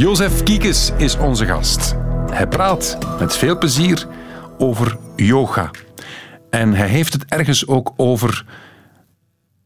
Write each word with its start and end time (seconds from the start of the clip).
Jozef 0.00 0.42
Kiekes 0.42 0.90
is 0.96 1.16
onze 1.16 1.46
gast. 1.46 1.94
Hij 2.30 2.46
praat 2.46 2.98
met 3.18 3.36
veel 3.36 3.58
plezier 3.58 4.06
over 4.58 4.98
yoga. 5.16 5.70
En 6.50 6.74
hij 6.74 6.88
heeft 6.88 7.12
het 7.12 7.24
ergens 7.24 7.66
ook 7.66 7.92
over 7.96 8.44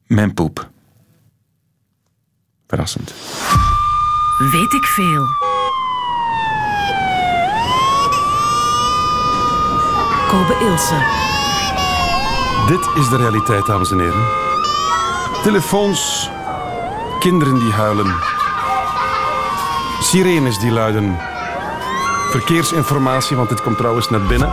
mijn 0.07 0.35
poep. 0.35 0.69
Verrassend. 2.67 3.15
Weet 4.39 4.73
ik 4.73 4.85
veel. 4.85 5.25
Kobe 10.29 10.57
Ilse. 10.71 10.97
Dit 12.67 13.03
is 13.03 13.09
de 13.09 13.17
realiteit, 13.17 13.67
dames 13.67 13.91
en 13.91 13.99
heren. 13.99 14.27
Telefoons, 15.43 16.31
kinderen 17.21 17.59
die 17.59 17.73
huilen, 17.73 18.34
sirenes 20.15 20.59
die 20.59 20.71
luiden, 20.71 21.17
verkeersinformatie, 22.31 23.37
want 23.37 23.49
dit 23.49 23.63
komt 23.63 23.77
trouwens 23.77 24.11
net 24.11 24.29
binnen. 24.29 24.49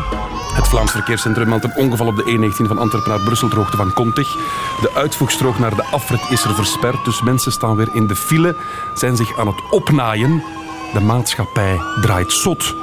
Het 0.53 0.67
Vlaams 0.67 0.91
Verkeerscentrum 0.91 1.49
meldt 1.49 1.63
een 1.63 1.75
ongeval 1.75 2.07
op 2.07 2.15
de 2.15 2.23
E19 2.23 2.67
van 2.67 2.77
Antwerpen 2.77 3.09
naar 3.09 3.21
Brussel 3.21 3.47
ter 3.47 3.57
hoogte 3.57 3.77
van 3.77 3.93
Kontig. 3.93 4.34
De 4.81 4.91
uitvoegstrook 4.95 5.59
naar 5.59 5.75
de 5.75 5.84
afrit 5.84 6.29
is 6.29 6.43
er 6.43 6.53
versperd, 6.53 7.05
dus 7.05 7.21
mensen 7.21 7.51
staan 7.51 7.75
weer 7.75 7.95
in 7.95 8.07
de 8.07 8.15
file, 8.15 8.55
zijn 8.93 9.15
zich 9.15 9.39
aan 9.39 9.47
het 9.47 9.70
opnaaien. 9.70 10.43
De 10.93 10.99
maatschappij 10.99 11.79
draait 12.01 12.31
zot. 12.31 12.75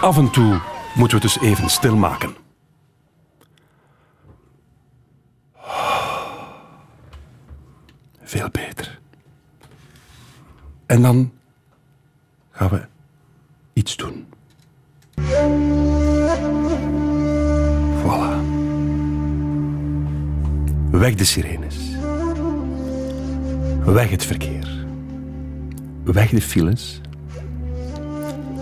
Af 0.00 0.16
en 0.16 0.30
toe 0.30 0.60
moeten 0.94 1.18
we 1.18 1.24
het 1.24 1.34
dus 1.34 1.48
even 1.48 1.70
stilmaken. 1.70 2.36
Veel 8.22 8.48
beter. 8.50 8.98
En 10.86 11.02
dan 11.02 11.37
gaan 12.58 12.68
we 12.68 12.86
iets 13.72 13.96
doen. 13.96 14.26
Voilà. 18.02 18.34
Weg 20.90 21.14
de 21.14 21.24
sirenes. 21.24 21.76
Weg 23.84 24.10
het 24.10 24.24
verkeer. 24.24 24.86
Weg 26.04 26.30
de 26.30 26.40
files. 26.40 27.00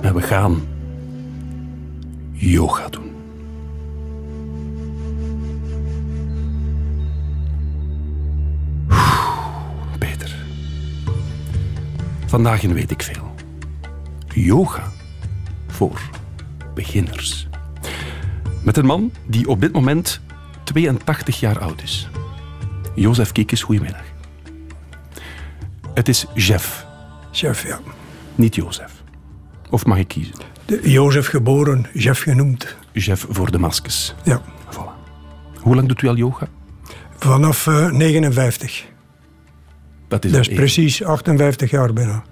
En 0.00 0.14
we 0.14 0.22
gaan 0.22 0.60
yoga 2.32 2.88
doen. 2.88 3.10
Beter. 9.98 10.36
Vandaag 12.26 12.62
weet 12.62 12.90
ik 12.90 13.02
veel. 13.02 13.35
Yoga 14.44 14.92
voor 15.66 16.00
beginners. 16.74 17.48
Met 18.62 18.76
een 18.76 18.86
man 18.86 19.12
die 19.26 19.48
op 19.48 19.60
dit 19.60 19.72
moment 19.72 20.20
82 20.64 21.40
jaar 21.40 21.58
oud 21.58 21.82
is. 21.82 22.08
Jozef 22.94 23.32
Kiekes, 23.32 23.62
goedemiddag. 23.62 24.04
Het 25.94 26.08
is 26.08 26.26
Jeff, 26.34 26.86
Chef, 27.32 27.66
ja. 27.66 27.80
niet 28.34 28.54
Jozef. 28.54 28.92
Of 29.70 29.86
mag 29.86 29.98
ik 29.98 30.08
kiezen? 30.08 30.34
De 30.64 30.90
Jozef 30.90 31.26
geboren, 31.26 31.86
Jeff 31.92 32.22
genoemd. 32.22 32.76
Jeff 32.92 33.26
voor 33.28 33.50
de 33.50 33.58
maskes. 33.58 34.14
Ja. 34.24 34.42
Voilà. 34.70 34.96
Hoe 35.60 35.74
lang 35.74 35.88
doet 35.88 36.02
u 36.02 36.08
al 36.08 36.16
yoga? 36.16 36.48
Vanaf 37.16 37.66
eh, 37.66 37.90
59. 37.90 38.84
Dat 40.08 40.24
is, 40.24 40.32
Dat 40.32 40.40
is 40.40 40.54
precies 40.54 41.04
58 41.04 41.70
jaar 41.70 41.92
bijna. 41.92 42.24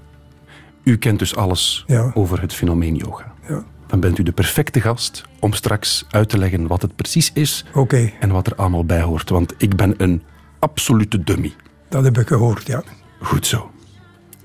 U 0.85 0.97
kent 0.97 1.19
dus 1.19 1.37
alles 1.37 1.85
Ja. 1.87 2.11
over 2.15 2.41
het 2.41 2.55
fenomeen 2.55 2.95
yoga. 2.95 3.33
Ja. 3.49 3.65
Dan 3.87 4.01
bent 4.01 4.19
u 4.19 4.23
de 4.23 4.33
perfecte 4.33 4.81
gast 4.81 5.25
om 5.41 5.53
straks 5.53 6.05
uit 6.11 6.29
te 6.29 6.39
leggen 6.39 6.67
wat 6.67 6.83
het 6.83 6.97
precies 6.97 7.31
is 7.33 7.65
en 8.21 8.31
wat 8.31 8.47
er 8.47 8.55
allemaal 8.55 8.85
bij 8.85 9.01
hoort. 9.03 9.29
Want 9.31 9.55
ik 9.59 9.77
ben 9.77 9.95
een 9.97 10.23
absolute 10.59 11.23
dummy. 11.25 11.53
dat 11.89 12.05
heb 12.05 12.19
ik 12.19 12.29
gehoord, 12.29 12.67
ja. 12.67 12.83
Goed 13.21 13.47
zo. 13.47 13.71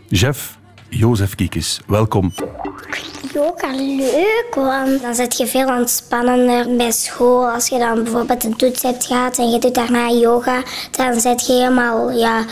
Jeff, 0.07 0.58
Jozef 0.89 1.35
Kiekes, 1.35 1.79
welkom. 1.87 2.33
Yoga 3.33 3.75
leuk, 3.75 4.47
want 4.55 5.01
dan 5.01 5.15
zit 5.15 5.37
je 5.37 5.47
veel 5.47 5.77
ontspannender 5.77 6.75
bij 6.75 6.91
school. 6.91 7.49
Als 7.49 7.67
je 7.67 7.77
dan 7.77 8.03
bijvoorbeeld 8.03 8.43
een 8.43 8.55
toets 8.55 8.81
hebt 8.81 9.05
gehad 9.05 9.37
en 9.37 9.49
je 9.49 9.59
doet 9.59 9.75
daarna 9.75 10.11
yoga, 10.11 10.63
dan 10.91 11.19
zit 11.19 11.45
je 11.45 11.53
helemaal, 11.53 12.11
ja, 12.11 12.45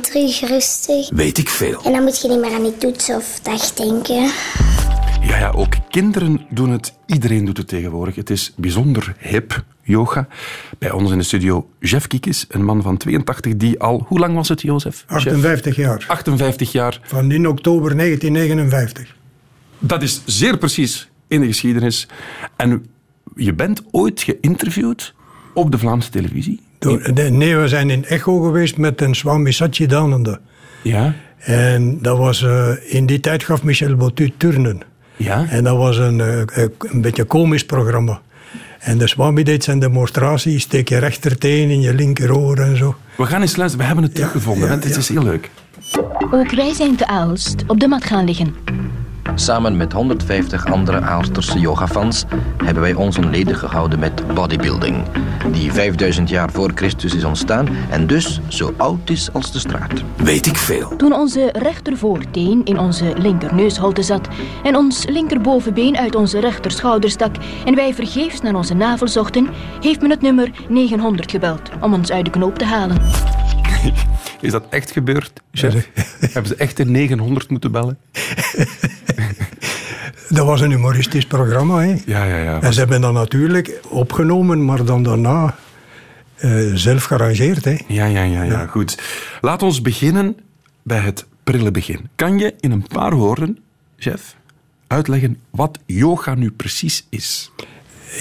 terug 0.00 0.40
rustig. 0.40 1.10
Weet 1.10 1.38
ik 1.38 1.48
veel. 1.48 1.82
En 1.84 1.92
dan 1.92 2.02
moet 2.02 2.20
je 2.20 2.28
niet 2.28 2.40
meer 2.40 2.54
aan 2.54 2.62
die 2.62 2.78
toets 2.78 3.10
of 3.10 3.40
dagdenken. 3.42 4.30
Ja, 5.22 5.38
ja, 5.38 5.50
ook 5.50 5.74
kinderen 5.90 6.46
doen 6.50 6.70
het. 6.70 6.92
Iedereen 7.06 7.44
doet 7.44 7.56
het 7.56 7.68
tegenwoordig. 7.68 8.14
Het 8.14 8.30
is 8.30 8.52
bijzonder 8.56 9.16
hip, 9.18 9.64
yoga. 9.86 10.28
Bij 10.78 10.90
ons 10.90 11.10
in 11.10 11.18
de 11.18 11.24
studio 11.24 11.68
Jeff 11.80 12.06
Kiekes, 12.06 12.44
een 12.48 12.64
man 12.64 12.82
van 12.82 12.96
82 12.96 13.56
die 13.56 13.80
al... 13.80 14.04
Hoe 14.08 14.18
lang 14.18 14.34
was 14.34 14.48
het, 14.48 14.62
Jozef? 14.62 15.04
Jeff? 15.08 15.26
58 15.26 15.76
jaar. 15.76 16.04
58 16.06 16.72
jaar. 16.72 17.00
Van 17.02 17.32
in 17.32 17.48
oktober 17.48 17.96
1959. 17.96 19.14
Dat 19.78 20.02
is 20.02 20.22
zeer 20.24 20.58
precies 20.58 21.08
in 21.28 21.40
de 21.40 21.46
geschiedenis. 21.46 22.08
En 22.56 22.86
je 23.34 23.54
bent 23.54 23.82
ooit 23.90 24.22
geïnterviewd 24.22 25.14
op 25.54 25.70
de 25.70 25.78
Vlaamse 25.78 26.10
televisie. 26.10 26.60
Door, 26.78 27.12
nee, 27.30 27.56
we 27.56 27.68
zijn 27.68 27.90
in 27.90 28.04
Echo 28.04 28.40
geweest 28.40 28.76
met 28.76 29.00
een 29.00 29.14
Swami 29.14 29.52
Satchidananda. 29.52 30.40
Ja. 30.82 31.14
En 31.38 31.98
dat 32.02 32.18
was, 32.18 32.42
eh, 32.42 32.70
in 32.82 33.06
die 33.06 33.20
tijd 33.20 33.44
gaf 33.44 33.62
Michel 33.62 33.96
Botu 33.96 34.32
turnen. 34.36 34.80
Ja. 35.16 35.46
En 35.48 35.64
dat 35.64 35.76
was 35.76 35.98
een, 35.98 36.20
eh, 36.20 36.40
eh, 36.40 36.68
een 36.78 37.00
beetje 37.00 37.24
komisch 37.24 37.64
programma. 37.64 38.20
En 38.86 38.98
de 38.98 39.08
Swami 39.08 39.42
deed 39.42 39.64
zijn 39.64 39.78
demonstratie, 39.78 40.58
steek 40.58 40.88
je 40.88 40.98
rechterteen 40.98 41.70
in 41.70 41.80
je 41.80 41.94
linkeroor 41.94 42.58
en 42.58 42.76
zo. 42.76 42.96
We 43.16 43.26
gaan 43.26 43.40
eens 43.40 43.56
luisteren. 43.56 43.78
We 43.78 43.84
hebben 43.84 44.04
het 44.04 44.14
teruggevonden. 44.14 44.62
ja, 44.62 44.68
want 44.70 44.84
het 44.84 44.92
ja. 44.92 44.98
is 44.98 45.08
heel 45.08 45.22
leuk. 45.22 45.50
Ook 46.30 46.50
wij 46.50 46.74
zijn 46.74 46.96
te 46.96 47.06
Aalst 47.06 47.64
op 47.66 47.80
de 47.80 47.88
mat 47.88 48.04
gaan 48.04 48.24
liggen. 48.24 48.54
Samen 49.34 49.76
met 49.76 49.92
150 49.92 50.66
andere 50.66 51.00
Aalsterse 51.00 51.58
yogafans 51.58 52.24
hebben 52.64 52.82
wij 52.82 52.94
ons 52.94 53.16
een 53.16 53.30
leden 53.30 53.56
gehouden 53.56 53.98
met 53.98 54.34
bodybuilding, 54.34 55.04
die 55.52 55.72
5000 55.72 56.28
jaar 56.28 56.50
voor 56.50 56.70
Christus 56.74 57.14
is 57.14 57.24
ontstaan 57.24 57.68
en 57.90 58.06
dus 58.06 58.40
zo 58.48 58.74
oud 58.76 59.10
is 59.10 59.32
als 59.32 59.52
de 59.52 59.58
straat. 59.58 60.02
Weet 60.16 60.46
ik 60.46 60.56
veel. 60.56 60.96
Toen 60.96 61.12
onze 61.12 61.48
rechtervoorteen 61.52 62.64
in 62.64 62.78
onze 62.78 63.12
linkerneusholte 63.16 64.02
zat 64.02 64.28
en 64.62 64.76
ons 64.76 65.06
linkerbovenbeen 65.06 65.96
uit 65.96 66.14
onze 66.14 66.40
rechterschouder 66.40 67.10
stak 67.10 67.36
en 67.64 67.74
wij 67.74 67.94
vergeefs 67.94 68.40
naar 68.40 68.54
onze 68.54 68.74
navel 68.74 69.08
zochten, 69.08 69.48
heeft 69.80 70.00
men 70.00 70.10
het 70.10 70.22
nummer 70.22 70.50
900 70.68 71.30
gebeld 71.30 71.70
om 71.80 71.94
ons 71.94 72.12
uit 72.12 72.24
de 72.24 72.30
knoop 72.30 72.58
te 72.58 72.64
halen. 72.64 72.96
Is 74.40 74.52
dat 74.52 74.64
echt 74.70 74.90
gebeurd, 74.90 75.32
chef? 75.52 75.90
Hebben 76.20 76.46
ze 76.46 76.56
echt 76.56 76.78
een 76.78 76.90
900 76.90 77.50
moeten 77.50 77.72
bellen? 77.72 77.98
Dat 80.28 80.46
was 80.46 80.60
een 80.60 80.70
humoristisch 80.70 81.26
programma. 81.26 81.80
Hè? 81.80 81.96
Ja, 82.06 82.24
ja, 82.24 82.36
ja. 82.36 82.60
En 82.60 82.72
ze 82.72 82.78
hebben 82.78 83.00
dat 83.00 83.12
natuurlijk 83.12 83.80
opgenomen, 83.88 84.64
maar 84.64 84.84
dan 84.84 85.02
daarna 85.02 85.54
eh, 86.36 86.74
zelf 86.74 87.04
gearrangeerd. 87.04 87.64
Hè? 87.64 87.76
Ja, 87.86 88.04
ja, 88.04 88.22
ja, 88.22 88.42
ja, 88.42 88.66
goed. 88.66 89.02
Laat 89.40 89.62
ons 89.62 89.82
beginnen 89.82 90.36
bij 90.82 90.98
het 90.98 91.26
prille 91.44 91.70
begin. 91.70 92.08
Kan 92.14 92.38
je 92.38 92.54
in 92.60 92.70
een 92.70 92.86
paar 92.88 93.14
woorden, 93.14 93.58
chef, 93.96 94.36
uitleggen 94.86 95.38
wat 95.50 95.78
yoga 95.86 96.34
nu 96.34 96.50
precies 96.50 97.06
is? 97.08 97.50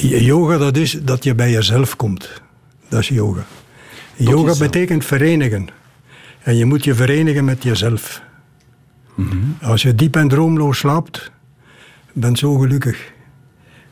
Yoga, 0.02 0.58
dat 0.58 0.78
is 0.78 0.92
dat 0.92 1.24
je 1.24 1.36
bij 1.36 1.52
jezelf 1.52 1.96
komt. 1.96 2.42
Dat 2.90 3.00
is 3.00 3.08
yoga. 3.08 3.46
yoga 4.16 4.38
jezelf. 4.38 4.60
betekent 4.60 5.06
verenigen. 5.06 5.68
En 6.44 6.56
je 6.56 6.66
moet 6.66 6.84
je 6.84 6.96
verenigen 6.96 7.46
met 7.46 7.64
jezelf. 7.64 8.22
Mhm. 9.16 9.38
Als 9.62 9.82
je 9.82 9.96
diep 9.96 10.16
en 10.16 10.28
droomloos 10.28 10.78
slaapt, 10.78 11.32
bent 12.14 12.40
zo 12.40 12.58
gelukkig. 12.58 13.14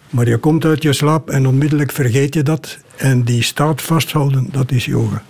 Maar 0.10 0.28
je 0.28 0.38
komt 0.38 0.66
uit 0.66 0.84
je 0.84 0.94
slaap 0.94 1.30
en 1.30 1.48
onmiddellijk 1.48 1.92
vergeet 1.92 2.34
je 2.34 2.44
dat. 2.44 2.80
En 2.98 3.24
die 3.24 3.42
staat 3.44 3.82
vasthouden, 3.82 4.48
dat 4.52 4.72
is 4.72 4.86
yoga. 4.86 5.24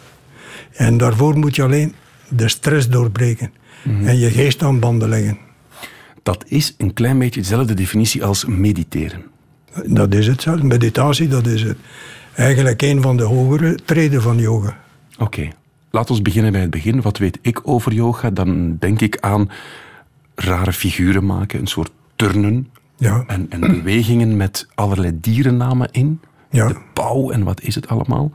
En 0.72 0.98
daarvoor 0.98 1.38
moet 1.38 1.56
je 1.56 1.64
alleen 1.64 1.94
de 2.28 2.50
stress 2.50 2.90
doorbreken. 2.90 3.54
Mhm. 3.84 4.08
En 4.08 4.18
je 4.18 4.30
geest 4.30 4.64
aan 4.64 4.80
banden 4.80 5.10
leggen. 5.10 5.38
Dat 6.24 6.44
is 6.48 6.76
een 6.78 6.94
klein 6.94 7.20
beetje 7.20 7.42
dezelfde 7.42 7.74
definitie 7.74 8.24
als 8.24 8.46
mediteren. 8.46 9.24
Dat 9.86 10.14
is 10.14 10.28
het. 10.28 10.64
Meditatie, 10.64 11.28
dat 11.28 11.48
is 11.48 11.64
het. 11.64 11.78
Eigenlijk 12.34 12.82
een 12.82 13.02
van 13.02 13.18
de 13.18 13.24
hogere 13.24 13.80
treden 13.86 14.22
van 14.22 14.38
yoga. 14.38 14.78
Oké, 15.18 15.48
laat 15.92 16.10
ons 16.10 16.22
beginnen 16.22 16.52
bij 16.52 16.62
het 16.62 16.70
begin. 16.70 17.02
Wat 17.02 17.18
weet 17.18 17.40
ik 17.42 17.60
over 17.64 17.94
yoga? 17.94 18.30
Dan 18.30 18.78
denk 18.80 19.02
ik 19.02 19.18
aan 19.20 19.50
rare 20.36 20.74
figuren 20.74 21.26
maken, 21.26 21.60
een 21.60 21.68
soort 21.68 21.92
turnen. 22.16 22.70
Ja. 22.98 23.24
En, 23.28 23.46
en 23.50 23.60
bewegingen 23.60 24.38
met 24.38 24.68
allerlei 24.76 25.18
dierennamen 25.22 25.88
in. 25.92 26.20
Ja. 26.50 26.68
De 26.68 26.78
pauw 26.94 27.32
en 27.32 27.44
wat 27.44 27.62
is 27.62 27.76
het 27.76 27.88
allemaal. 27.88 28.32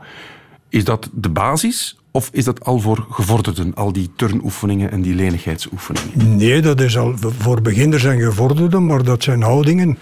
Is 0.69 0.83
dat 0.83 1.09
de 1.13 1.29
basis? 1.29 1.99
Of 2.11 2.29
is 2.31 2.43
dat 2.43 2.65
al 2.65 2.79
voor 2.79 3.05
gevorderden, 3.09 3.75
al 3.75 3.93
die 3.93 4.11
turnoefeningen 4.15 4.91
en 4.91 5.01
die 5.01 5.15
lenigheidsoefeningen? 5.15 6.35
Nee, 6.35 6.61
dat 6.61 6.81
is 6.81 6.97
al 6.97 7.13
voor 7.17 7.61
beginners 7.61 8.03
en 8.03 8.19
gevorderden, 8.19 8.85
maar 8.85 9.03
dat 9.03 9.23
zijn 9.23 9.41
houdingen 9.41 9.97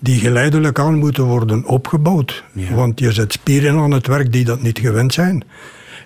die 0.00 0.18
geleidelijk 0.18 0.78
aan 0.78 0.98
moeten 0.98 1.24
worden 1.24 1.64
opgebouwd. 1.64 2.44
Ja. 2.52 2.74
Want 2.74 3.00
je 3.00 3.12
zet 3.12 3.32
spieren 3.32 3.78
aan 3.78 3.90
het 3.90 4.06
werk 4.06 4.32
die 4.32 4.44
dat 4.44 4.62
niet 4.62 4.78
gewend 4.78 5.12
zijn. 5.12 5.44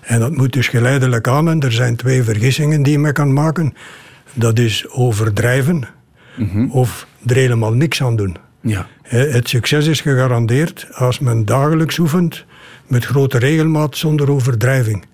En 0.01 0.19
dat 0.19 0.35
moet 0.35 0.53
dus 0.53 0.67
geleidelijk 0.67 1.27
aan. 1.27 1.49
En 1.49 1.59
er 1.59 1.71
zijn 1.71 1.95
twee 1.95 2.23
vergissingen 2.23 2.83
die 2.83 2.99
men 2.99 3.13
kan 3.13 3.33
maken. 3.33 3.73
Dat 4.33 4.59
is 4.59 4.89
overdrijven 4.89 5.87
of 6.69 7.07
er 7.25 7.35
helemaal 7.35 7.73
niks 7.73 8.03
aan 8.03 8.15
doen. 8.15 8.37
Ja. 8.61 8.87
Het 9.03 9.49
succes 9.49 9.87
is 9.87 10.01
gegarandeerd 10.01 10.87
als 10.93 11.19
men 11.19 11.45
dagelijks 11.45 11.97
oefent 11.97 12.45
met 12.87 13.05
grote 13.05 13.37
regelmaat 13.37 13.97
zonder 13.97 14.31
overdrijving. 14.31 15.05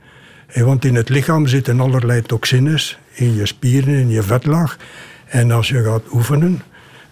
Want 0.54 0.86
in 0.86 0.96
het 0.96 1.10
lichaam 1.10 1.48
zitten 1.48 1.80
allerlei 1.80 2.22
toxines 2.22 2.98
in 3.14 3.36
je 3.36 3.46
spieren, 3.46 3.94
in 3.94 4.10
je 4.10 4.24
vetlaag. 4.24 4.78
En 5.26 5.52
als 5.52 5.68
je 5.70 5.84
gaat 5.84 6.04
oefenen, 6.14 6.62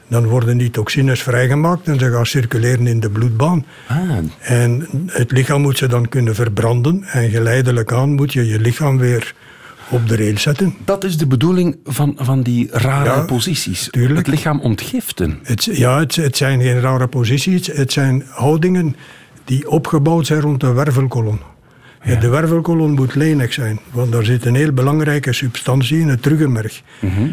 dan 0.08 0.26
worden 0.28 0.58
die 0.58 0.70
toxines 0.70 1.24
vrijgemaakt 1.24 1.88
en 1.88 2.00
ze 2.00 2.12
gaan 2.12 2.26
circuleren 2.26 2.88
in 2.88 3.00
de 3.00 3.10
bloedbaan. 3.10 3.66
Ah, 3.88 4.18
En 4.40 4.88
het 5.08 5.32
lichaam 5.32 5.62
moet 5.62 5.78
ze 5.78 5.88
dan 5.88 6.10
kunnen 6.10 6.36
verbranden. 6.36 7.04
En 7.04 7.30
geleidelijk 7.30 7.92
aan 7.92 8.14
moet 8.14 8.34
je 8.34 8.46
je 8.46 8.60
lichaam 8.60 8.98
weer 8.98 9.34
op 9.94 10.08
de 10.08 10.16
rail 10.16 10.38
zetten. 10.38 10.76
dat 10.86 11.04
is 11.04 11.18
de 11.18 11.28
bedoeling 11.28 11.78
van, 11.84 12.14
van 12.18 12.42
die 12.42 12.68
rare 12.72 13.06
Ja, 13.10 13.22
posities. 13.26 13.88
tuurlijk. 13.92 14.18
Het 14.18 14.28
lichaam 14.28 14.60
ontgiften. 14.60 15.40
Het, 15.44 15.64
ja, 15.64 16.00
het, 16.00 16.16
het 16.16 16.38
zijn 16.38 16.62
geen 16.62 16.80
rare 16.80 17.08
posities. 17.08 17.68
Het 17.68 17.92
zijn 17.92 18.24
houdingen 18.30 18.96
die 19.46 19.70
opgebouwd 19.70 20.26
zijn 20.26 20.42
rond 20.42 20.60
de 20.60 20.72
wervelkolom. 20.74 21.40
Ja, 22.04 22.16
De 22.20 22.30
wervelkolom 22.30 22.92
moet 22.92 23.16
lenig 23.16 23.54
zijn, 23.54 23.80
want 23.92 24.12
daar 24.12 24.26
zit 24.26 24.46
een 24.46 24.56
heel 24.56 24.72
belangrijke 24.72 25.34
substantie 25.34 26.00
in, 26.00 26.08
het 26.08 26.26
ruggenmerg. 26.26 26.82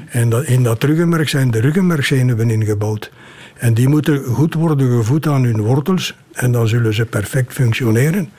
En 0.08 0.28
dat, 0.28 0.44
in 0.44 0.62
dat 0.62 0.82
ruggenmerg 0.82 1.28
zijn 1.28 1.50
de 1.50 1.60
ruggenmergzenuwen 1.60 2.50
ingebouwd. 2.50 3.10
En 3.56 3.74
die 3.74 3.88
moeten 3.88 4.24
goed 4.24 4.54
worden 4.54 4.96
gevoed 4.96 5.26
aan 5.26 5.42
hun 5.44 5.60
wortels 5.60 6.14
en 6.32 6.52
dan 6.52 6.68
zullen 6.68 6.94
ze 6.94 7.04
perfect 7.04 7.52
functioneren. 7.52 8.30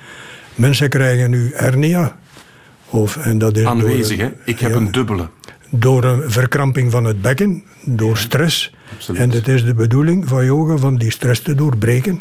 Mensen 0.56 0.90
krijgen 0.90 1.30
nu 1.30 1.52
hernia. 1.54 2.20
Of 2.92 3.18
En 3.18 3.38
dat 3.38 3.58
is 3.58 3.66
Aanwezig, 3.66 4.18
hè? 4.18 4.30
Ik 4.46 4.60
heb 4.60 4.76
een 4.76 4.92
dubbele. 4.92 5.28
Door 5.70 6.04
een 6.04 6.32
verkramping 6.32 6.92
van 6.92 7.04
het 7.04 7.22
bekken, 7.22 7.64
door 7.86 8.18
stress. 8.18 8.74
En 9.14 9.32
het 9.32 9.48
is 9.48 9.66
de 9.66 9.74
bedoeling 9.74 10.28
van 10.28 10.46
yoga 10.46 10.78
van 10.78 10.98
die 10.98 11.12
stress 11.12 11.42
te 11.42 11.56
doorbreken. 11.56 12.20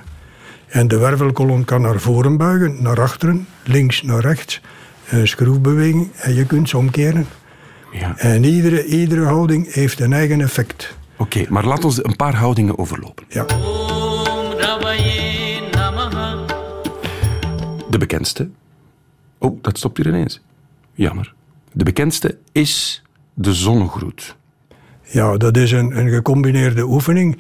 En 0.67 0.89
de 0.89 0.99
wervelkolom 0.99 1.65
kan 1.65 1.83
naar 1.83 2.01
voren 2.01 2.37
buigen, 2.37 2.83
naar 2.83 3.01
achteren, 3.01 3.47
links 3.65 4.03
naar 4.03 4.21
rechts. 4.21 4.61
Een 5.09 5.29
schroefbeweging 5.29 6.09
en 6.17 6.35
je 6.35 6.47
kunt 6.47 6.69
ze 6.69 6.77
omkeren. 6.77 7.27
Ja. 7.93 8.15
En 8.17 8.45
iedere, 8.45 8.85
iedere 8.85 9.25
houding 9.25 9.73
heeft 9.73 10.01
een 10.01 10.13
eigen 10.13 10.41
effect. 10.41 10.97
Oké, 11.17 11.45
maar 11.49 11.65
laat 11.65 11.85
ons 11.85 12.05
een 12.05 12.17
paar 12.17 12.35
houdingen 12.35 12.79
overlopen. 12.79 13.25
Ja. 13.29 13.45
De 17.91 17.99
bekendste. 17.99 18.49
Oh, 19.39 19.63
dat 19.63 19.79
stopt 19.79 19.97
hier 19.97 20.07
ineens. 20.07 20.41
Jammer. 21.01 21.35
De 21.73 21.85
bekendste 21.85 22.39
is 22.53 23.03
de 23.35 23.55
zonnegroet. 23.55 24.37
Ja, 25.03 25.37
dat 25.37 25.57
is 25.57 25.73
een, 25.73 25.99
een 25.99 26.09
gecombineerde 26.09 26.83
oefening. 26.83 27.39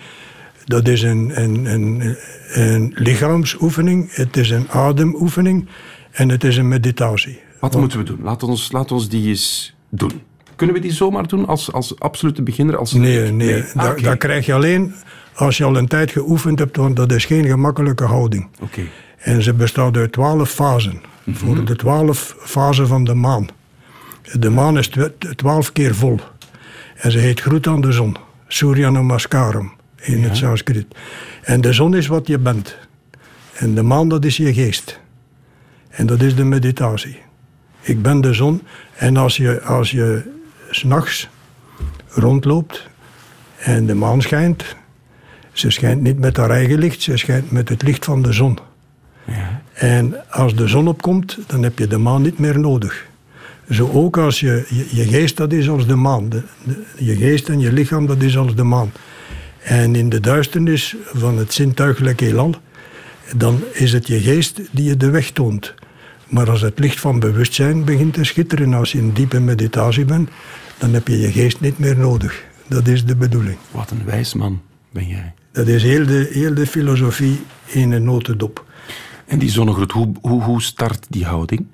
Dat 0.65 0.89
is 0.89 1.03
een, 1.03 1.43
een, 1.43 1.65
een, 1.65 2.17
een 2.53 2.93
lichaamsoefening, 2.95 4.15
het 4.15 4.37
is 4.37 4.51
een 4.51 4.69
ademoefening 4.71 5.69
en 6.11 6.29
het 6.29 6.45
is 6.45 6.57
een 6.57 6.69
meditatie. 6.69 7.41
Wat 7.61 7.77
moeten 7.77 7.99
we 7.99 8.05
doen? 8.05 8.19
Laat 8.23 8.43
ons, 8.43 8.73
laat 8.73 8.93
ons 8.93 9.09
die 9.09 9.29
eens 9.29 9.75
doen. 9.89 10.23
Kunnen 10.56 10.77
we 10.77 10.83
die 10.83 10.93
zomaar 10.93 11.27
doen 11.27 11.47
als, 11.47 11.73
als 11.73 11.99
absolute 11.99 12.43
beginner? 12.43 12.77
Als 12.77 12.93
Nee, 12.93 13.33
nee. 13.33 13.63
Ah, 13.63 13.83
Dat, 13.85 13.93
oké. 13.93 14.03
dat 14.03 14.19
krijg 14.19 14.47
je 14.47 14.55
alleen 14.55 14.95
als 15.35 15.56
je 15.56 15.65
al 15.65 15.77
een 15.77 15.89
tijd 15.89 16.11
geoefend 16.11 16.59
hebt, 16.59 16.77
want 16.77 16.97
dat 16.97 17.13
is 17.13 17.25
geen 17.25 17.47
gemakkelijke 17.47 18.05
houding. 18.05 18.49
Oké. 18.61 18.83
En 19.19 19.43
ze 19.43 19.55
bestaat 19.55 19.97
uit 19.97 20.13
twaalf 20.13 20.51
fasen. 20.51 21.01
Voor 21.26 21.64
de 21.64 21.76
twaalf 21.76 22.37
fasen 22.40 22.87
van 22.87 23.05
de 23.05 23.14
maan. 23.14 23.49
De 24.32 24.50
maan 24.50 24.78
is 24.78 24.88
twa- 24.88 25.11
twaalf 25.37 25.72
keer 25.72 25.94
vol. 25.94 26.20
En 26.96 27.11
ze 27.11 27.19
heet 27.19 27.40
groet 27.40 27.67
aan 27.67 27.81
de 27.81 27.93
zon. 27.93 28.17
Surya 28.49 28.90
Namaskaram 28.90 29.72
in 30.00 30.22
het 30.22 30.37
Sanskriet. 30.37 30.87
En 31.43 31.61
de 31.61 31.72
zon 31.72 31.94
is 31.94 32.06
wat 32.06 32.26
je 32.26 32.38
bent. 32.38 32.76
En 33.52 33.75
de 33.75 33.82
maan, 33.82 34.08
dat 34.08 34.25
is 34.25 34.37
je 34.37 34.55
geest. 34.55 35.00
En 35.90 36.06
dat 36.06 36.20
is 36.22 36.34
de 36.37 36.44
meditatie. 36.44 37.19
Ik 37.81 38.02
ben 38.02 38.20
de 38.20 38.32
zon. 38.32 38.62
En 38.96 39.17
als 39.17 39.37
je, 39.37 39.62
als 39.62 39.90
je 39.90 40.22
s'nachts 40.70 41.28
rondloopt 42.08 42.88
en 43.58 43.87
de 43.87 43.94
maan 43.94 44.22
schijnt, 44.22 44.76
ze 45.52 45.70
schijnt 45.70 46.00
niet 46.02 46.19
met 46.19 46.37
haar 46.37 46.50
eigen 46.50 46.78
licht, 46.78 47.02
ze 47.02 47.17
schijnt 47.17 47.50
met 47.50 47.69
het 47.69 47.82
licht 47.82 48.05
van 48.05 48.22
de 48.22 48.32
zon. 48.32 48.58
En 49.81 50.15
als 50.31 50.55
de 50.55 50.69
zon 50.69 50.88
opkomt, 50.88 51.38
dan 51.47 51.62
heb 51.62 51.79
je 51.79 51.87
de 51.87 51.99
maan 51.99 52.23
niet 52.23 52.38
meer 52.38 52.59
nodig. 52.59 53.06
Zo 53.71 53.91
ook 53.93 54.17
als 54.19 54.41
je, 54.41 54.65
je, 54.69 54.87
je 54.91 55.05
geest, 55.06 55.37
dat 55.37 55.53
is 55.53 55.69
als 55.69 55.87
de 55.87 55.94
maan. 55.94 56.29
De, 56.29 56.43
de- 56.65 56.85
je 57.05 57.17
geest 57.17 57.49
en 57.49 57.61
je 57.61 57.73
lichaam, 57.73 58.06
dat 58.06 58.23
is 58.23 58.37
als 58.37 58.55
de 58.55 58.62
maan. 58.62 58.93
En 59.62 59.94
in 59.94 60.09
de 60.09 60.21
duisternis 60.21 60.97
van 61.12 61.38
het 61.38 61.53
zintuigelijk 61.53 62.21
heelal, 62.21 62.55
dan 63.37 63.61
is 63.73 63.93
het 63.93 64.06
je 64.06 64.21
geest 64.21 64.61
die 64.71 64.85
je 64.85 64.97
de 64.97 65.11
weg 65.11 65.31
toont. 65.31 65.75
Maar 66.29 66.50
als 66.50 66.61
het 66.61 66.79
licht 66.79 67.00
van 67.00 67.19
bewustzijn 67.21 67.85
begint 67.85 68.12
te 68.15 68.25
schitteren, 68.25 68.75
als 68.75 68.93
je 68.93 68.99
in 68.99 69.11
diepe 69.12 69.41
meditatie 69.41 70.05
bent, 70.05 70.31
dan 70.79 70.93
heb 70.94 71.09
je 71.09 71.19
je 71.19 71.32
geest 71.32 71.61
niet 71.61 71.79
meer 71.79 71.99
nodig. 71.99 72.44
Dat 72.69 72.88
is 72.88 73.05
de 73.05 73.17
bedoeling. 73.17 73.56
Wat 73.71 73.91
een 73.91 74.05
wijs 74.05 74.35
man 74.35 74.61
ben 74.91 75.06
jij. 75.06 75.32
Dat 75.53 75.67
is 75.67 75.82
heel 75.82 76.06
de, 76.06 76.29
heel 76.32 76.55
de 76.55 76.67
filosofie 76.67 77.41
in 77.67 77.93
een 77.93 78.05
notendop. 78.05 78.69
En 79.31 79.38
die 79.38 79.50
zonnegroet, 79.50 79.93
hoe, 79.93 80.12
hoe, 80.21 80.43
hoe 80.43 80.62
start 80.62 81.06
die 81.09 81.25
houding? 81.25 81.67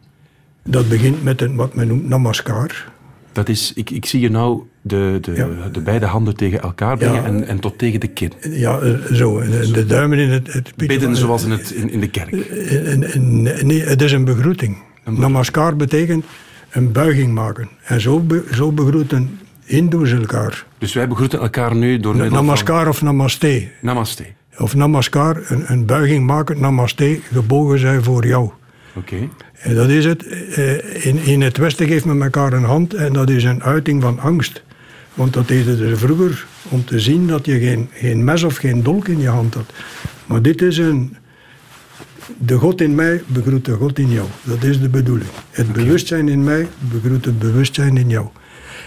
Dat 0.65 0.89
begint 0.89 1.23
met 1.23 1.41
een, 1.41 1.55
wat 1.55 1.75
men 1.75 1.87
noemt 1.87 2.09
namaskar. 2.09 2.93
Dat 3.33 3.49
is, 3.49 3.73
ik, 3.75 3.91
ik 3.91 4.07
zie 4.07 4.21
je 4.21 4.31
nou 4.31 4.63
de, 4.83 5.19
de, 5.21 5.33
Ja. 5.33 5.49
de 5.73 5.81
beide 5.81 6.07
handen 6.07 6.37
tegen 6.37 6.61
elkaar 6.61 6.97
brengen 6.97 7.23
Ja. 7.23 7.25
en, 7.29 7.47
en 7.47 7.59
tot 7.61 7.79
tegen 7.79 8.01
de 8.01 8.07
kin. 8.07 8.33
Ja, 8.41 8.79
eh, 8.79 8.91
zo. 9.13 9.41
De, 9.41 9.71
de 9.71 9.87
duimen 9.87 10.19
in 10.19 10.31
het... 10.31 10.53
het 10.53 10.73
Bidden 10.77 11.17
zoals 11.17 11.45
in, 11.45 11.51
het, 11.51 11.71
in, 11.71 11.91
in 11.91 12.01
de 12.01 12.09
kerk. 12.09 12.33
En- 12.33 13.43
Nee, 13.67 13.83
het 13.83 14.03
is 14.03 14.13
een 14.13 14.25
begroeting. 14.25 14.77
Namaskar 15.05 15.77
betekent 15.77 16.25
een 16.71 16.93
buiging 16.93 17.33
maken. 17.35 17.69
En 17.85 18.01
zo, 18.01 18.21
be, 18.21 18.45
zo 18.53 18.73
begroeten 18.73 19.39
Hindoes 19.65 20.13
elkaar. 20.13 20.67
Dus 20.79 20.93
wij 20.93 21.09
begroeten 21.09 21.41
elkaar 21.41 21.77
nu 21.77 22.01
door 22.01 22.17
middel 22.17 22.33
Namaskar 22.33 22.89
of 22.89 23.03
namaste. 23.03 23.69
Namaste. 23.81 24.25
Of 24.59 24.75
namaskar, 24.75 25.43
een, 25.49 25.65
een 25.67 25.87
buiging 25.87 26.27
maken. 26.27 26.61
Namaste, 26.61 27.19
gebogen 27.33 27.79
zijn 27.79 28.03
voor 28.03 28.27
jou. 28.27 28.51
Oké. 28.95 29.29
En 29.59 29.75
dat 29.75 29.89
is 29.89 30.05
het. 30.05 30.27
Eh, 30.27 31.07
In, 31.07 31.19
in 31.19 31.41
het 31.41 31.57
Westen 31.57 31.87
geeft 31.87 32.05
men 32.05 32.23
elkaar 32.23 32.53
een 32.53 32.65
hand 32.65 32.95
en 32.95 33.13
dat 33.13 33.31
is 33.31 33.45
een 33.45 33.63
uiting 33.63 34.03
van 34.03 34.19
angst. 34.19 34.63
Want 35.15 35.33
dat 35.33 35.49
deden 35.49 35.77
ze 35.77 35.97
vroeger 35.97 36.47
om 36.69 36.85
te 36.85 37.01
zien 37.01 37.27
dat 37.27 37.47
je 37.47 37.59
geen, 37.59 37.89
geen 37.93 38.25
mes 38.25 38.43
of 38.43 38.57
geen 38.57 38.83
dolk 38.83 39.09
in 39.09 39.21
je 39.21 39.29
hand 39.29 39.55
had. 39.55 39.73
Maar 40.27 40.43
dit 40.43 40.63
is 40.63 40.79
een. 40.79 41.17
De 42.39 42.57
God 42.59 42.81
in 42.81 42.95
mij 42.95 43.23
begroet 43.27 43.65
de 43.65 43.73
God 43.73 43.99
in 43.99 44.11
jou. 44.11 44.27
Dat 44.43 44.63
is 44.63 44.81
de 44.81 44.89
bedoeling. 44.89 45.31
Het 45.51 45.73
bewustzijn 45.73 46.29
in 46.29 46.45
mij 46.45 46.69
begroet 46.79 47.25
het 47.25 47.39
bewustzijn 47.39 47.97
in 47.97 48.09
jou. 48.09 48.27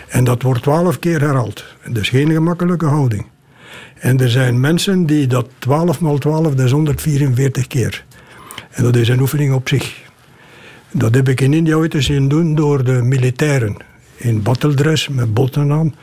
En 0.08 0.24
dat 0.24 0.42
wordt 0.42 0.62
twaalf 0.62 1.00
keer 1.00 1.20
herhaald. 1.20 1.66
Dat 1.88 1.98
is 1.98 2.10
geen 2.10 2.32
gemakkelijke 2.32 2.86
houding. 2.86 3.26
En 4.00 4.20
er 4.20 4.30
zijn 4.30 4.60
mensen 4.60 5.06
die 5.06 5.28
dat 5.28 5.50
12 5.60 6.00
maal 6.00 6.18
12, 6.18 6.56
dat 6.56 6.66
is 6.66 6.72
144 6.72 7.68
keer. 7.68 8.04
En 8.72 8.84
dat 8.84 8.96
is 8.96 9.08
een 9.08 9.20
oefening 9.20 9.54
op 9.54 9.68
zich. 9.68 10.08
Dat 10.92 11.16
heb 11.16 11.30
ik 11.30 11.42
in 11.42 11.54
India 11.54 11.76
ooit 11.76 11.94
eens 11.94 12.06
zien 12.06 12.28
doen 12.28 12.56
door 12.56 12.84
de 12.84 12.92
militairen. 12.92 13.78
In 14.16 14.42
battledress 14.42 15.08
met 15.08 15.34
botten 15.34 15.72
aan. 15.72 15.96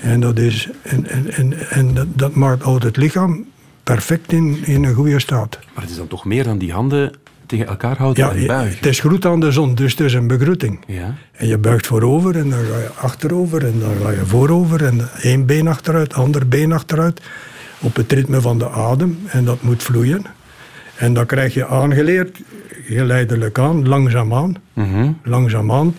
En, 0.00 0.20
dat, 0.20 0.38
is, 0.38 0.68
en, 0.82 1.06
en, 1.06 1.32
en, 1.32 1.70
en 1.70 1.94
dat, 1.94 2.06
dat 2.14 2.34
maakt 2.34 2.64
ook 2.64 2.82
het 2.82 2.96
lichaam 2.96 3.46
perfect 3.82 4.32
in, 4.32 4.58
in 4.64 4.84
een 4.84 4.94
goede 4.94 5.20
staat. 5.20 5.58
Maar 5.74 5.82
het 5.82 5.90
is 5.90 5.96
dan 5.96 6.08
toch 6.08 6.24
meer 6.24 6.44
dan 6.44 6.58
die 6.58 6.72
handen 6.72 7.12
tegen 7.48 7.66
elkaar 7.66 7.96
houden 7.96 8.24
Ja, 8.24 8.32
en 8.34 8.46
buigen. 8.46 8.76
het 8.76 8.86
is 8.86 9.00
groet 9.00 9.26
aan 9.26 9.40
de 9.40 9.52
zon, 9.52 9.74
dus 9.74 9.90
het 9.90 10.00
is 10.00 10.14
een 10.14 10.26
begroeting. 10.26 10.80
Ja. 10.86 11.14
En 11.32 11.46
je 11.46 11.58
buigt 11.58 11.86
voorover 11.86 12.36
en 12.36 12.50
dan 12.50 12.58
ga 12.58 12.78
je 12.78 12.90
achterover 13.00 13.64
en 13.66 13.74
dan 13.80 13.90
ga 14.02 14.10
je 14.10 14.26
voorover 14.26 14.84
en 14.84 15.08
één 15.22 15.46
been 15.46 15.68
achteruit, 15.68 16.14
ander 16.14 16.48
been 16.48 16.72
achteruit. 16.72 17.20
Op 17.80 17.96
het 17.96 18.12
ritme 18.12 18.40
van 18.40 18.58
de 18.58 18.70
adem 18.70 19.18
en 19.26 19.44
dat 19.44 19.62
moet 19.62 19.82
vloeien. 19.82 20.22
En 20.96 21.12
dan 21.14 21.26
krijg 21.26 21.54
je 21.54 21.66
aangeleerd, 21.66 22.40
geleidelijk 22.84 23.58
aan, 23.58 23.88
langzaamaan, 23.88 24.54
Mhm. 24.72 25.10
langzaamaan, 25.24 25.94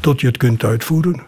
tot 0.00 0.20
je 0.20 0.26
het 0.26 0.36
kunt 0.36 0.64
uitvoeren. 0.64 1.20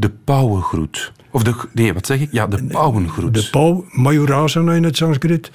De 0.00 0.10
pauwengroet. 0.24 1.12
Of 1.30 1.42
de... 1.42 1.54
Nee, 1.72 1.92
wat 1.92 2.06
zeg 2.06 2.20
ik? 2.20 2.28
Ja, 2.32 2.46
de 2.46 2.64
pauwengroet. 2.64 3.34
De 3.34 3.48
pauw, 3.50 3.84
Mayurasana 3.90 4.72
in 4.72 4.84
het 4.84 4.96
Sanskriet, 4.96 5.50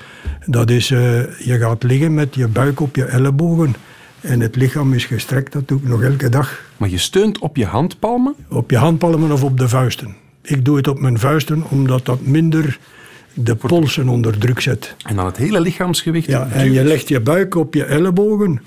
dat 0.45 0.69
is, 0.69 0.91
eh, 0.91 0.99
je 1.39 1.57
gaat 1.59 1.83
liggen 1.83 2.13
met 2.13 2.35
je 2.35 2.47
buik 2.47 2.79
op 2.79 2.95
je 2.95 3.05
ellebogen 3.05 3.75
En 4.21 4.39
het 4.39 4.55
lichaam 4.55 4.93
is 4.93 5.05
gestrekt, 5.05 5.53
dat 5.53 5.67
doe 5.67 5.77
ik 5.77 5.87
nog 5.87 6.01
elke 6.01 6.29
dag. 6.29 6.61
Maar 6.77 6.89
je 6.89 6.97
steunt 6.97 7.39
op 7.39 7.55
je 7.55 7.65
handpalmen? 7.65 8.35
Op 8.49 8.69
je 8.71 8.77
handpalmen 8.77 9.31
of 9.31 9.43
op 9.43 9.57
de 9.57 9.67
vuisten. 9.67 10.15
Ik 10.41 10.65
doe 10.65 10.77
het 10.77 10.87
op 10.87 10.99
mijn 10.99 11.19
vuisten, 11.19 11.63
omdat 11.69 12.05
dat 12.05 12.21
minder 12.21 12.79
de 13.33 13.55
polsen 13.55 14.07
onder 14.07 14.37
druk 14.37 14.59
zet. 14.59 14.95
En 15.05 15.15
dan 15.15 15.25
het 15.25 15.37
hele 15.37 15.61
lichaamsgewicht. 15.61 16.27
Ja, 16.27 16.47
en 16.47 16.71
je 16.71 16.83
legt 16.83 17.07
je 17.07 17.19
buik 17.19 17.55
op 17.55 17.73
je 17.73 17.83
ellebogen. 17.83 18.61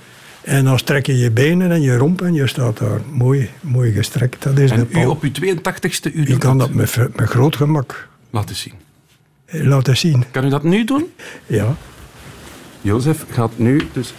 En 0.47 0.65
dan 0.65 0.79
strek 0.79 1.07
je 1.07 1.19
je 1.19 1.31
benen 1.31 1.71
en 1.71 1.81
je 1.81 1.97
romp 1.97 2.23
en 2.23 2.35
je 2.35 2.47
staat 2.47 2.79
daar 2.79 3.01
mooi, 3.11 3.51
mooi 3.61 3.93
gestrekt. 3.93 4.43
Dat 4.43 4.59
is 4.59 4.71
de 4.71 4.87
En 4.93 5.03
u 5.03 5.07
op 5.07 5.23
uw 5.23 5.31
82ste, 5.31 6.13
u 6.13 6.21
Je 6.21 6.25
doet 6.25 6.39
kan 6.39 6.59
dat. 6.59 6.71
met, 6.75 6.97
met 7.17 7.29
groot 7.29 7.57
gemak 7.57 8.09
Laten 8.31 8.57
zien. 8.57 8.75
eh, 9.47 9.65
laten 9.65 9.97
zien. 9.97 10.25
Kan 10.31 10.45
u 10.45 10.49
dat 10.49 10.63
nu 10.63 10.85
doen? 10.85 11.13
Ja. 11.47 11.77
Jozef 12.81 13.25
gaat 13.31 13.59
nu, 13.59 13.81
dus, 13.93 14.13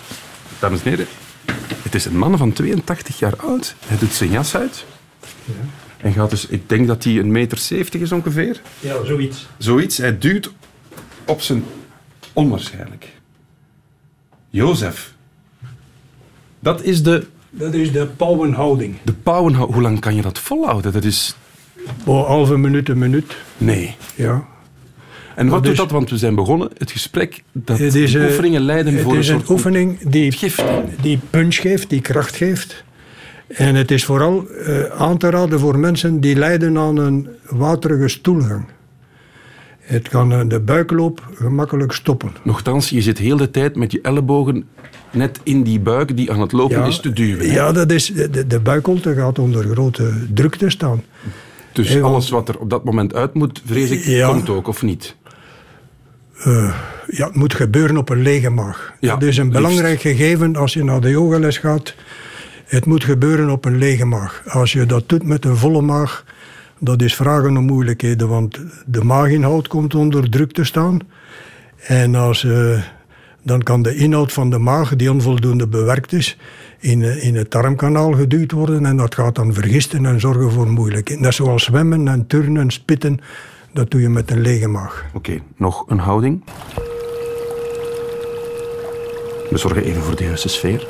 dames 0.60 0.84
en 0.84 0.90
heren, 0.90 1.06
het 1.82 1.96
is 1.96 2.06
een 2.06 2.18
man 2.18 2.38
van 2.38 2.54
82 2.54 3.20
jaar 3.20 3.36
oud. 3.36 3.76
Hij 3.86 3.98
doet 3.98 4.14
zijn 4.14 4.30
jas 4.32 4.56
uit. 4.56 4.86
En 5.98 6.14
gaat 6.14 6.30
dus, 6.30 6.46
ik 6.48 6.70
denk 6.70 6.88
dat 6.88 7.04
hij 7.04 7.18
een 7.20 7.32
meter 7.32 7.58
70 7.58 8.02
is 8.02 8.12
ongeveer. 8.12 8.62
ja, 8.80 9.04
zoiets. 9.06 9.48
Zoiets. 9.58 9.98
Hij 9.98 10.18
duwt 10.18 10.52
op 11.26 11.42
zijn 11.42 11.64
onwaarschijnlijk. 12.34 13.08
Jozef. 14.50 15.16
Dat 16.68 16.84
is 16.84 17.04
de, 17.04 17.26
Dat 17.50 17.74
is 17.74 17.92
de 17.92 18.08
pauwenhouding. 18.18 18.96
de 19.04 19.14
pauwenhouding. 19.14 19.74
Hoe 19.74 19.84
lang 19.90 20.00
kan 20.00 20.16
je 20.16 20.22
dat 20.22 20.40
volhouden? 20.40 20.92
Dat 20.94 21.04
is... 21.04 21.36
Halve 22.06 22.58
minuut, 22.58 22.90
een 22.90 22.98
minuut. 22.98 23.38
Nee. 23.58 23.96
Ja. 24.16 24.46
En 25.36 25.48
wat 25.48 25.64
doet 25.64 25.72
is- 25.72 25.78
dat? 25.78 25.92
Want 25.92 26.10
we 26.10 26.18
zijn 26.18 26.36
begonnen, 26.36 26.70
het 26.78 26.92
gesprek, 26.92 27.44
dat 27.52 27.78
Het 27.78 27.96
is, 27.96 28.14
eh, 28.16 28.24
oefeningen 28.24 28.62
leiden 28.62 29.00
voor 29.00 29.12
een 29.14 29.18
is 29.20 29.28
een 29.28 29.36
soort 29.38 29.50
oefening 29.50 30.00
die, 30.10 30.32
gift. 30.32 30.64
die 31.02 31.20
punch 31.30 31.56
geeft, 31.56 31.90
die 31.90 32.02
kracht 32.02 32.36
geeft. 32.36 32.84
En 33.48 33.76
het 33.76 33.92
is 33.92 34.06
vooral 34.06 34.48
eh, 34.48 34.84
aan 34.84 35.18
te 35.18 35.30
raden 35.30 35.60
voor 35.60 35.80
mensen 35.80 36.20
die 36.20 36.36
lijden 36.36 36.78
aan 36.78 36.98
een 36.98 37.28
waterige 37.50 38.08
stoelgang. 38.08 38.66
Het 39.80 40.08
kan 40.10 40.32
eh, 40.32 40.40
de 40.48 40.60
buikloop 40.60 41.30
gemakkelijk 41.34 41.92
stoppen. 41.92 42.32
Nochtans, 42.44 42.90
je 42.90 43.02
zit 43.02 43.18
heel 43.18 43.38
de 43.38 43.52
tijd 43.52 43.76
met 43.76 43.92
je 43.92 44.02
ellebogen 44.02 44.68
net 45.12 45.40
in 45.44 45.64
die 45.64 45.80
buik 45.80 46.18
die 46.18 46.32
aan 46.32 46.42
het 46.42 46.52
lopen 46.52 46.86
is 46.86 47.00
te 47.00 47.14
duwen. 47.14 47.48
hè? 47.50 47.54
Ja, 47.54 47.72
dat 47.72 47.92
is, 47.92 48.06
de, 48.32 48.48
de 48.48 48.60
buikholte 48.60 49.14
gaat 49.14 49.40
onder 49.40 49.64
grote 49.64 50.12
druk 50.34 50.56
te 50.56 50.70
staan. 50.70 51.04
Dus 51.74 51.90
Hey, 51.90 52.02
alles 52.02 52.30
wat 52.30 52.50
er 52.50 52.58
op 52.60 52.70
dat 52.70 52.84
moment 52.84 53.14
uit 53.14 53.34
moet, 53.34 53.62
vrees 53.66 53.90
ik, 53.90 54.04
Ja. 54.06 54.28
komt 54.28 54.50
ook, 54.50 54.68
of 54.68 54.82
niet? 54.82 55.16
Ja, 57.08 57.26
het 57.26 57.36
moet 57.36 57.54
gebeuren 57.54 57.98
op 57.98 58.10
een 58.10 58.22
lege 58.22 58.50
maag. 58.50 58.94
Ja, 59.00 59.14
dat 59.14 59.24
is 59.24 59.38
een 59.38 59.44
liefst. 59.46 59.62
belangrijk 59.62 60.02
gegeven 60.02 60.56
als 60.56 60.74
je 60.74 60.84
naar 60.84 61.02
de 61.02 61.10
yogales 61.10 61.58
gaat. 61.58 61.96
Het 62.66 62.86
moet 62.86 63.04
gebeuren 63.04 63.50
op 63.50 63.66
een 63.66 63.78
lege 63.78 64.06
maag. 64.06 64.44
Als 64.48 64.72
je 64.74 64.86
dat 64.86 65.10
doet 65.10 65.24
met 65.24 65.46
een 65.46 65.56
volle 65.58 65.82
maag, 65.82 66.24
dat 66.80 67.02
is 67.02 67.16
vragen 67.16 67.58
om 67.58 67.66
moeilijkheden, 67.66 68.28
want 68.28 68.60
de 68.86 69.04
maaginhoud 69.04 69.68
komt 69.68 69.96
onder 69.96 70.30
druk 70.30 70.52
te 70.52 70.64
staan. 70.64 71.00
En 71.78 72.16
als, 72.16 72.44
eh, 72.44 72.82
dan 73.48 73.64
kan 73.64 73.82
de 73.82 73.96
inhoud 73.96 74.34
van 74.34 74.50
de 74.50 74.58
maag, 74.58 74.96
die 74.96 75.12
onvoldoende 75.12 75.68
bewerkt 75.68 76.14
is, 76.14 76.38
in, 76.80 77.04
eh, 77.04 77.26
in 77.26 77.36
het 77.36 77.52
darmkanaal 77.52 78.12
geduwd 78.12 78.52
worden 78.52 78.86
en 78.86 78.98
dat 78.98 79.16
gaat 79.16 79.36
dan 79.36 79.54
vergisten 79.54 80.06
en 80.06 80.20
zorgen 80.20 80.52
voor 80.52 80.68
moeilijkheden. 80.68 81.24
Net 81.24 81.34
zoals 81.34 81.64
zwemmen 81.64 82.08
en 82.08 82.28
turnen 82.28 82.62
en 82.62 82.72
spitten, 82.72 83.20
dat 83.74 83.92
doe 83.92 84.02
je 84.02 84.10
met 84.10 84.32
een 84.32 84.42
lege 84.42 84.68
maag. 84.68 85.06
Oké, 85.14 85.40
nog 85.56 85.84
een 85.88 86.00
houding. 86.00 86.44
We 89.50 89.58
zorgen 89.58 89.84
even 89.84 90.02
voor 90.02 90.16
de 90.16 90.24
juiste 90.24 90.50
sfeer. 90.50 90.88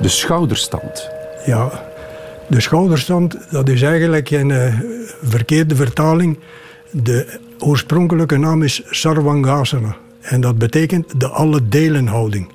De 0.00 0.08
schouderstand. 0.08 1.10
Ja, 1.46 1.84
de 2.48 2.60
schouderstand, 2.60 3.50
dat 3.50 3.68
is 3.68 3.82
eigenlijk 3.82 4.30
een 4.30 4.50
eh, 4.50 4.74
verkeerde 5.22 5.76
vertaling. 5.76 6.38
De 6.90 7.38
oorspronkelijke 7.58 8.36
naam 8.36 8.62
is 8.62 8.82
Sarvangasana. 8.90 9.96
En 10.26 10.40
dat 10.40 10.58
betekent 10.58 11.20
de 11.20 11.28
alle 11.28 11.68
delenhouding. 11.68 12.48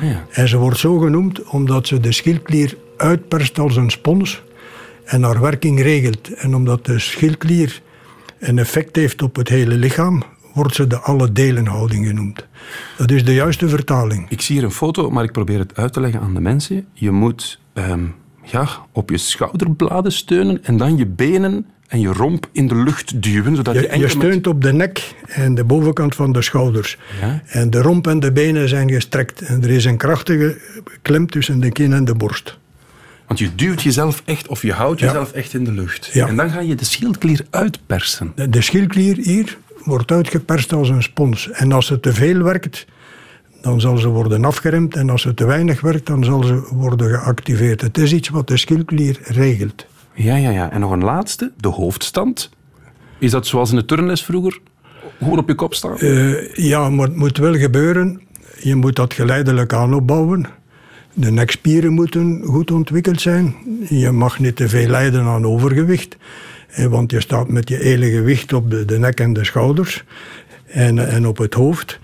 Ja. 0.00 0.24
En 0.30 0.48
ze 0.48 0.56
wordt 0.56 0.78
zo 0.78 0.98
genoemd 0.98 1.42
omdat 1.42 1.86
ze 1.86 2.00
de 2.00 2.12
schildklier 2.12 2.76
uitperst 2.96 3.58
als 3.58 3.76
een 3.76 3.90
spons 3.90 4.42
en 5.04 5.22
haar 5.22 5.40
werking 5.40 5.82
regelt. 5.82 6.32
En 6.32 6.54
omdat 6.54 6.86
de 6.86 6.98
schildklier 6.98 7.82
een 8.38 8.58
effect 8.58 8.96
heeft 8.96 9.22
op 9.22 9.36
het 9.36 9.48
hele 9.48 9.74
lichaam, 9.74 10.22
wordt 10.54 10.74
ze 10.74 10.86
de 10.86 10.98
alle 10.98 11.32
delenhouding 11.32 12.06
genoemd. 12.06 12.46
Dat 12.96 13.10
is 13.10 13.24
de 13.24 13.34
juiste 13.34 13.68
vertaling. 13.68 14.30
Ik 14.30 14.40
zie 14.40 14.56
hier 14.56 14.64
een 14.64 14.70
foto, 14.70 15.10
maar 15.10 15.24
ik 15.24 15.32
probeer 15.32 15.58
het 15.58 15.76
uit 15.76 15.92
te 15.92 16.00
leggen 16.00 16.20
aan 16.20 16.34
de 16.34 16.40
mensen. 16.40 16.86
Je 16.92 17.10
moet 17.10 17.60
ehm, 17.72 18.04
ja, 18.42 18.68
op 18.92 19.10
je 19.10 19.18
schouderbladen 19.18 20.12
steunen 20.12 20.64
en 20.64 20.76
dan 20.76 20.96
je 20.96 21.06
benen 21.06 21.66
en 21.88 22.00
je 22.00 22.08
romp 22.12 22.48
in 22.52 22.68
de 22.68 22.74
lucht 22.76 23.22
duwen. 23.22 23.56
Zodat 23.56 23.74
je, 23.74 23.80
Je, 23.80 23.86
enkel 23.86 24.08
je 24.08 24.14
steunt 24.14 24.46
op 24.46 24.62
de 24.62 24.72
nek 24.72 25.14
en 25.26 25.54
de 25.54 25.64
bovenkant 25.64 26.14
van 26.14 26.32
de 26.32 26.42
schouders. 26.42 26.98
Ja. 27.20 27.42
En 27.46 27.70
de 27.70 27.82
romp 27.82 28.06
en 28.06 28.20
de 28.20 28.32
benen 28.32 28.68
zijn 28.68 28.90
gestrekt. 28.90 29.40
En 29.40 29.62
er 29.62 29.70
is 29.70 29.84
een 29.84 29.96
krachtige 29.96 30.56
klem 31.02 31.30
tussen 31.30 31.60
de 31.60 31.70
kin 31.70 31.92
en 31.92 32.04
de 32.04 32.14
borst. 32.14 32.58
Want 33.26 33.40
je 33.40 33.54
duwt 33.54 33.82
jezelf 33.82 34.22
echt, 34.24 34.48
of 34.48 34.62
je 34.62 34.72
houdt 34.72 35.00
Ja. 35.00 35.06
jezelf 35.06 35.32
echt 35.32 35.54
in 35.54 35.64
de 35.64 35.72
lucht. 35.72 36.10
Ja. 36.12 36.28
En 36.28 36.36
dan 36.36 36.50
ga 36.50 36.60
je 36.60 36.74
de 36.74 36.84
schildklier 36.84 37.46
uitpersen. 37.50 38.32
De, 38.34 38.48
de 38.48 38.62
schildklier 38.62 39.16
hier 39.16 39.58
wordt 39.84 40.10
uitgeperst 40.10 40.72
als 40.72 40.88
een 40.88 41.02
spons. 41.02 41.50
En 41.50 41.72
als 41.72 41.86
ze 41.86 42.00
te 42.00 42.12
veel 42.12 42.42
werkt, 42.42 42.86
dan 43.62 43.80
zal 43.80 43.96
ze 43.96 44.08
worden 44.08 44.44
afgeremd. 44.44 44.96
En 44.96 45.10
als 45.10 45.22
ze 45.22 45.34
te 45.34 45.46
weinig 45.46 45.80
werkt, 45.80 46.06
dan 46.06 46.24
zal 46.24 46.42
ze 46.42 46.62
worden 46.70 47.08
geactiveerd. 47.10 47.80
Het 47.80 47.98
is 47.98 48.12
iets 48.12 48.28
wat 48.28 48.46
de 48.48 48.56
schildklier 48.56 49.18
regelt. 49.22 49.86
Ja, 50.18 50.36
ja, 50.36 50.50
ja. 50.50 50.70
En 50.70 50.80
nog 50.80 50.90
een 50.90 51.04
laatste, 51.04 51.52
de 51.56 51.68
hoofdstand. 51.68 52.50
Is 53.18 53.30
dat 53.30 53.46
zoals 53.46 53.70
in 53.70 53.76
de 53.76 53.84
turnles 53.84 54.24
vroeger? 54.24 54.60
Gewoon 55.18 55.38
op 55.38 55.48
je 55.48 55.54
kop 55.54 55.74
staan? 55.74 55.98
Eh, 55.98 56.54
ja, 56.54 56.90
maar 56.90 57.06
het 57.06 57.16
moet 57.16 57.38
wel 57.38 57.54
gebeuren. 57.54 58.20
Je 58.60 58.74
moet 58.74 58.96
dat 58.96 59.14
geleidelijk 59.14 59.72
aan 59.72 59.94
opbouwen. 59.94 60.46
De 61.14 61.30
nekspieren 61.30 61.92
moeten 61.92 62.42
goed 62.44 62.70
ontwikkeld 62.70 63.20
zijn. 63.20 63.54
Je 63.88 64.10
mag 64.10 64.38
niet 64.38 64.56
te 64.56 64.68
veel 64.68 64.88
lijden 64.88 65.24
aan 65.24 65.46
overgewicht. 65.46 66.16
Want 66.88 67.10
je 67.10 67.20
staat 67.20 67.48
met 67.48 67.68
je 67.68 67.76
hele 67.76 68.10
gewicht 68.10 68.52
op 68.52 68.70
de, 68.70 68.84
de 68.84 68.98
nek 68.98 69.20
en 69.20 69.32
de 69.32 69.44
schouders. 69.44 70.04
En, 70.66 71.08
en 71.08 71.26
op 71.26 71.38
het 71.38 71.54
hoofd. 71.54 71.98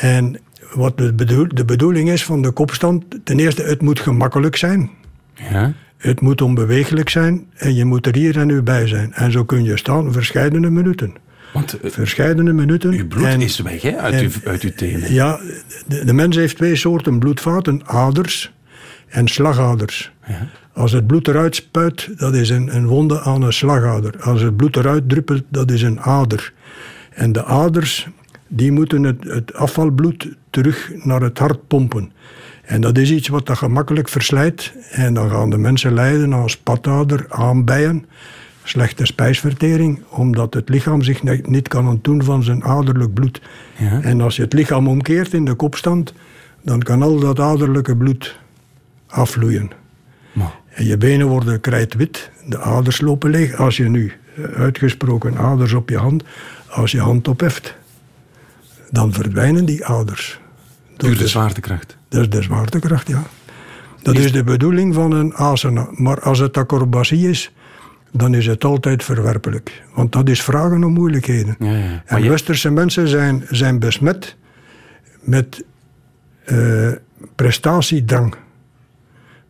En 0.00 0.38
wat 0.74 0.98
de, 0.98 1.12
bedoel, 1.12 1.46
de 1.48 1.64
bedoeling 1.64 2.10
is 2.10 2.24
van 2.24 2.42
de 2.42 2.50
kopstand... 2.50 3.04
Ten 3.24 3.38
eerste, 3.38 3.62
het 3.62 3.82
moet 3.82 4.00
gemakkelijk 4.00 4.56
zijn. 4.56 4.90
Ja. 5.34 5.74
Het 6.04 6.20
moet 6.20 6.40
onbeweeglijk 6.42 7.08
zijn. 7.08 7.46
En 7.54 7.74
je 7.74 7.84
moet 7.84 8.06
er 8.06 8.14
hier 8.14 8.38
en 8.38 8.46
nu 8.46 8.62
bij 8.62 8.86
zijn. 8.86 9.12
En 9.12 9.32
zo 9.32 9.44
kun 9.44 9.64
je 9.64 9.76
staan 9.76 10.12
verscheidene 10.12 10.70
minuten. 10.70 11.14
Want 11.52 11.78
Verscheidene 11.82 12.52
minuten. 12.52 12.90
uw 12.90 13.08
bloed 13.08 13.24
En- 13.24 13.40
is 13.40 13.58
weg 13.60 13.82
hè, 13.82 13.96
uit, 13.96 14.14
en- 14.14 14.24
uw, 14.24 14.30
uit 14.44 14.62
uw 14.62 14.70
tenen. 14.76 15.12
ja, 15.12 15.40
de, 15.86 16.04
de 16.04 16.12
mens 16.12 16.36
heeft 16.36 16.56
twee 16.56 16.76
soorten 16.76 17.18
bloedvaten, 17.18 17.86
aders 17.86 18.52
en 19.08 19.28
slagaders. 19.28 20.12
Als 20.72 20.92
het 20.92 21.06
bloed 21.06 21.28
eruit 21.28 21.54
spuit, 21.54 22.08
dat 22.16 22.34
is 22.34 22.50
een, 22.50 22.76
een 22.76 22.86
wonde 22.86 23.20
aan 23.20 23.42
een 23.42 23.52
slagader. 23.52 24.14
Als 24.20 24.40
het 24.40 24.56
bloed 24.56 24.76
eruit 24.76 25.08
druppelt, 25.08 25.42
dat 25.48 25.70
is 25.70 25.82
een 25.82 26.00
ader. 26.00 26.52
En 27.10 27.32
de 27.32 27.44
aders, 27.44 28.08
die 28.48 28.72
moeten 28.72 29.02
het, 29.02 29.24
het 29.24 29.54
afvalbloed 29.54 30.28
terug 30.50 30.90
naar 31.04 31.20
het 31.20 31.38
hart 31.38 31.66
pompen. 31.68 32.12
En 32.64 32.80
dat 32.80 32.98
is 32.98 33.10
iets 33.10 33.28
wat 33.28 33.46
dat 33.46 33.58
gemakkelijk 33.58 34.08
verslijt. 34.08 34.72
En 34.90 35.14
dan 35.14 35.30
gaan 35.30 35.50
de 35.50 35.58
mensen 35.58 35.94
lijden 35.94 36.34
aan 36.34 36.50
spatader, 36.50 37.26
aanbijen, 37.28 38.06
slechte 38.62 39.06
spijsvertering, 39.06 40.02
omdat 40.08 40.54
het 40.54 40.68
lichaam 40.68 41.02
zich 41.02 41.22
niet 41.46 41.68
kan 41.68 41.88
ontdoen 41.88 42.22
van 42.22 42.42
zijn 42.42 42.64
aderlijk 42.64 43.14
bloed. 43.14 43.40
Ja. 43.76 44.02
En 44.02 44.20
als 44.20 44.36
je 44.36 44.42
het 44.42 44.52
lichaam 44.52 44.88
omkeert 44.88 45.32
in 45.32 45.44
de 45.44 45.54
kopstand, 45.54 46.14
dan 46.62 46.82
kan 46.82 47.02
al 47.02 47.18
dat 47.18 47.40
aderlijke 47.40 47.96
bloed 47.96 48.38
afvloeien. 49.06 49.70
Maar, 50.32 50.54
En 50.68 50.84
je 50.84 50.96
benen 50.96 51.26
worden 51.26 51.60
krijtwit, 51.60 52.30
de 52.46 52.58
aders 52.58 53.00
lopen 53.00 53.30
leeg. 53.30 53.54
Als 53.54 53.76
je 53.76 53.88
nu 53.88 54.12
eh, 54.36 54.44
uitgesproken 54.44 55.38
aders 55.38 55.72
op 55.72 55.88
je 55.88 55.98
hand, 55.98 56.24
als 56.68 56.92
je 56.92 57.00
hand 57.00 57.28
opheft, 57.28 57.74
dan 58.90 59.12
verdwijnen 59.12 59.64
die 59.64 59.84
aders. 59.84 60.40
Door 60.96 61.16
de 61.16 61.28
zwaartekracht. 61.28 61.96
Dat 62.14 62.22
is 62.22 62.28
de 62.30 62.42
zwaartekracht, 62.42 63.08
ja. 63.08 63.22
Dat 64.02 64.18
is 64.18 64.32
de 64.32 64.44
bedoeling 64.44 64.94
van 64.94 65.12
een 65.12 65.34
asana. 65.34 65.88
Maar 65.90 66.20
als 66.20 66.38
het 66.38 66.56
acrobatie 66.56 67.28
is, 67.28 67.52
dan 68.12 68.34
is 68.34 68.46
het 68.46 68.64
altijd 68.64 69.04
verwerpelijk. 69.04 69.82
Want 69.94 70.12
dat 70.12 70.28
is 70.28 70.42
vragen 70.42 70.84
om 70.84 70.92
moeilijkheden. 70.92 71.56
Ja, 71.58 72.02
En 72.04 72.22
je- 72.22 72.28
westerse 72.28 72.70
mensen 72.70 73.08
zijn, 73.08 73.44
zijn 73.50 73.78
besmet 73.78 74.36
met 75.20 75.64
eh, 76.44 76.88
prestatiedrang. 77.34 78.34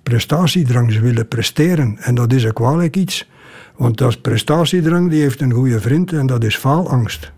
Prestatiedrang, 0.02 0.92
ze 0.92 1.00
willen 1.00 1.28
presteren. 1.28 1.96
En 2.00 2.14
dat 2.14 2.32
is 2.32 2.44
een 2.44 2.52
kwalijk 2.52 2.96
iets. 2.96 3.28
Want 3.76 3.98
dat 3.98 4.20
prestatiedrang, 4.20 5.10
die 5.10 5.20
heeft 5.20 5.40
een 5.40 5.52
goede 5.52 5.80
vriend 5.80 6.12
en 6.12 6.26
dat 6.26 6.44
is 6.44 6.56
faalangst. 6.56 7.32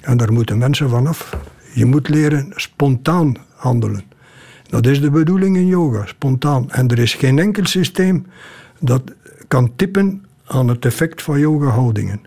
En 0.00 0.16
daar 0.16 0.32
moeten 0.32 0.58
mensen 0.58 0.88
vanaf. 0.88 1.36
Je 1.74 1.84
moet 1.84 2.08
leren 2.08 2.52
spontaan 2.56 3.36
handelen. 3.56 4.02
Dat 4.72 4.86
is 4.86 5.00
de 5.00 5.10
bedoeling 5.10 5.56
in 5.56 5.66
yoga, 5.66 6.06
spontaan. 6.06 6.70
En 6.70 6.88
er 6.88 6.98
is 6.98 7.14
geen 7.14 7.38
enkel 7.38 7.66
systeem 7.66 8.26
dat 8.80 9.02
kan 9.48 9.72
tippen 9.76 10.24
aan 10.46 10.68
het 10.68 10.84
effect 10.84 11.22
van 11.22 11.38
yoga-houdingen. 11.38 12.20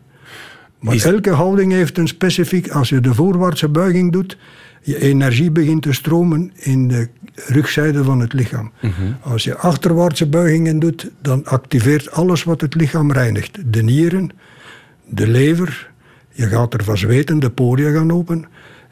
Maar 0.80 0.96
Is- 0.96 1.06
elke 1.06 1.30
houding 1.30 1.72
heeft 1.72 1.98
een 1.98 2.08
specifiek... 2.08 2.70
Als 2.70 2.90
je 2.90 3.00
de 3.00 3.14
voorwaartse 3.14 3.70
buiging 3.70 4.12
doet, 4.12 4.38
je 4.82 5.02
energie 5.02 5.52
begint 5.52 5.82
te 5.82 5.94
stromen 5.94 6.52
in 6.56 6.88
de 6.88 7.10
rugzijde 7.36 8.04
van 8.04 8.20
het 8.20 8.34
lichaam. 8.34 8.72
Als 9.22 9.44
je 9.44 9.58
achterwaartse 9.58 10.28
buigingen 10.28 10.80
doet, 10.80 11.12
dan 11.22 11.46
activeert 11.46 12.12
alles 12.12 12.44
wat 12.44 12.62
het 12.62 12.76
lichaam 12.76 13.12
reinigt. 13.12 13.74
De 13.74 13.84
nieren, 13.84 14.30
de 15.06 15.28
lever, 15.28 15.92
je 16.32 16.48
gaat 16.48 16.74
ervan 16.74 16.98
zweten, 16.98 17.40
de 17.40 17.50
poriën 17.50 17.94
gaan 17.94 18.12
open. 18.12 18.46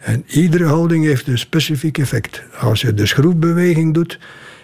En 0.04 0.24
iedere 0.28 0.66
houding 0.66 1.06
heeft 1.06 1.28
een 1.28 1.38
specifiek 1.38 1.98
effect. 1.98 2.44
Als 2.60 2.82
je 2.82 2.94
de 2.94 3.06
schroefbeweging 3.06 3.94
doet, 3.94 4.20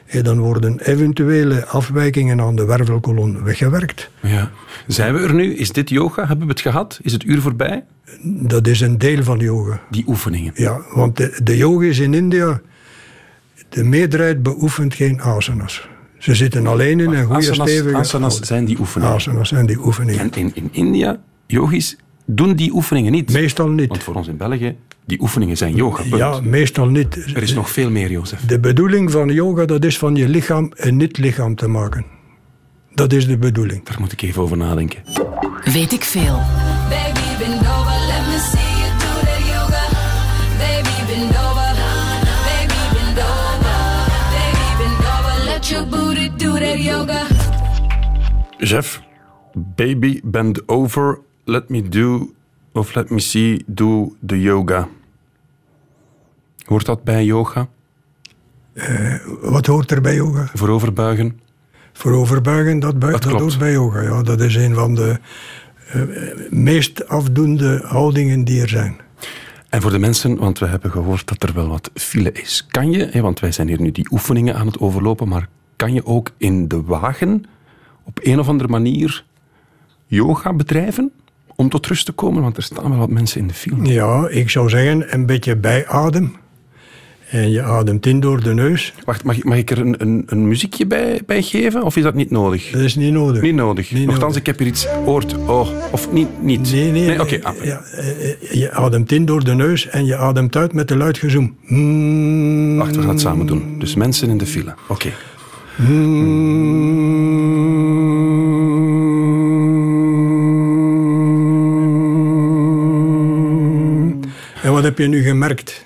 eh, 0.05 0.23
dan 0.23 0.39
worden 0.39 0.79
eventuele 0.79 1.65
afwijkingen 1.65 2.41
aan 2.41 2.55
de 2.55 2.65
wervelkolom 2.65 3.43
weggewerkt. 3.43 4.09
Ja. 4.21 4.51
Zijn 4.87 5.13
we 5.13 5.19
er 5.19 5.33
nu? 5.33 5.55
Is 5.55 5.71
dit 5.71 5.89
yoga? 5.89 6.27
Hebben 6.27 6.45
we 6.45 6.51
het 6.51 6.61
gehad? 6.61 6.99
Is 7.01 7.11
het 7.11 7.23
uur 7.23 7.41
voorbij? 7.41 7.83
Dat 8.23 8.67
is 8.67 8.81
een 8.81 8.97
deel 8.97 9.23
van 9.23 9.39
yoga. 9.39 9.81
Die 9.89 10.03
oefeningen. 10.07 10.51
Ja, 10.55 10.81
want 10.93 11.17
de, 11.17 11.39
de 11.43 11.57
yogis 11.57 11.99
in 11.99 12.13
India, 12.13 12.61
de 13.69 13.83
meerderheid 13.83 14.43
beoefent 14.43 14.93
geen 14.93 15.21
asanas. 15.21 15.87
Ze 16.17 16.35
zitten 16.35 16.67
alleen 16.67 16.99
in 16.99 17.13
een 17.13 17.25
goede 17.25 17.49
Asanas, 17.49 17.69
stevige 17.69 17.95
asanas 17.95 18.39
zijn 18.39 18.65
die 18.65 18.79
oefeningen. 18.79 19.13
Asanas 19.13 19.49
zijn 19.49 19.65
die 19.65 19.77
oefeningen. 19.85 20.21
En 20.21 20.31
in, 20.33 20.51
in 20.53 20.69
India, 20.71 21.19
yogis 21.45 21.97
doen 22.35 22.53
die 22.53 22.71
oefeningen 22.73 23.11
niet. 23.11 23.31
Meestal 23.31 23.65
Want 23.65 23.77
niet. 23.77 24.03
voor 24.03 24.15
ons 24.15 24.27
in 24.27 24.37
België, 24.37 24.75
die 25.05 25.21
oefeningen 25.21 25.57
zijn 25.57 25.75
yoga. 25.75 26.01
punt. 26.01 26.15
Ja, 26.15 26.39
meestal 26.43 26.87
niet. 26.87 27.15
Er 27.35 27.41
is 27.43 27.53
nog 27.53 27.69
veel 27.69 27.89
meer, 27.89 28.11
Jozef. 28.11 28.45
De 28.45 28.59
bedoeling 28.59 29.11
van 29.11 29.29
yoga, 29.33 29.65
dat 29.65 29.85
is 29.85 29.97
van 29.97 30.15
je 30.15 30.29
lichaam 30.29 30.71
een 30.75 30.97
niet-lichaam 30.97 31.55
te 31.55 31.67
maken. 31.67 32.05
Dat 32.93 33.13
is 33.13 33.27
de 33.27 33.37
bedoeling. 33.37 33.83
Daar 33.85 33.97
moet 33.99 34.11
ik 34.11 34.21
even 34.21 34.41
over 34.41 34.57
nadenken. 34.57 35.03
Weet 35.63 35.91
ik 35.91 36.03
veel. 36.03 36.39
Jeff, 48.57 49.01
baby, 49.53 50.19
bend 50.23 50.67
over. 50.67 51.19
Let 51.49 51.69
me 51.69 51.81
do, 51.89 52.33
of 52.73 52.93
let 52.95 53.09
me 53.09 53.19
see, 53.19 53.63
do 53.65 54.15
the 54.25 54.39
yoga. 54.41 54.87
Hoort 56.65 56.85
dat 56.85 57.03
bij 57.03 57.25
yoga? 57.25 57.67
Wat 59.41 59.65
hoort 59.65 59.91
er 59.91 60.01
bij 60.01 60.15
yoga? 60.15 60.49
Vooroverbuigen? 60.53 61.39
Vooroverbuigen, 61.93 62.79
dat, 62.79 62.99
bui- 62.99 63.11
Dat 63.11 63.23
hoort 63.23 63.57
bij 63.57 63.71
yoga. 63.71 64.01
Ja, 64.01 64.23
dat 64.23 64.41
is 64.41 64.55
een 64.55 64.73
van 64.73 64.95
de 64.95 65.19
eh, 65.87 66.01
meest 66.49 67.07
afdoende 67.07 67.81
houdingen 67.85 68.43
die 68.43 68.61
er 68.61 68.69
zijn. 68.69 68.95
En 69.69 69.81
voor 69.81 69.91
de 69.91 69.99
mensen, 69.99 70.37
want 70.37 70.59
we 70.59 70.65
hebben 70.65 70.91
gehoord 70.91 71.27
dat 71.27 71.43
er 71.49 71.53
wel 71.53 71.67
wat 71.67 71.91
file 71.93 72.31
is. 72.31 72.65
Kan 72.71 72.91
je, 72.91 73.05
hè, 73.11 73.21
want 73.21 73.39
wij 73.39 73.51
zijn 73.51 73.67
hier 73.67 73.81
nu 73.81 73.91
die 73.91 74.07
oefeningen 74.11 74.55
aan 74.55 74.67
het 74.67 74.79
overlopen, 74.79 75.27
maar 75.27 75.49
kan 75.75 75.93
je 75.93 76.05
ook 76.05 76.31
in 76.37 76.67
de 76.67 76.81
wagen 76.81 77.43
op 78.03 78.19
een 78.23 78.39
of 78.39 78.47
andere 78.47 78.69
manier 78.69 79.25
yoga 80.05 80.53
bedrijven 80.53 81.11
om 81.59 81.69
tot 81.69 81.87
rust 81.87 82.05
te 82.05 82.11
komen? 82.11 82.41
Want 82.41 82.57
er 82.57 82.63
staan 82.63 82.89
wel 82.89 82.99
wat 82.99 83.09
mensen 83.09 83.39
in 83.41 83.47
de 83.47 83.53
file. 83.53 83.85
Ja, 83.91 84.27
ik 84.29 84.49
zou 84.49 84.69
zeggen 84.69 85.13
een 85.13 85.25
beetje 85.25 85.55
bijadem. 85.55 86.35
En 87.29 87.51
je 87.51 87.61
ademt 87.63 88.05
in 88.05 88.19
door 88.19 88.43
de 88.43 88.53
neus. 88.53 88.93
Wacht, 89.05 89.23
mag, 89.23 89.37
ik- 89.37 89.43
mag 89.43 89.57
ik 89.57 89.71
er 89.71 89.79
een, 89.79 89.95
een, 90.01 90.23
een 90.25 90.47
muziekje 90.47 90.85
bij, 90.85 91.21
bij 91.25 91.41
geven? 91.41 91.83
Of 91.83 91.95
is 91.95 92.03
dat 92.03 92.13
niet 92.15 92.31
nodig? 92.31 92.69
Dat 92.71 92.81
is 92.81 92.95
niet 92.95 93.13
nodig. 93.13 93.41
Niet 93.41 93.55
nodig. 93.55 93.91
Niet 93.91 93.99
Nochtans, 94.05 94.21
nodig. 94.23 94.37
ik 94.39 94.45
heb 94.45 94.57
hier 94.59 94.67
iets 94.67 94.85
gehoord. 94.85 95.35
Oh, 95.47 95.67
of 95.91 96.11
niet? 96.11 96.27
niet. 96.41 96.71
Nee, 96.71 96.91
nee. 96.91 97.21
Oké, 97.21 97.29
nee. 97.31 97.45
ah, 97.45 97.63
ja, 97.63 97.81
eh, 97.81 98.29
eh, 98.29 98.35
je 98.51 98.71
ademt 98.71 99.11
in 99.11 99.25
door 99.25 99.43
de 99.43 99.53
neus 99.53 99.87
en 99.87 100.05
je 100.05 100.15
ademt 100.17 100.55
uit 100.55 100.73
met 100.73 100.87
de 100.87 100.97
luidgezoem. 100.97 101.55
Mm. 101.67 102.77
wacht, 102.77 102.95
we 102.95 103.01
gaan 103.01 103.09
het 103.11 103.21
samen 103.21 103.45
doen. 103.45 103.75
Dus 103.79 103.95
mensen 103.95 104.29
in 104.29 104.37
de 104.37 104.45
file. 104.45 104.73
Oké. 104.87 105.09
Wat 105.77 105.87
heb 114.89 114.97
je 114.97 115.07
nu 115.07 115.21
gemerkt? 115.21 115.85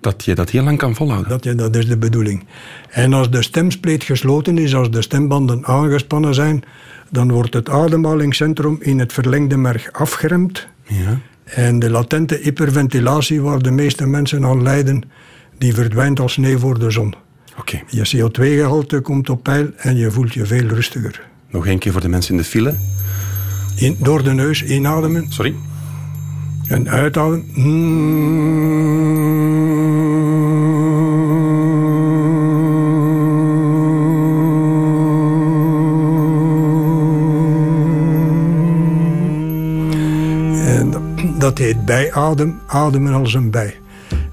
Dat 0.00 0.24
je 0.24 0.34
dat 0.34 0.50
heel 0.50 0.62
lang 0.62 0.78
kan 0.78 0.94
volhouden. 0.94 1.30
Dat, 1.30 1.44
je, 1.44 1.54
dat 1.54 1.76
is 1.76 1.86
de 1.86 1.96
bedoeling. 1.96 2.44
En 2.90 3.12
als 3.12 3.30
de 3.30 3.42
stemspleet 3.42 4.04
gesloten 4.04 4.58
is, 4.58 4.74
als 4.74 4.90
de 4.90 5.02
stembanden 5.02 5.64
aangespannen 5.64 6.34
zijn, 6.34 6.62
dan 7.10 7.32
wordt 7.32 7.54
het 7.54 7.68
ademhalingscentrum 7.68 8.76
in 8.80 8.98
het 8.98 9.12
verlengde 9.12 9.56
merg 9.56 9.92
afgeremd. 9.92 10.68
Ja. 10.84 11.20
En 11.44 11.78
de 11.78 11.90
latente 11.90 12.38
hyperventilatie 12.42 13.40
waar 13.40 13.62
de 13.62 13.70
meeste 13.70 14.06
mensen 14.06 14.44
aan 14.44 14.62
lijden, 14.62 15.02
die 15.58 15.74
verdwijnt 15.74 16.20
als 16.20 16.32
sneeuw 16.32 16.58
voor 16.58 16.78
de 16.78 16.90
zon. 16.90 17.14
Oké. 17.58 17.80
Je 17.86 18.16
CO2-gehalte 18.16 19.00
komt 19.00 19.30
op 19.30 19.42
peil 19.42 19.70
en 19.76 19.96
je 19.96 20.10
voelt 20.10 20.34
je 20.34 20.46
veel 20.46 20.66
rustiger. 20.66 21.28
Nog 21.50 21.66
één 21.66 21.78
keer 21.78 21.92
voor 21.92 22.00
de 22.00 22.08
mensen 22.08 22.34
in 22.34 22.40
de 22.40 22.46
file. 22.46 22.74
In, 23.76 23.96
door 23.98 24.22
de 24.22 24.32
neus 24.32 24.64
inademen 24.64 25.32
Sorry. 25.32 25.54
En 26.70 26.88
uitademen. 26.88 27.44
En 40.66 40.90
dat- 40.90 41.02
dat 41.40 41.58
heet 41.58 41.84
bijadem, 41.84 42.58
ademen 42.66 43.12
als 43.14 43.34
een 43.34 43.50
bij. 43.50 43.74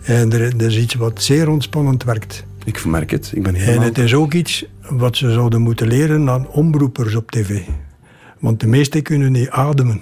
En 0.04 0.34
er 0.34 0.62
is 0.62 0.78
iets 0.78 0.94
wat 0.96 1.22
zeer 1.24 1.50
ontspannend 1.50 2.04
werkt. 2.04 2.46
Ik 2.66 2.86
merk 2.86 3.12
het. 3.12 3.32
Ik 3.36 3.44
ben 3.44 3.56
En 3.56 3.82
het 3.82 3.98
is 3.98 4.14
ook 4.14 4.34
iets 4.34 4.66
wat 4.90 5.18
ze 5.18 5.32
zouden 5.32 5.62
moeten 5.62 5.88
leren 5.88 6.30
aan 6.30 6.48
omroepers 6.48 7.16
op 7.16 7.32
tv. 7.32 7.60
Want 8.40 8.60
de 8.60 8.68
meesten 8.68 9.02
kunnen 9.02 9.32
niet 9.32 9.50
ademen. 9.50 10.02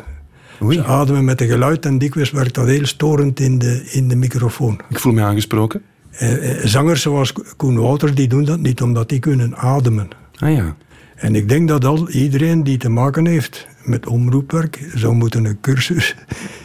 Oei. 0.64 0.78
Ze 0.78 0.84
ademen 0.84 1.26
met 1.26 1.42
een 1.42 1.48
geluid 1.48 1.86
en 1.86 1.98
dikwijls 1.98 2.32
werkt 2.32 2.54
dat 2.54 2.68
heel 2.68 2.86
storend 2.86 3.40
in 3.40 3.58
de, 3.58 3.90
in 3.92 4.08
de 4.08 4.16
microfoon. 4.16 4.80
Ik 4.90 5.00
voel 5.00 5.14
me 5.14 5.22
aangesproken. 5.22 5.82
Eh, 6.12 6.52
eh, 6.52 6.66
zangers 6.66 7.02
zoals 7.02 7.34
Koen 7.58 7.80
Wouters 7.80 8.14
die 8.14 8.28
doen 8.28 8.46
dat 8.46 8.60
niet 8.60 8.82
omdat 8.82 9.10
die 9.10 9.20
kunnen 9.20 9.56
ademen. 9.56 10.08
Ah 10.40 10.54
ja. 10.54 10.76
En 11.16 11.36
ik 11.36 11.50
denk 11.50 11.68
dat 11.68 11.86
al 11.86 12.10
iedereen 12.10 12.64
die 12.64 12.78
te 12.78 12.90
maken 12.90 13.26
heeft 13.26 13.68
met 13.84 14.08
omroepwerk 14.08 14.90
zou 14.94 15.14
moeten 15.14 15.46
een 15.46 15.60
cursus 15.62 16.16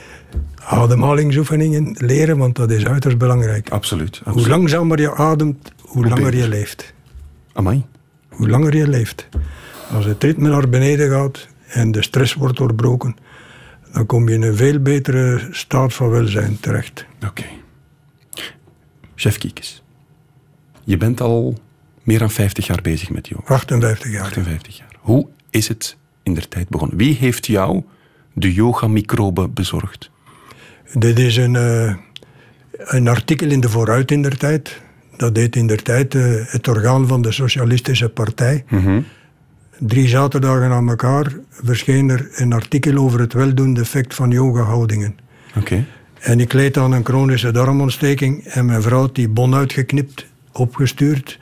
ademhalingsoefeningen 0.64 1.96
leren, 1.98 2.38
want 2.38 2.57
dat 2.57 2.70
is 2.70 2.87
uiterst 2.87 3.18
belangrijk. 3.18 3.70
Absoluut. 3.70 4.20
Hoe 4.24 4.48
langzamer 4.48 5.00
je 5.00 5.14
ademt, 5.14 5.72
hoe 5.81 6.03
langer 6.03 6.24
beter. 6.24 6.40
je 6.40 6.48
leeft. 6.48 6.94
Amai. 7.53 7.85
hoe 8.29 8.48
langer 8.48 8.76
je 8.76 8.88
leeft. 8.88 9.29
Als 9.94 10.05
het 10.05 10.22
ritme 10.22 10.48
naar 10.48 10.68
beneden 10.68 11.11
gaat 11.11 11.48
en 11.68 11.92
de 11.92 12.03
stress 12.03 12.35
wordt 12.35 12.57
doorbroken, 12.57 13.16
dan 13.92 14.07
kom 14.07 14.29
je 14.29 14.35
in 14.35 14.42
een 14.42 14.57
veel 14.57 14.81
betere 14.81 15.48
staat 15.50 15.94
van 15.94 16.09
welzijn 16.09 16.61
terecht. 16.61 17.07
Oké. 17.26 17.44
Chef 19.14 19.38
Kiekes. 19.38 19.83
Je 20.85 20.96
bent 20.96 21.20
al 21.20 21.59
meer 22.03 22.18
dan 22.18 22.31
50 22.31 22.66
jaar 22.66 22.83
bezig 22.83 23.11
met 23.11 23.29
yoga. 23.29 23.55
58 23.55 24.12
jaar. 24.12 24.24
58 24.24 24.76
jaar. 24.76 24.96
Hoe 24.98 25.29
is 25.50 25.68
het 25.68 25.96
in 26.22 26.35
der 26.35 26.48
tijd 26.48 26.68
begonnen? 26.68 26.96
Wie 26.96 27.14
heeft 27.14 27.46
jou 27.46 27.83
de 28.33 28.53
yoga-microbe 28.53 29.48
bezorgd? 29.48 30.11
Dit 30.92 31.18
is 31.18 31.37
een, 31.37 31.57
eh, 31.57 31.94
een 32.70 33.09
artikel 33.09 33.48
in 33.50 33.61
de 33.61 33.68
Vooruit 33.68 34.11
in 34.11 34.22
der 34.22 34.37
tijd. 34.37 34.81
Dat 35.16 35.35
deed 35.35 35.57
in 35.57 35.66
der 35.66 35.83
tijd 35.83 36.14
eh, 36.14 36.22
het 36.46 36.68
orgaan 36.68 37.07
van 37.07 37.22
de 37.22 37.33
Socialistische 37.33 38.09
Partij. 38.09 38.64
Drie 39.80 40.08
zaterdagen 40.08 40.70
aan 40.70 40.88
elkaar 40.88 41.32
verscheen 41.50 42.08
er 42.08 42.28
een 42.34 42.52
artikel 42.52 42.96
over 42.96 43.20
het 43.20 43.32
weldoende 43.32 43.80
effect 43.80 44.14
van 44.14 44.30
yoga-houdingen. 44.30 45.16
Oké. 45.56 45.84
En 46.18 46.40
ik 46.40 46.52
leed 46.52 46.76
aan 46.76 46.92
een 46.92 47.04
chronische 47.04 47.50
darmontsteking 47.50 48.44
en 48.44 48.66
mijn 48.66 48.82
vrouw 48.82 49.00
had 49.00 49.14
die 49.14 49.28
bon 49.28 49.54
uitgeknipt, 49.54 50.26
opgestuurd. 50.52 51.38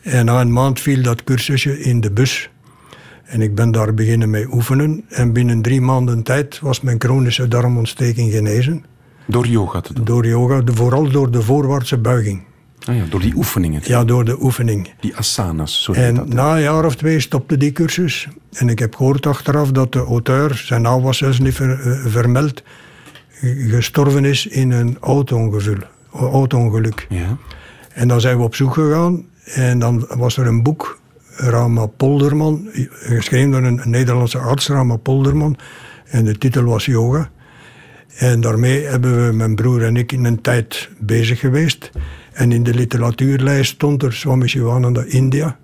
En 0.00 0.24
na 0.24 0.40
een 0.40 0.52
maand 0.52 0.80
viel 0.80 1.02
dat 1.02 1.24
cursusje 1.24 1.80
in 1.80 2.00
de 2.00 2.10
bus. 2.10 2.50
En 3.24 3.40
ik 3.40 3.54
ben 3.54 3.70
daar 3.70 3.94
beginnen 3.94 4.30
mee 4.30 4.52
oefenen. 4.52 5.04
En 5.08 5.32
binnen 5.32 5.62
drie 5.62 5.80
maanden 5.80 6.22
tijd 6.22 6.60
was 6.60 6.80
mijn 6.80 7.00
chronische 7.00 7.48
darmontsteking 7.48 8.32
genezen. 8.32 8.84
Door 9.26 9.46
yoga 9.46 9.80
te 9.80 9.92
doen. 9.92 10.04
Door 10.04 10.26
yoga, 10.26 10.62
vooral 10.64 11.10
door 11.10 11.30
de 11.30 11.42
voorwaartse 11.42 11.98
buiging. 11.98 12.42
Ah 12.86 12.96
ja, 12.96 13.04
door 13.10 13.20
die 13.20 13.34
oefeningen. 13.36 13.80
Ja, 13.84 14.04
door 14.04 14.24
de 14.24 14.42
oefening. 14.42 14.90
Die 15.00 15.16
asanas, 15.16 15.82
zo 15.82 15.92
En 15.92 16.14
dat. 16.14 16.28
na 16.28 16.54
een 16.56 16.62
jaar 16.62 16.84
of 16.84 16.96
twee 16.96 17.20
stopte 17.20 17.56
die 17.56 17.72
cursus. 17.72 18.28
En 18.52 18.68
ik 18.68 18.78
heb 18.78 18.94
gehoord 18.94 19.26
achteraf 19.26 19.70
dat 19.70 19.92
de 19.92 19.98
auteur, 19.98 20.54
zijn 20.64 20.82
naam 20.82 21.02
was 21.02 21.18
zelfs 21.18 21.38
niet 21.38 21.54
ver- 21.54 21.80
eh, 21.80 22.06
vermeld, 22.06 22.62
gestorven 23.68 24.24
is 24.24 24.46
in 24.46 24.70
een 24.70 24.96
auto-ongeluk. 25.00 25.86
auto-ongeluk. 26.12 27.06
Ja. 27.08 27.36
En 27.92 28.08
dan 28.08 28.20
zijn 28.20 28.36
we 28.36 28.42
op 28.42 28.54
zoek 28.54 28.74
gegaan 28.74 29.24
En 29.44 29.78
dan 29.78 30.06
was 30.16 30.36
er 30.36 30.46
een 30.46 30.62
boek, 30.62 30.98
Rama 31.36 31.86
Polderman, 31.86 32.68
geschreven 32.90 33.50
door 33.50 33.62
een 33.62 33.80
Nederlandse 33.84 34.38
arts, 34.38 34.68
Rama 34.68 34.96
Polderman. 34.96 35.56
En 36.06 36.24
de 36.24 36.38
titel 36.38 36.62
was 36.64 36.84
Yoga. 36.84 37.30
En 38.16 38.40
daarmee 38.40 38.84
hebben 38.84 39.26
we, 39.26 39.32
mijn 39.32 39.54
broer 39.54 39.82
en 39.84 39.96
ik, 39.96 40.12
in 40.12 40.24
een 40.24 40.40
tijd 40.40 40.88
bezig 40.98 41.40
geweest. 41.40 41.90
En 42.36 42.52
in 42.52 42.62
de 42.62 42.74
literatuurlijst 42.74 43.70
stond 43.74 44.02
er 44.02 44.12
Swami 44.12 44.46
Shivananda 44.46 45.04
India. 45.06 45.56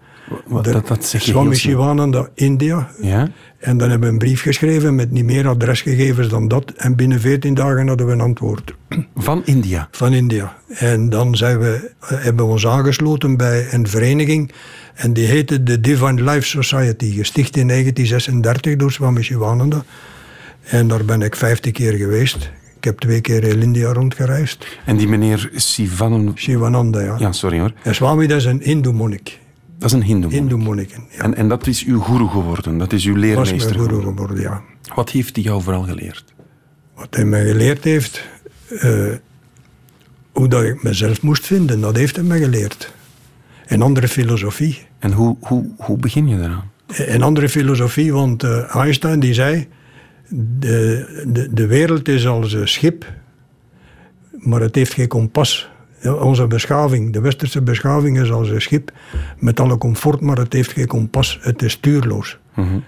Wat, 0.46 0.64
De- 0.64 0.72
dat, 0.72 0.86
dat 0.88 1.04
zeg 1.04 1.22
je 1.22 1.30
Swami. 1.30 1.54
Shivananda 1.54 2.28
India. 2.34 2.90
Ja? 3.00 3.28
En 3.58 3.78
dan 3.78 3.90
hebben 3.90 4.06
we 4.08 4.12
een 4.12 4.18
brief 4.18 4.42
geschreven 4.42 4.94
met 4.94 5.10
niet 5.10 5.24
meer 5.24 5.48
adresgegevens 5.48 6.28
dan 6.28 6.48
dat. 6.48 6.72
En 6.76 6.96
binnen 6.96 7.20
14 7.20 7.54
dagen 7.54 7.88
hadden 7.88 8.06
we 8.06 8.12
een 8.12 8.20
antwoord 8.20 8.74
Van 9.16 9.42
India. 9.44 9.88
van 9.90 10.12
India. 10.12 10.56
En 10.68 11.10
dan 11.10 11.36
zijn 11.36 11.58
we, 11.58 11.90
eh, 12.00 12.08
hebben 12.10 12.46
we 12.46 12.52
ons 12.52 12.66
aangesloten 12.66 13.36
bij 13.36 13.66
een 13.72 13.86
vereniging. 13.88 14.52
En 14.94 15.12
die 15.12 15.26
heette 15.26 15.62
de 15.62 15.80
Divine 15.80 16.22
Life 16.30 16.46
Society, 16.46 17.12
gesticht 17.16 17.56
in 17.56 17.66
1936 17.66 18.76
door 18.76 18.92
Swami 18.92 19.22
Shivananda. 19.22 19.84
En 20.62 20.88
daar 20.88 21.04
ben 21.04 21.22
ik 21.22 21.36
50 21.36 21.72
keer 21.72 21.92
geweest. 21.92 22.50
Ik 22.82 22.88
heb 22.88 22.98
twee 22.98 23.20
keer 23.20 23.42
heel 23.42 23.60
India 23.60 23.92
rondgereisd. 23.92 24.66
En 24.84 24.96
die 24.96 25.08
meneer 25.08 25.50
Sivan... 25.54 26.32
Shivananda, 26.36 27.00
ja. 27.00 27.16
Ja, 27.18 27.32
sorry 27.32 27.58
hoor. 27.58 27.72
En 27.82 27.94
Swami, 27.94 28.26
dat 28.26 28.38
is 28.38 28.44
een 28.44 28.60
Hindoe-monnik. 28.62 29.38
Dat 29.78 29.90
is 29.90 29.96
een 29.96 30.02
hindoe. 30.02 30.32
Hindoe-monniken, 30.32 31.04
ja. 31.10 31.22
En, 31.22 31.34
en 31.34 31.48
dat 31.48 31.66
is 31.66 31.84
uw 31.84 32.00
guru 32.00 32.26
geworden. 32.26 32.78
Dat 32.78 32.92
is 32.92 33.04
uw 33.04 33.12
was 33.12 33.20
leermeester 33.22 33.58
mijn 33.58 33.72
guru 33.72 33.86
geworden. 33.88 34.12
geworden, 34.12 34.40
ja. 34.40 34.62
Wat 34.94 35.10
heeft 35.10 35.34
hij 35.36 35.44
jou 35.44 35.62
vooral 35.62 35.82
geleerd? 35.82 36.24
Wat 36.94 37.14
hij 37.14 37.24
mij 37.24 37.46
geleerd 37.46 37.84
heeft, 37.84 38.28
eh, 38.68 39.14
hoe 40.32 40.48
dat 40.48 40.62
ik 40.62 40.82
mezelf 40.82 41.22
moest 41.22 41.46
vinden, 41.46 41.80
dat 41.80 41.96
heeft 41.96 42.16
hij 42.16 42.24
mij 42.24 42.38
geleerd. 42.38 42.92
Een 43.66 43.82
andere 43.82 44.08
filosofie. 44.08 44.86
En 44.98 45.12
hoe, 45.12 45.36
hoe, 45.40 45.70
hoe 45.76 45.96
begin 45.96 46.28
je 46.28 46.36
daaraan? 46.36 46.70
Een 46.86 47.22
andere 47.22 47.48
filosofie, 47.48 48.12
want 48.12 48.42
eh, 48.42 48.74
Einstein 48.76 49.20
die 49.20 49.34
zei, 49.34 49.68
de, 50.28 51.24
de, 51.26 51.52
de 51.52 51.66
wereld 51.66 52.08
is 52.08 52.26
als 52.26 52.52
een 52.52 52.68
schip, 52.68 53.12
maar 54.30 54.60
het 54.60 54.74
heeft 54.74 54.94
geen 54.94 55.08
kompas. 55.08 55.70
Onze 56.20 56.46
beschaving, 56.46 57.12
de 57.12 57.20
westerse 57.20 57.62
beschaving 57.62 58.20
is 58.20 58.30
als 58.30 58.48
een 58.48 58.60
schip 58.62 58.92
met 59.38 59.60
alle 59.60 59.78
comfort, 59.78 60.20
maar 60.20 60.36
het 60.36 60.52
heeft 60.52 60.72
geen 60.72 60.86
kompas. 60.86 61.38
Het 61.42 61.62
is 61.62 61.72
stuurloos. 61.72 62.38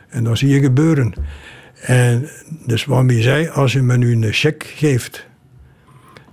En 0.09 0.25
dat 0.25 0.39
zie 0.39 0.49
je 0.49 0.61
gebeuren. 0.61 1.15
En 1.81 2.29
de 2.67 2.77
Swami 2.77 3.23
zei, 3.23 3.49
als 3.49 3.73
je 3.73 3.83
me 3.83 3.97
nu 3.97 4.13
een 4.13 4.33
cheque 4.33 4.69
geeft 4.69 5.27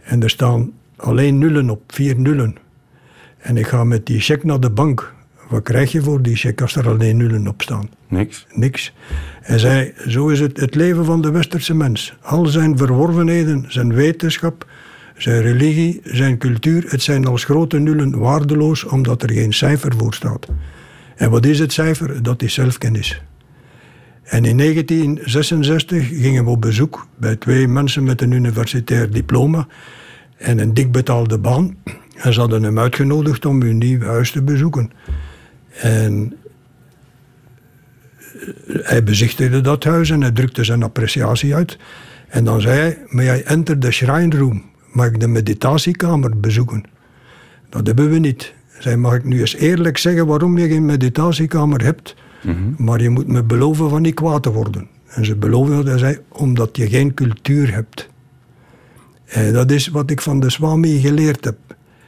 en 0.01 0.23
er 0.23 0.29
staan 0.29 0.71
alleen 0.95 1.37
nullen 1.37 1.69
op, 1.69 1.81
vier 1.87 2.19
nullen, 2.19 2.55
en 3.37 3.57
ik 3.57 3.67
ga 3.67 3.83
met 3.83 4.05
die 4.05 4.19
cheque 4.19 4.45
naar 4.45 4.59
de 4.59 4.69
bank, 4.69 5.13
wat 5.51 5.63
krijg 5.63 5.91
je 5.91 6.01
voor 6.01 6.21
die 6.21 6.35
cheque 6.35 6.63
als 6.63 6.75
er 6.75 6.89
alleen 6.89 7.17
nullen 7.17 7.47
op 7.47 7.61
staan? 7.61 7.89
Niks. 8.07 8.47
Niks. 8.53 8.93
Hij 9.41 9.59
zei, 9.59 9.93
zo 10.07 10.27
is 10.27 10.39
het 10.39 10.59
het 10.59 10.75
leven 10.75 11.05
van 11.05 11.21
de 11.21 11.31
westerse 11.31 11.73
mens. 11.73 12.13
Al 12.21 12.45
zijn 12.45 12.77
verworvenheden, 12.77 13.65
zijn 13.67 13.93
wetenschap, 13.93 14.65
zijn 15.17 15.41
religie, 15.41 16.01
zijn 16.03 16.37
cultuur, 16.37 16.85
het 16.87 17.01
zijn 17.01 17.25
als 17.25 17.43
grote 17.43 17.79
nullen 17.79 18.19
waardeloos 18.19 18.83
omdat 18.83 19.23
er 19.23 19.31
geen 19.31 19.53
cijfer 19.53 19.93
voor 19.97 20.13
staat. 20.13 20.47
En 21.15 21.29
wat 21.29 21.45
is 21.45 21.59
het 21.59 21.73
cijfer? 21.73 22.23
Dat 22.23 22.41
is 22.41 22.53
zelfkennis. 22.53 23.21
En 24.23 24.45
in 24.45 24.57
1966 24.57 26.07
gingen 26.07 26.43
we 26.43 26.49
op 26.49 26.61
bezoek 26.61 27.07
bij 27.17 27.35
twee 27.35 27.67
mensen 27.67 28.03
met 28.03 28.21
een 28.21 28.31
universitair 28.31 29.11
diploma 29.11 29.67
en 30.37 30.59
een 30.59 30.73
dik 30.73 30.91
betaalde 30.91 31.37
baan. 31.37 31.77
En 32.15 32.33
ze 32.33 32.39
hadden 32.39 32.63
hem 32.63 32.79
uitgenodigd 32.79 33.45
om 33.45 33.61
hun 33.61 33.77
nieuw 33.77 34.01
huis 34.01 34.31
te 34.31 34.43
bezoeken. 34.43 34.91
En 35.79 36.33
hij 38.81 39.03
bezichtigde 39.03 39.61
dat 39.61 39.83
huis 39.83 40.09
en 40.09 40.21
hij 40.21 40.31
drukte 40.31 40.63
zijn 40.63 40.83
appreciatie 40.83 41.55
uit. 41.55 41.77
En 42.27 42.43
dan 42.43 42.61
zei 42.61 42.79
hij, 42.79 42.97
may 43.07 43.39
I 43.39 43.41
enter 43.41 43.77
the 43.77 43.91
shrine 43.91 44.37
room? 44.37 44.63
Mag 44.91 45.07
ik 45.07 45.19
de 45.19 45.27
meditatiekamer 45.27 46.39
bezoeken? 46.39 46.83
Dat 47.69 47.87
hebben 47.87 48.09
we 48.09 48.17
niet. 48.17 48.53
Zei, 48.79 48.95
mag 48.95 49.13
ik 49.13 49.23
nu 49.23 49.39
eens 49.39 49.55
eerlijk 49.55 49.97
zeggen 49.97 50.25
waarom 50.25 50.57
je 50.57 50.67
geen 50.67 50.85
meditatiekamer 50.85 51.83
hebt? 51.83 52.15
Maar 52.77 53.01
je 53.01 53.09
moet 53.09 53.27
me 53.27 53.43
beloven 53.43 53.89
van 53.89 54.01
niet 54.01 54.15
kwaad 54.15 54.43
te 54.43 54.51
worden. 54.51 54.87
En 55.07 55.25
ze 55.25 55.35
beloofden 55.35 55.75
dat 55.75 55.85
hij 55.85 55.97
zei, 55.97 56.19
omdat 56.29 56.77
je 56.77 56.89
geen 56.89 57.13
cultuur 57.13 57.73
hebt. 57.73 58.09
En 59.25 59.53
dat 59.53 59.71
is 59.71 59.87
wat 59.87 60.09
ik 60.09 60.21
van 60.21 60.39
de 60.39 60.49
Swami 60.49 60.99
geleerd 60.99 61.45
heb. 61.45 61.57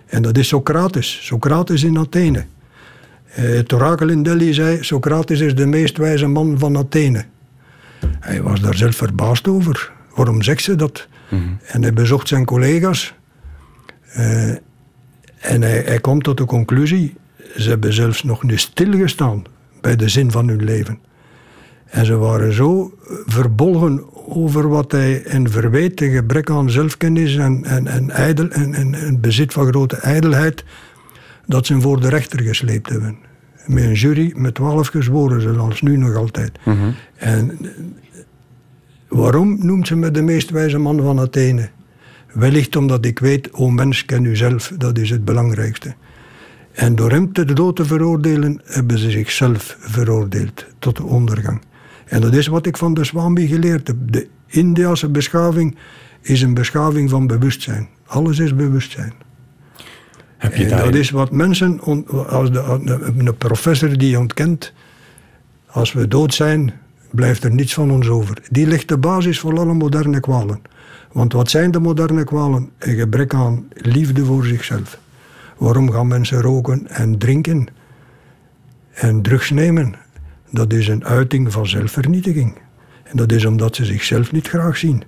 En 0.05 0.21
dat 0.21 0.37
is 0.37 0.47
Socrates. 0.47 1.25
Socrates 1.25 1.83
in 1.83 1.97
Athene. 1.97 2.45
Eh, 3.35 3.43
Het 3.43 3.73
orakel 3.73 4.09
in 4.09 4.23
Delhi 4.23 4.53
zei, 4.53 4.83
Socrates 4.83 5.39
is 5.39 5.55
de 5.55 5.65
meest 5.65 5.97
wijze 5.97 6.27
man 6.27 6.59
van 6.59 6.77
Athene. 6.77 7.25
Hij 8.19 8.41
was 8.41 8.61
daar 8.61 8.75
zelf 8.75 8.95
verbaasd 8.95 9.47
over. 9.47 9.91
Waarom 10.15 10.41
zegt 10.41 10.63
ze 10.63 10.75
dat? 10.75 11.07
En 11.65 11.81
hij 11.81 11.93
bezocht 11.93 12.27
zijn 12.27 12.45
collega's. 12.45 13.13
Eh, 14.13 14.49
en 15.39 15.61
hij, 15.61 15.81
hij 15.85 15.99
komt 15.99 16.23
tot 16.23 16.37
de 16.37 16.45
conclusie, 16.45 17.15
ze 17.57 17.69
hebben 17.69 17.93
zelfs 17.93 18.23
nog 18.23 18.43
niet 18.43 18.59
stilgestaan 18.59 19.43
bij 19.81 19.95
de 19.95 20.09
zin 20.09 20.31
van 20.31 20.47
hun 20.47 20.63
leven. 20.63 20.99
En 21.85 22.05
ze 22.05 22.17
waren 22.17 22.53
zo 22.53 22.93
verbolgen 23.25 24.03
over 24.27 24.69
wat 24.69 24.91
hij 24.91 25.23
en 25.23 25.51
verweten 25.51 26.11
gebrek 26.11 26.49
aan 26.49 26.69
zelfkennis 26.69 27.35
en, 27.35 27.65
en, 27.65 27.87
en, 27.87 28.09
ijdel, 28.09 28.49
en, 28.49 28.73
en, 28.73 28.93
en 28.93 29.19
bezit 29.19 29.53
van 29.53 29.65
grote 29.67 29.95
ijdelheid, 29.95 30.63
dat 31.45 31.65
ze 31.65 31.73
hem 31.73 31.81
voor 31.81 31.99
de 31.99 32.09
rechter 32.09 32.41
gesleept 32.41 32.89
hebben. 32.89 33.17
Met 33.65 33.83
een 33.83 33.93
jury 33.93 34.33
met 34.35 34.55
twaalf 34.55 34.87
gezworen, 34.87 35.41
zoals 35.41 35.81
nu 35.81 35.97
nog 35.97 36.15
altijd. 36.15 36.59
En 37.15 37.57
eh, 37.61 37.69
waarom 39.07 39.57
noemt 39.65 39.87
ze 39.87 39.95
me 39.95 40.11
de 40.11 40.21
meest 40.21 40.49
wijze 40.49 40.77
man 40.77 41.01
van 41.01 41.19
Athene? 41.19 41.69
Wellicht 42.33 42.75
omdat 42.75 43.05
ik 43.05 43.19
weet, 43.19 43.53
o 43.53 43.69
mens, 43.69 44.05
ken 44.05 44.25
u 44.25 44.35
zelf, 44.35 44.73
dat 44.77 44.97
is 44.97 45.09
het 45.09 45.25
belangrijkste. 45.25 45.95
En 46.71 46.95
door 46.95 47.11
hem 47.11 47.33
te 47.33 47.45
dood 47.45 47.75
te 47.75 47.85
veroordelen, 47.85 48.61
hebben 48.63 48.97
ze 48.97 49.11
zichzelf 49.11 49.77
veroordeeld 49.79 50.65
tot 50.79 50.97
de 50.97 51.03
ondergang. 51.03 51.61
En 52.05 52.21
dat 52.21 52.33
is 52.33 52.47
wat 52.47 52.65
ik 52.65 52.77
van 52.77 52.93
de 52.93 53.03
Swami 53.03 53.47
geleerd 53.47 53.87
heb. 53.87 53.97
De 54.05 54.27
Indiase 54.47 55.09
beschaving 55.09 55.77
is 56.21 56.41
een 56.41 56.53
beschaving 56.53 57.09
van 57.09 57.27
bewustzijn. 57.27 57.87
Alles 58.05 58.39
is 58.39 58.55
bewustzijn. 58.55 59.13
Heb 60.43 60.55
je 60.55 60.63
En 60.63 60.69
daar... 60.69 60.83
dat 60.83 60.95
is 60.95 61.09
wat 61.09 61.31
mensen, 61.31 61.81
als 62.27 62.51
de, 62.51 62.59
een 63.17 63.37
professor 63.37 63.97
die 63.97 64.19
ontkent, 64.19 64.73
als 65.65 65.93
we 65.93 66.07
dood 66.07 66.33
zijn, 66.33 66.73
blijft 67.11 67.43
er 67.43 67.51
niets 67.51 67.73
van 67.73 67.91
ons 67.91 68.07
over. 68.07 68.37
Die 68.49 68.67
ligt 68.67 68.87
de 68.87 68.97
basis 68.97 69.39
voor 69.39 69.59
alle 69.59 69.73
moderne 69.73 70.19
kwalen. 70.19 70.61
Want 71.11 71.33
wat 71.33 71.49
zijn 71.49 71.71
de 71.71 71.79
moderne 71.79 72.23
kwalen? 72.23 72.69
Een 72.79 72.95
gebrek 72.95 73.33
aan 73.33 73.67
liefde 73.73 74.25
voor 74.25 74.45
zichzelf. 74.45 74.97
Waarom 75.57 75.91
gaan 75.91 76.07
mensen 76.07 76.41
roken 76.41 76.87
en 76.87 77.17
drinken 77.17 77.67
en 78.93 79.21
drugs 79.21 79.49
nemen? 79.49 79.95
Dat 80.49 80.73
is 80.73 80.87
een 80.87 81.05
uiting 81.05 81.51
van 81.51 81.67
zelfvernietiging. 81.67 82.57
En 83.03 83.17
dat 83.17 83.31
is 83.31 83.45
omdat 83.45 83.75
ze 83.75 83.85
zichzelf 83.85 84.31
niet 84.31 84.47
graag 84.47 84.77
zien. 84.77 85.03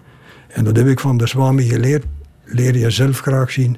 En 0.48 0.64
dat 0.64 0.76
heb 0.76 0.88
ik 0.88 1.00
van 1.00 1.18
de 1.18 1.28
Swami 1.28 1.64
geleerd. 1.64 2.06
Leer 2.44 2.78
jezelf 2.78 3.20
graag 3.20 3.52
zien 3.52 3.78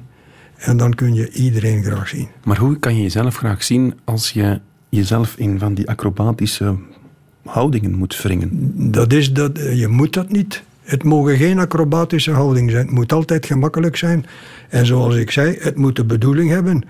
en 0.58 0.76
dan 0.76 0.94
kun 0.94 1.14
je 1.14 1.30
iedereen 1.30 1.82
graag 1.82 2.08
zien. 2.08 2.28
Maar 2.44 2.58
hoe 2.58 2.78
kan 2.78 2.96
je 2.96 3.02
jezelf 3.02 3.36
graag 3.36 3.62
zien 3.62 3.94
als 4.04 4.30
je 4.30 4.60
jezelf 4.88 5.34
in 5.36 5.58
van 5.58 5.74
die 5.74 5.88
acrobatische 5.88 6.76
houdingen 7.44 7.94
moet 7.94 8.22
wringen? 8.22 8.72
Dat 8.90 9.12
is 9.12 9.32
dat, 9.32 9.58
eh, 9.58 9.78
je 9.78 9.88
moet 9.88 10.12
dat 10.12 10.32
niet. 10.32 10.62
Het 10.82 11.04
mogen 11.04 11.36
geen 11.36 11.58
acrobatische 11.58 12.30
houding 12.30 12.70
zijn. 12.70 12.86
Het 12.86 12.94
moet 12.94 13.12
altijd 13.12 13.46
gemakkelijk 13.46 13.96
zijn. 13.96 14.26
En 14.68 14.86
zoals 14.86 15.14
ik 15.14 15.30
zei, 15.30 15.56
het 15.60 15.76
moet 15.76 15.96
de 15.96 16.04
bedoeling 16.04 16.50
hebben 16.50 16.82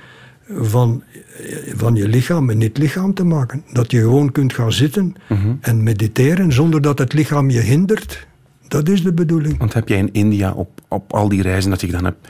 van, 0.48 1.02
eh, 1.38 1.56
van 1.76 1.94
je 1.94 2.08
lichaam 2.08 2.50
een 2.50 2.58
niet-lichaam 2.58 3.14
te 3.14 3.24
maken. 3.24 3.64
Dat 3.72 3.90
je 3.90 4.00
gewoon 4.00 4.32
kunt 4.32 4.52
gaan 4.52 4.72
zitten 4.72 5.14
en 5.60 5.82
mediteren 5.82 6.52
zonder 6.52 6.82
dat 6.82 6.98
het 6.98 7.12
lichaam 7.12 7.50
je 7.50 7.60
hindert. 7.60 8.26
Dat 8.68 8.88
is 8.88 9.02
de 9.02 9.12
bedoeling. 9.12 9.58
Want 9.58 9.74
heb 9.74 9.88
jij 9.88 9.98
in 9.98 10.12
India 10.12 10.52
op, 10.52 10.80
op 10.88 11.12
al 11.12 11.28
die 11.28 11.42
reizen 11.42 11.70
dat 11.70 11.80
je 11.80 11.86
gedaan 11.86 12.04
hebt, 12.04 12.28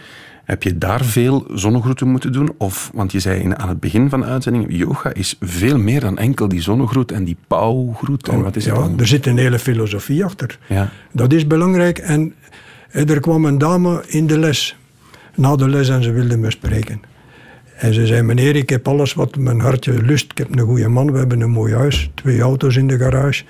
heb 0.48 0.62
je 0.62 0.78
daar 0.78 1.04
veel 1.04 1.46
zonnegroeten 1.54 2.08
moeten 2.08 2.32
doen? 2.32 2.54
Of, 2.58 2.90
want 2.94 3.12
je 3.12 3.20
zei 3.20 3.52
aan 3.56 3.68
het 3.68 3.80
begin 3.80 4.08
van 4.08 4.20
de 4.20 4.26
uitzending, 4.26 4.66
yoga 4.68 5.12
is 5.12 5.36
veel 5.40 5.78
meer 5.78 6.00
dan 6.00 6.18
enkel 6.18 6.48
die 6.48 6.60
zonnegroet 6.60 7.12
en 7.12 7.24
die 7.24 7.36
pauwgroet. 7.46 8.28
En 8.28 8.42
wat 8.42 8.56
is 8.56 8.64
het 8.64 8.76
ja, 8.76 8.88
er 8.98 9.06
zit 9.06 9.26
een 9.26 9.38
hele 9.38 9.58
filosofie 9.58 10.24
achter. 10.24 10.58
Ja. 10.68 10.90
Dat 11.12 11.32
is 11.32 11.46
belangrijk. 11.46 11.98
En 11.98 12.34
er 12.90 13.20
kwam 13.20 13.44
een 13.44 13.58
dame 13.58 14.04
in 14.06 14.26
de 14.26 14.38
les, 14.38 14.76
na 15.34 15.56
de 15.56 15.68
les, 15.68 15.88
en 15.88 16.02
ze 16.02 16.12
wilde 16.12 16.36
me 16.36 16.50
spreken. 16.50 17.00
En 17.76 17.94
ze 17.94 18.06
zei, 18.06 18.22
meneer, 18.22 18.56
ik 18.56 18.68
heb 18.68 18.88
alles 18.88 19.14
wat 19.14 19.36
mijn 19.36 19.60
hartje 19.60 20.02
lust. 20.02 20.30
Ik 20.30 20.38
heb 20.38 20.52
een 20.52 20.64
goede 20.64 20.88
man, 20.88 21.12
we 21.12 21.18
hebben 21.18 21.40
een 21.40 21.50
mooi 21.50 21.74
huis, 21.74 22.10
twee 22.14 22.40
auto's 22.40 22.76
in 22.76 22.86
de 22.86 22.98
garage. 22.98 23.44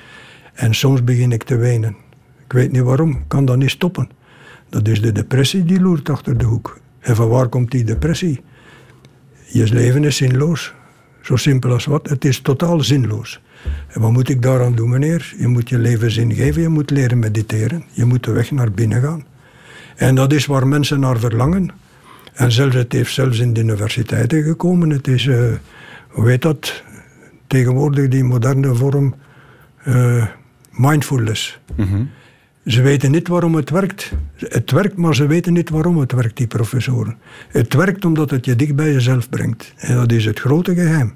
En 0.55 0.75
soms 0.75 1.05
begin 1.05 1.33
ik 1.33 1.43
te 1.43 1.57
wenen. 1.57 1.97
Ik 2.45 2.53
weet 2.53 2.73
niet 2.73 2.83
waarom, 2.83 3.11
ik 3.11 3.29
kan 3.29 3.45
dat 3.45 3.57
niet 3.57 3.71
stoppen. 3.71 4.09
Dat 4.69 4.89
is 4.89 5.01
de 5.03 5.13
depressie 5.13 5.65
die 5.65 5.81
loert 5.81 6.09
achter 6.11 6.39
de 6.39 6.45
hoek. 6.45 6.79
En 7.01 7.17
van 7.17 7.29
waar 7.29 7.49
komt 7.49 7.71
die 7.71 7.85
depressie? 7.85 8.41
Je 9.47 9.73
leven 9.73 10.05
is 10.05 10.17
zinloos. 10.17 10.75
Zo 11.23 11.37
simpel 11.37 11.71
als 11.73 11.85
wat. 11.85 12.09
Het 12.09 12.25
is 12.25 12.41
totaal 12.41 12.81
zinloos. 12.81 13.41
En 13.89 14.01
wat 14.01 14.13
moet 14.13 14.29
ik 14.29 14.43
daaraan 14.43 14.75
doen, 14.75 14.89
meneer? 14.89 15.35
Je 15.39 15.47
moet 15.47 15.69
je 15.69 15.79
leven 15.79 16.11
zin 16.11 16.35
geven, 16.35 16.63
je 16.63 16.69
moet 16.69 16.91
leren 16.91 17.19
mediteren. 17.19 17.85
Je 17.93 18.05
moet 18.05 18.25
de 18.25 18.33
weg 18.33 18.51
naar 18.51 18.71
binnen 18.71 19.03
gaan. 19.03 19.25
En 19.97 20.15
dat 20.15 20.33
is 20.33 20.47
waar 20.47 20.67
mensen 20.67 21.01
naar 21.01 21.19
verlangen. 21.19 21.71
En 22.35 22.53
zelfs, 22.53 22.75
het 22.75 22.93
heeft 22.93 23.15
zelfs 23.15 23.39
in 23.39 23.53
de 23.53 23.61
universiteiten 23.61 24.43
gekomen. 24.43 24.91
Het 24.91 25.09
is, 25.09 25.27
eh, 25.27 25.53
hoe 26.09 26.29
heet 26.29 26.43
dat? 26.43 26.83
Tegenwoordig 27.47 28.09
die 28.09 28.25
moderne 28.25 28.75
vorm 28.75 29.15
eh, 29.85 30.27
mindfulness. 30.71 31.61
Ze 32.69 32.83
weten 32.83 33.11
niet 33.11 33.29
waarom 33.29 33.55
het 33.55 33.71
werkt. 33.71 34.13
Het 34.37 34.71
werkt, 34.71 34.97
maar 34.97 35.15
ze 35.15 35.27
weten 35.27 35.53
niet 35.53 35.71
waarom 35.71 35.99
het 35.99 36.13
werkt, 36.13 36.37
die 36.37 36.47
professoren. 36.47 37.17
Het 37.49 37.75
werkt 37.75 38.05
omdat 38.05 38.31
het 38.31 38.45
je 38.45 38.57
dicht 38.57 38.77
bij 38.77 38.93
jezelf 38.93 39.29
brengt. 39.29 39.73
En 39.77 39.97
dat 39.97 40.13
is 40.13 40.25
het 40.25 40.41
grote 40.41 40.75
geheim. 40.75 41.15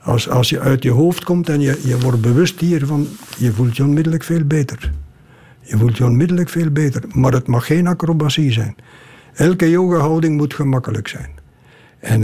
Als, 0.00 0.28
als 0.28 0.48
je 0.48 0.60
uit 0.60 0.82
je 0.82 0.90
hoofd 0.90 1.24
komt 1.24 1.48
en 1.48 1.60
je, 1.60 1.80
je 1.84 1.98
wordt 1.98 2.20
bewust 2.20 2.60
hiervan, 2.60 3.06
je 3.38 3.52
voelt 3.52 3.76
je 3.76 3.82
onmiddellijk 3.82 4.22
veel 4.22 4.44
beter. 4.44 4.92
Je 5.62 5.76
voelt 5.76 5.96
je 5.96 6.04
onmiddellijk 6.04 6.48
veel 6.48 6.70
beter. 6.70 7.02
Maar 7.12 7.32
het 7.32 7.46
mag 7.46 7.66
geen 7.66 7.86
acrobatie 7.86 8.52
zijn. 8.52 8.74
Elke 9.34 9.70
yoga-houding 9.70 10.36
moet 10.36 10.54
gemakkelijk 10.54 11.08
zijn. 11.08 11.30
En 11.98 12.22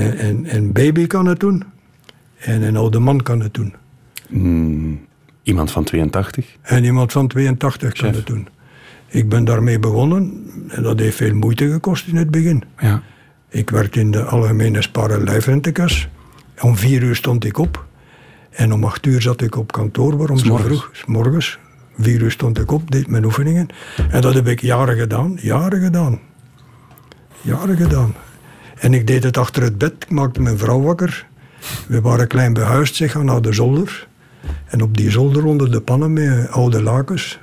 een, 0.55 0.73
baby 0.73 1.07
kan 1.07 1.27
het 1.27 1.41
doen. 1.41 1.65
En 2.37 2.63
een 2.63 2.77
oude 2.77 2.99
man 2.99 3.23
kan 3.23 3.41
het 3.41 3.55
doen. 3.55 3.75
Iemand 5.47 5.71
van 5.71 5.85
82. 5.85 6.57
En 6.63 6.85
iemand 6.85 7.13
van 7.13 7.29
82 7.29 7.93
kan 7.93 8.15
het 8.15 8.27
doen. 8.27 8.49
Ik 9.07 9.29
ben 9.29 9.45
daarmee 9.45 9.79
begonnen. 9.79 10.51
En 10.69 10.83
dat 10.83 10.99
heeft 10.99 11.17
veel 11.17 11.35
moeite 11.35 11.71
gekost 11.71 12.07
in 12.07 12.17
het 12.17 12.31
begin. 12.31 12.65
Ja. 12.79 13.03
Ik 13.49 13.71
werkte 13.71 14.01
in 14.01 14.11
de 14.11 14.23
Algemene 14.23 14.83
Spar- 14.83 15.11
en 15.11 15.25
Lijfrentekas. 15.25 16.09
Om 16.61 16.77
vier 16.77 17.03
uur 17.03 17.15
stond 17.17 17.45
ik 17.45 17.59
op. 17.59 17.85
En 18.51 18.73
om 18.73 18.85
acht 18.85 19.07
uur 19.07 19.23
zat 19.23 19.41
ik 19.41 19.57
op 19.57 19.73
kantoor. 19.73 20.17
Waarom 20.17 20.39
zo 20.39 20.57
vroeg? 20.57 20.91
S 20.93 21.05
morgens. 21.05 21.59
Vier 21.99 22.21
uur 22.21 22.31
stond 22.31 22.59
ik 22.59 22.71
op, 22.71 22.91
deed 22.91 23.07
mijn 23.07 23.25
oefeningen. 23.25 23.69
En 24.11 24.21
dat 24.21 24.35
heb 24.35 24.47
ik 24.49 24.61
jaren 24.61 24.97
gedaan. 24.97 25.39
Jaren 25.41 25.81
gedaan. 25.81 26.21
Jaren 27.41 27.77
gedaan. 27.77 28.15
En 28.79 28.95
ik 28.95 29.07
deed 29.07 29.23
het 29.23 29.37
achter 29.37 29.63
het 29.63 29.79
bed. 29.79 29.93
Ik 29.99 30.11
maakte 30.11 30.41
mijn 30.41 30.59
vrouw 30.59 30.81
wakker. 30.81 31.27
We 31.89 32.01
waren 32.01 32.27
klein 32.29 32.53
behuisd, 32.53 32.95
zeg, 32.95 33.13
gaan 33.13 33.25
naar 33.25 33.43
de 33.43 33.53
zolder. 33.53 34.09
En 34.67 34.83
op 34.83 34.97
die 34.97 35.11
zolder 35.11 35.45
onder 35.45 35.71
de 35.71 35.81
pannen 35.81 36.13
met 36.13 36.51
oude 36.51 36.83
lakens. 36.83 37.39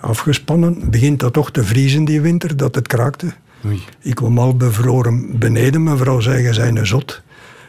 Afgespannen. 0.00 0.90
Begint 0.90 1.20
dat 1.20 1.32
toch 1.32 1.50
te 1.50 1.64
vriezen 1.64 2.04
die 2.04 2.20
winter, 2.20 2.56
dat 2.56 2.74
het 2.74 2.86
kraakte. 2.86 3.32
Oei. 3.66 3.82
Ik 4.00 4.14
kwam 4.14 4.38
al 4.38 4.56
bevroren 4.56 5.38
beneden. 5.38 5.82
Mijn 5.82 5.96
vrouw 5.96 6.20
zei, 6.20 6.42
je 6.42 6.52
zijn 6.52 6.76
een 6.76 6.86
zot. 6.86 7.22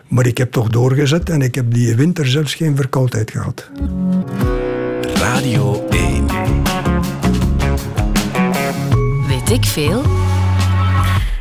Maar 0.07 0.25
ik 0.25 0.37
heb 0.37 0.51
toch 0.51 0.69
doorgezet 0.69 1.29
en 1.29 1.41
ik 1.41 1.55
heb 1.55 1.73
die 1.73 1.95
winter 1.95 2.27
zelfs 2.27 2.55
geen 2.55 2.75
verkoudheid 2.75 3.31
gehad. 3.31 3.69
Radio 5.13 5.87
1. 5.89 6.25
Weet 9.27 9.49
ik 9.49 9.65
veel? 9.65 10.03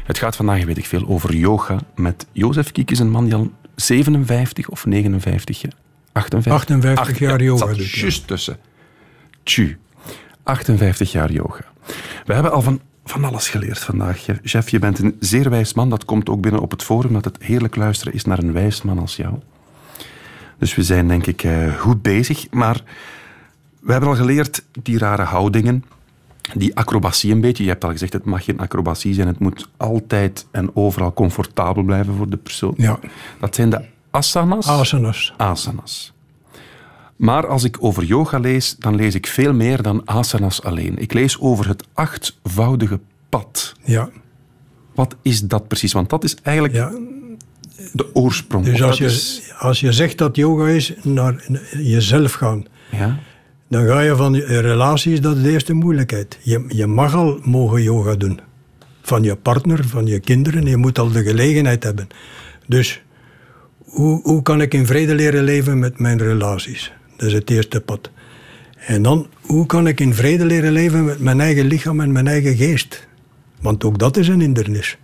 Het 0.04 0.18
gaat 0.18 0.36
vandaag, 0.36 0.64
weet 0.64 0.78
ik 0.78 0.86
veel, 0.86 1.08
over 1.08 1.34
yoga 1.34 1.78
met 1.94 2.26
Jozef 2.32 2.72
Kiek 2.72 2.90
is 2.90 2.98
een 2.98 3.10
man 3.10 3.24
die 3.24 3.34
al 3.34 3.50
57 3.74 4.68
of 4.68 4.86
59 4.86 5.60
jaar. 5.60 5.72
58, 6.12 6.52
58 6.52 7.18
jaar 7.18 7.42
yoga 7.42 7.70
ja. 7.70 7.82
juist 7.82 8.26
tussen. 8.26 8.58
Tju. 9.42 9.78
58 10.42 11.12
jaar 11.12 11.32
yoga. 11.32 11.64
We 12.24 12.34
hebben 12.34 12.52
al 12.52 12.62
van, 12.62 12.80
van 13.04 13.24
alles 13.24 13.48
geleerd 13.48 13.78
vandaag. 13.78 14.26
Chef, 14.42 14.68
je 14.68 14.78
bent 14.78 14.98
een 14.98 15.16
zeer 15.20 15.50
wijs 15.50 15.74
man. 15.74 15.90
Dat 15.90 16.04
komt 16.04 16.28
ook 16.28 16.40
binnen 16.40 16.60
op 16.60 16.70
het 16.70 16.82
forum, 16.82 17.12
dat 17.12 17.24
het 17.24 17.36
heerlijk 17.42 17.76
luisteren 17.76 18.12
is 18.12 18.24
naar 18.24 18.38
een 18.38 18.52
wijs 18.52 18.82
man 18.82 18.98
als 18.98 19.16
jou. 19.16 19.34
Dus 20.58 20.74
we 20.74 20.82
zijn 20.82 21.08
denk 21.08 21.26
ik 21.26 21.42
eh, 21.42 21.74
goed 21.74 22.02
bezig. 22.02 22.50
Maar 22.50 22.82
we 23.80 23.92
hebben 23.92 24.10
al 24.10 24.16
geleerd 24.16 24.64
die 24.82 24.98
rare 24.98 25.22
houdingen. 25.22 25.84
Die 26.54 26.76
acrobatie 26.76 27.32
een 27.32 27.40
beetje. 27.40 27.62
Je 27.62 27.68
hebt 27.68 27.84
al 27.84 27.90
gezegd, 27.90 28.12
het 28.12 28.24
mag 28.24 28.44
geen 28.44 28.60
acrobatie 28.60 29.14
zijn. 29.14 29.26
Het 29.26 29.38
moet 29.38 29.68
altijd 29.76 30.46
en 30.50 30.76
overal 30.76 31.12
comfortabel 31.12 31.82
blijven 31.82 32.14
voor 32.14 32.30
de 32.30 32.36
persoon. 32.36 32.74
Ja. 32.76 32.98
Dat 33.40 33.54
zijn 33.54 33.70
de 33.70 33.84
asanas. 34.10 34.66
Asanas. 34.68 35.32
asanas. 35.36 36.12
Maar 37.16 37.46
als 37.46 37.64
ik 37.64 37.76
over 37.80 38.04
yoga 38.04 38.38
lees, 38.38 38.76
dan 38.78 38.94
lees 38.94 39.14
ik 39.14 39.26
veel 39.26 39.52
meer 39.52 39.82
dan 39.82 40.02
asanas 40.06 40.62
alleen. 40.62 40.98
Ik 40.98 41.12
lees 41.12 41.38
over 41.40 41.68
het 41.68 41.84
achtvoudige 41.94 43.00
pad. 43.28 43.74
Ja. 43.84 44.10
Wat 44.94 45.16
is 45.22 45.40
dat 45.40 45.68
precies? 45.68 45.92
Want 45.92 46.10
dat 46.10 46.24
is 46.24 46.34
eigenlijk 46.42 46.74
ja. 46.76 46.90
de 47.92 48.14
oorsprong. 48.14 48.64
Dus 48.64 48.82
als 48.82 48.98
je, 48.98 49.04
is- 49.04 49.52
als 49.58 49.80
je 49.80 49.92
zegt 49.92 50.18
dat 50.18 50.36
yoga 50.36 50.66
is 50.68 50.92
naar 51.02 51.44
jezelf 51.72 52.32
gaan, 52.32 52.64
ja? 52.90 53.18
dan 53.68 53.86
ga 53.86 54.00
je 54.00 54.16
van 54.16 54.36
relaties, 54.36 55.20
dat 55.20 55.36
is 55.36 55.42
de 55.42 55.50
eerste 55.50 55.72
moeilijkheid. 55.72 56.38
Je, 56.42 56.64
je 56.68 56.86
mag 56.86 57.14
al 57.14 57.38
mogen 57.42 57.82
yoga 57.82 58.14
doen. 58.14 58.40
Van 59.02 59.22
je 59.22 59.36
partner, 59.36 59.88
van 59.88 60.06
je 60.06 60.20
kinderen. 60.20 60.66
Je 60.66 60.76
moet 60.76 60.98
al 60.98 61.10
de 61.10 61.22
gelegenheid 61.22 61.82
hebben. 61.84 62.08
Dus 62.66 63.02
hoe, 63.90 64.20
hoe 64.22 64.42
kan 64.42 64.60
ik 64.60 64.74
in 64.74 64.86
vrede 64.86 65.14
leren 65.14 65.44
leven 65.44 65.78
met 65.78 65.98
mijn 65.98 66.18
relaties? 66.18 66.92
Dat 67.16 67.28
is 67.28 67.34
het 67.34 67.50
eerste 67.50 67.80
pad. 67.80 68.10
En 68.86 69.02
dan, 69.02 69.26
hoe 69.40 69.66
kan 69.66 69.86
ik 69.86 70.00
in 70.00 70.14
vrede 70.14 70.44
leren 70.44 70.72
leven 70.72 71.04
met 71.04 71.18
mijn 71.18 71.40
eigen 71.40 71.66
lichaam 71.66 72.00
en 72.00 72.12
mijn 72.12 72.26
eigen 72.26 72.56
geest? 72.56 73.08
Want 73.60 73.84
ook 73.84 73.98
dat 73.98 74.16
is 74.16 74.28
een 74.28 74.40
hindernis. 74.40 74.98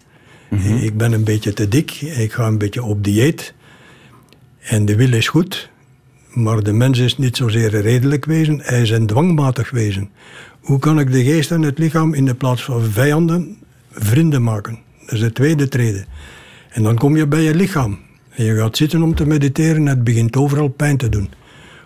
Ik 0.80 0.96
ben 0.96 1.12
een 1.12 1.24
beetje 1.24 1.52
te 1.52 1.68
dik, 1.68 1.90
ik 2.00 2.32
ga 2.32 2.46
een 2.46 2.58
beetje 2.58 2.82
op 2.82 3.04
dieet. 3.04 3.54
En 4.60 4.84
de 4.84 4.96
wil 4.96 5.12
is 5.12 5.28
goed, 5.28 5.70
maar 6.32 6.62
de 6.62 6.72
mens 6.72 6.98
is 6.98 7.18
niet 7.18 7.36
zozeer 7.36 7.74
een 7.74 7.80
redelijk 7.80 8.24
wezen, 8.24 8.60
hij 8.62 8.82
is 8.82 8.90
een 8.90 9.06
dwangmatig 9.06 9.70
wezen. 9.70 10.10
Hoe 10.60 10.78
kan 10.78 10.98
ik 10.98 11.12
de 11.12 11.24
geest 11.24 11.50
en 11.50 11.62
het 11.62 11.78
lichaam 11.78 12.14
in 12.14 12.24
de 12.24 12.34
plaats 12.34 12.64
van 12.64 12.82
vijanden 12.82 13.56
vrienden 13.90 14.42
maken? 14.42 14.78
Dat 15.00 15.12
is 15.12 15.20
de 15.20 15.32
tweede 15.32 15.68
trede. 15.68 16.04
En 16.70 16.82
dan 16.82 16.96
kom 16.96 17.16
je 17.16 17.26
bij 17.26 17.42
je 17.42 17.54
lichaam. 17.54 17.98
En 18.36 18.44
je 18.44 18.56
gaat 18.56 18.76
zitten 18.76 19.02
om 19.02 19.14
te 19.14 19.26
mediteren 19.26 19.76
en 19.76 19.86
het 19.86 20.04
begint 20.04 20.36
overal 20.36 20.68
pijn 20.68 20.96
te 20.96 21.08
doen. 21.08 21.30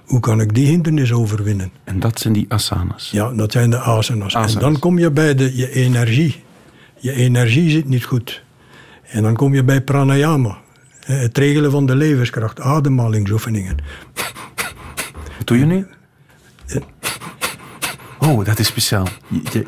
Hoe 0.04 0.20
kan 0.20 0.40
ik 0.40 0.54
die 0.54 0.66
hindernis 0.66 1.12
overwinnen? 1.12 1.72
En 1.84 2.00
dat 2.00 2.18
zijn 2.18 2.32
die 2.32 2.44
asanas. 2.48 3.10
Ja, 3.10 3.32
dat 3.32 3.52
zijn 3.52 3.70
de 3.70 3.78
asanas. 3.78 4.26
Asanas. 4.36 4.54
En 4.54 4.60
dan 4.60 4.78
kom 4.78 4.98
je 4.98 5.10
bij 5.10 5.34
de, 5.34 5.56
je 5.56 5.70
energie. 5.72 6.42
Je 6.98 7.12
energie 7.12 7.70
zit 7.70 7.88
niet 7.88 8.04
goed. 8.04 8.42
En 9.02 9.22
dan 9.22 9.34
kom 9.36 9.54
je 9.54 9.64
bij 9.64 9.80
pranayama. 9.82 10.58
hè, 11.04 11.14
Het 11.14 11.38
regelen 11.38 11.70
van 11.70 11.86
de 11.86 11.94
levenskracht, 11.96 12.60
ademhalingsoefeningen. 12.60 13.76
Wat 15.36 15.46
doe 15.46 15.58
je 15.58 15.64
nu? 15.66 15.86
Oh, 18.18 18.44
dat 18.44 18.58
is 18.58 18.66
speciaal. 18.66 19.06
Je, 19.28 19.40
je- 19.52 19.66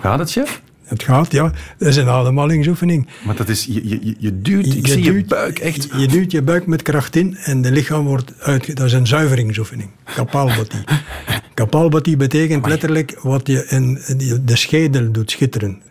Gaat 0.00 0.18
het, 0.18 0.30
chef? 0.30 0.62
Het 0.92 1.02
gaat, 1.02 1.32
ja. 1.32 1.52
Dat 1.78 1.88
is 1.88 1.96
een 1.96 2.08
ademhalingsoefening. 2.08 3.06
Maar 3.24 3.36
dat 3.36 3.48
is, 3.48 3.64
je, 3.64 3.88
je, 3.88 4.14
je 4.18 4.40
duwt, 4.40 4.66
ik 4.66 4.86
Je 4.86 4.92
zie 4.92 5.02
je 5.04 5.12
duwt- 5.12 5.26
buik 5.28 5.58
echt... 5.58 5.88
Je 5.96 6.06
duwt 6.06 6.30
je 6.32 6.42
buik 6.42 6.66
met 6.66 6.82
kracht 6.82 7.16
in 7.16 7.36
en 7.36 7.62
de 7.62 7.70
lichaam 7.72 8.04
wordt 8.04 8.32
uit. 8.38 8.76
Dat 8.76 8.86
is 8.86 8.92
een 8.92 9.06
zuiveringsoefening. 9.06 9.90
Kapalbhati. 10.14 10.76
Kapalbhati 11.54 12.16
betekent 12.16 12.66
letterlijk 12.66 13.18
wat 13.22 13.46
je 13.46 13.66
in 13.68 13.98
de 14.44 14.56
schedel 14.56 15.12
doet 15.12 15.30
schitteren. 15.30 15.82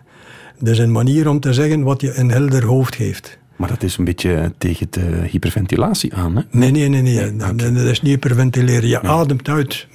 Dat 0.59 0.69
is 0.69 0.79
een 0.79 0.91
manier 0.91 1.29
om 1.29 1.39
te 1.39 1.53
zeggen 1.53 1.83
wat 1.83 2.01
je 2.01 2.13
een 2.15 2.31
helder 2.31 2.65
hoofd 2.65 2.95
geeft. 2.95 3.37
Maar 3.55 3.69
dat 3.69 3.83
is 3.83 3.97
een 3.97 4.05
beetje 4.05 4.53
tegen 4.57 4.87
de 4.89 5.23
hyperventilatie 5.31 6.13
aan, 6.13 6.35
hè? 6.35 6.41
Nee, 6.51 6.71
nee, 6.71 6.87
nee. 6.89 7.01
nee. 7.01 7.35
Dat, 7.35 7.59
dat 7.59 7.75
is 7.75 8.01
niet 8.01 8.11
hyperventileren. 8.11 8.89
Je 8.89 9.01
ademt 9.01 9.49
uit. 9.49 9.87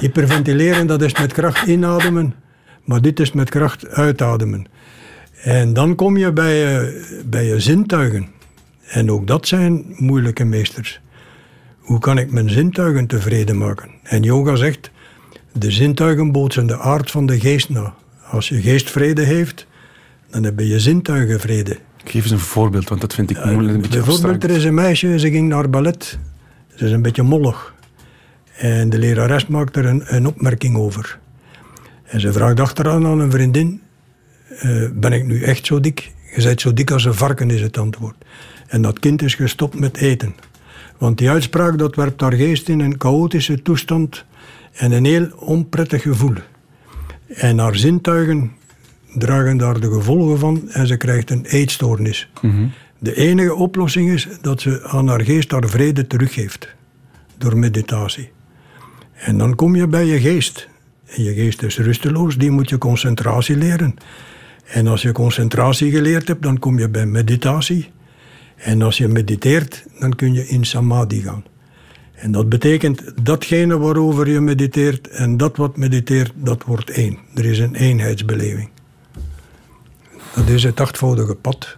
Hyperventileren, 0.00 0.86
dat 0.86 1.02
is 1.02 1.18
met 1.18 1.32
kracht 1.32 1.66
inademen. 1.66 2.34
Maar 2.84 3.00
dit 3.00 3.20
is 3.20 3.32
met 3.32 3.50
kracht 3.50 3.88
uitademen. 3.88 4.66
En 5.42 5.72
dan 5.72 5.94
kom 5.94 6.16
je 6.16 6.32
bij 6.32 6.54
je, 6.54 7.22
bij 7.26 7.44
je 7.44 7.60
zintuigen. 7.60 8.28
En 8.86 9.10
ook 9.10 9.26
dat 9.26 9.46
zijn 9.46 9.84
moeilijke 9.96 10.44
meesters. 10.44 11.00
Hoe 11.78 11.98
kan 11.98 12.18
ik 12.18 12.30
mijn 12.30 12.50
zintuigen 12.50 13.06
tevreden 13.06 13.58
maken? 13.58 13.90
En 14.02 14.22
yoga 14.22 14.56
zegt, 14.56 14.90
de 15.52 15.70
zintuigen 15.70 16.32
bootsen 16.32 16.66
de 16.66 16.78
aard 16.78 17.10
van 17.10 17.26
de 17.26 17.40
geest 17.40 17.68
na. 17.68 17.94
Als 18.30 18.48
je 18.48 18.60
geest 18.60 18.90
vrede 18.90 19.22
heeft, 19.22 19.66
dan 20.30 20.42
hebben 20.42 20.66
je 20.66 20.80
zintuigen 20.80 21.40
vrede. 21.40 21.78
Geef 22.04 22.22
eens 22.22 22.30
een 22.30 22.38
voorbeeld, 22.38 22.88
want 22.88 23.00
dat 23.00 23.14
vind 23.14 23.30
ik 23.30 23.44
moeilijk. 23.44 23.74
Een 23.74 23.80
beetje 23.80 24.02
Bijvoorbeeld, 24.02 24.44
er 24.44 24.50
is 24.50 24.64
een 24.64 24.74
meisje, 24.74 25.18
ze 25.18 25.30
ging 25.30 25.48
naar 25.48 25.70
ballet. 25.70 26.18
Ze 26.74 26.84
is 26.84 26.90
een 26.90 27.02
beetje 27.02 27.22
mollig. 27.22 27.74
En 28.56 28.90
de 28.90 28.98
lerares 28.98 29.46
maakt 29.46 29.76
er 29.76 29.86
een, 29.86 30.02
een 30.06 30.26
opmerking 30.26 30.76
over. 30.76 31.18
En 32.12 32.20
ze 32.20 32.32
vraagt 32.32 32.60
achteraan 32.60 33.06
aan 33.06 33.20
een 33.20 33.30
vriendin... 33.30 33.80
eh, 34.58 34.88
ben 34.94 35.12
ik 35.12 35.24
nu 35.24 35.42
echt 35.42 35.66
zo 35.66 35.80
dik? 35.80 36.12
Je 36.34 36.42
bent 36.42 36.60
zo 36.60 36.72
dik 36.72 36.90
als 36.90 37.04
een 37.04 37.14
varken, 37.14 37.50
is 37.50 37.60
het 37.60 37.78
antwoord. 37.78 38.16
En 38.66 38.82
dat 38.82 38.98
kind 38.98 39.22
is 39.22 39.34
gestopt 39.34 39.78
met 39.78 39.96
eten. 39.96 40.34
Want 40.98 41.18
die 41.18 41.30
uitspraak 41.30 41.78
dat 41.78 41.94
werpt 41.94 42.20
haar 42.20 42.32
geest 42.32 42.68
in 42.68 42.80
een 42.80 42.94
chaotische 42.98 43.62
toestand... 43.62 44.24
en 44.72 44.92
een 44.92 45.04
heel 45.04 45.28
onprettig 45.36 46.02
gevoel. 46.02 46.34
En 47.28 47.58
haar 47.58 47.76
zintuigen 47.76 48.52
dragen 49.14 49.56
daar 49.56 49.80
de 49.80 49.92
gevolgen 49.92 50.38
van 50.38 50.70
en 50.70 50.86
ze 50.86 50.96
krijgt 50.96 51.30
een 51.30 51.44
eetstoornis. 51.44 52.30
De 52.98 53.16
enige 53.16 53.54
oplossing 53.54 54.10
is 54.10 54.28
dat 54.40 54.60
ze 54.60 54.82
aan 54.82 55.08
haar 55.08 55.22
geest 55.22 55.50
haar 55.50 55.68
vrede 55.68 56.06
teruggeeft. 56.06 56.68
Door 57.38 57.58
meditatie. 57.58 58.30
En 59.14 59.38
dan 59.38 59.54
kom 59.54 59.76
je 59.76 59.86
bij 59.86 60.04
je 60.04 60.20
geest. 60.20 60.70
En 61.16 61.22
je 61.22 61.34
geest 61.34 61.62
is 61.62 61.78
rusteloos, 61.78 62.36
die 62.36 62.50
moet 62.50 62.68
je 62.68 62.78
concentratie 62.78 63.56
leren. 63.56 63.94
En 64.64 64.86
als 64.86 65.02
je 65.02 65.12
concentratie 65.12 65.90
geleerd 65.90 66.28
hebt, 66.28 66.42
dan 66.42 66.58
kom 66.58 66.78
je 66.78 66.88
bij 66.88 67.06
meditatie. 67.06 67.90
En 68.56 68.82
als 68.82 68.98
je 68.98 69.08
mediteert, 69.08 69.84
dan 69.98 70.14
kun 70.14 70.32
je 70.32 70.48
in 70.48 70.64
samadhi 70.64 71.20
gaan. 71.20 71.44
En 72.14 72.32
dat 72.32 72.48
betekent 72.48 73.26
datgene 73.26 73.78
waarover 73.78 74.28
je 74.28 74.40
mediteert 74.40 75.08
en 75.08 75.36
dat 75.36 75.56
wat 75.56 75.76
mediteert, 75.76 76.32
dat 76.34 76.64
wordt 76.64 76.90
één. 76.90 77.18
Er 77.34 77.44
is 77.44 77.58
een 77.58 77.74
eenheidsbeleving. 77.74 78.68
Dat 80.34 80.48
is 80.48 80.62
het 80.62 80.80
achtvoudige 80.80 81.34
pad. 81.34 81.76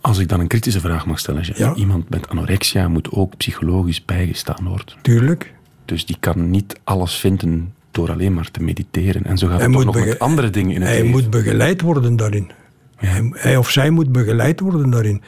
Als 0.00 0.18
ik 0.18 0.28
dan 0.28 0.40
een 0.40 0.46
kritische 0.46 0.80
vraag 0.80 1.06
mag 1.06 1.18
stellen. 1.18 1.44
Ja. 1.54 1.74
iemand 1.74 2.10
met 2.10 2.28
anorexia 2.28 2.88
moet 2.88 3.10
ook 3.10 3.36
psychologisch 3.36 4.04
bijgestaan 4.04 4.64
worden. 4.68 4.94
Tuurlijk. 5.02 5.54
Dus 5.84 6.06
die 6.06 6.16
kan 6.20 6.50
niet 6.50 6.80
alles 6.84 7.14
vinden 7.14 7.74
door 7.98 8.10
alleen 8.10 8.34
maar 8.34 8.50
te 8.50 8.62
mediteren. 8.62 9.24
En 9.24 9.38
zo 9.38 9.46
gaat 9.46 9.60
Hij 9.60 9.70
het 9.70 9.84
nog 9.84 10.04
met 10.04 10.18
andere 10.18 10.50
dingen 10.50 10.74
in 10.74 10.80
het 10.80 10.90
Hij 10.90 10.98
leven. 11.02 11.10
moet 11.10 11.30
begeleid 11.30 11.80
worden 11.80 12.16
daarin. 12.16 12.50
Hij, 12.96 13.30
hij 13.32 13.56
of 13.56 13.70
zij 13.70 13.90
moet 13.90 14.12
begeleid 14.12 14.60
worden 14.60 14.90
daarin. 14.90 15.22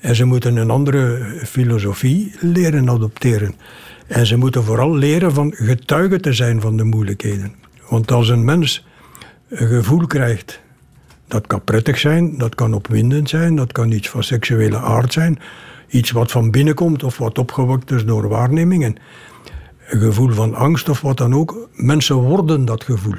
En 0.00 0.16
ze 0.16 0.24
moeten 0.24 0.56
een 0.56 0.70
andere 0.70 1.32
filosofie 1.44 2.34
leren 2.40 2.90
adopteren. 2.90 3.54
En 4.06 4.26
ze 4.26 4.36
moeten 4.36 4.64
vooral 4.64 4.94
leren 4.96 5.32
van 5.32 5.52
getuige 5.54 6.20
te 6.20 6.32
zijn 6.32 6.60
van 6.60 6.76
de 6.76 6.84
moeilijkheden. 6.84 7.54
Want 7.88 8.12
als 8.12 8.28
een 8.28 8.44
mens 8.44 8.86
een 9.48 9.68
gevoel 9.68 10.06
krijgt, 10.06 10.60
dat 11.28 11.46
kan 11.46 11.64
prettig 11.64 11.98
zijn, 11.98 12.38
dat 12.38 12.54
kan 12.54 12.74
opwindend 12.74 13.28
zijn, 13.28 13.56
dat 13.56 13.72
kan 13.72 13.90
iets 13.92 14.08
van 14.08 14.22
seksuele 14.22 14.78
aard 14.78 15.12
zijn, 15.12 15.38
iets 15.88 16.10
wat 16.10 16.30
van 16.30 16.50
binnen 16.50 16.74
komt 16.74 17.02
of 17.04 17.18
wat 17.18 17.38
opgewekt 17.38 17.90
is 17.90 18.04
door 18.04 18.28
waarnemingen. 18.28 18.96
Een 19.86 20.00
gevoel 20.00 20.30
van 20.30 20.54
angst 20.54 20.88
of 20.88 21.00
wat 21.00 21.16
dan 21.16 21.34
ook. 21.34 21.68
Mensen 21.72 22.16
worden 22.16 22.64
dat 22.64 22.84
gevoel. 22.84 23.14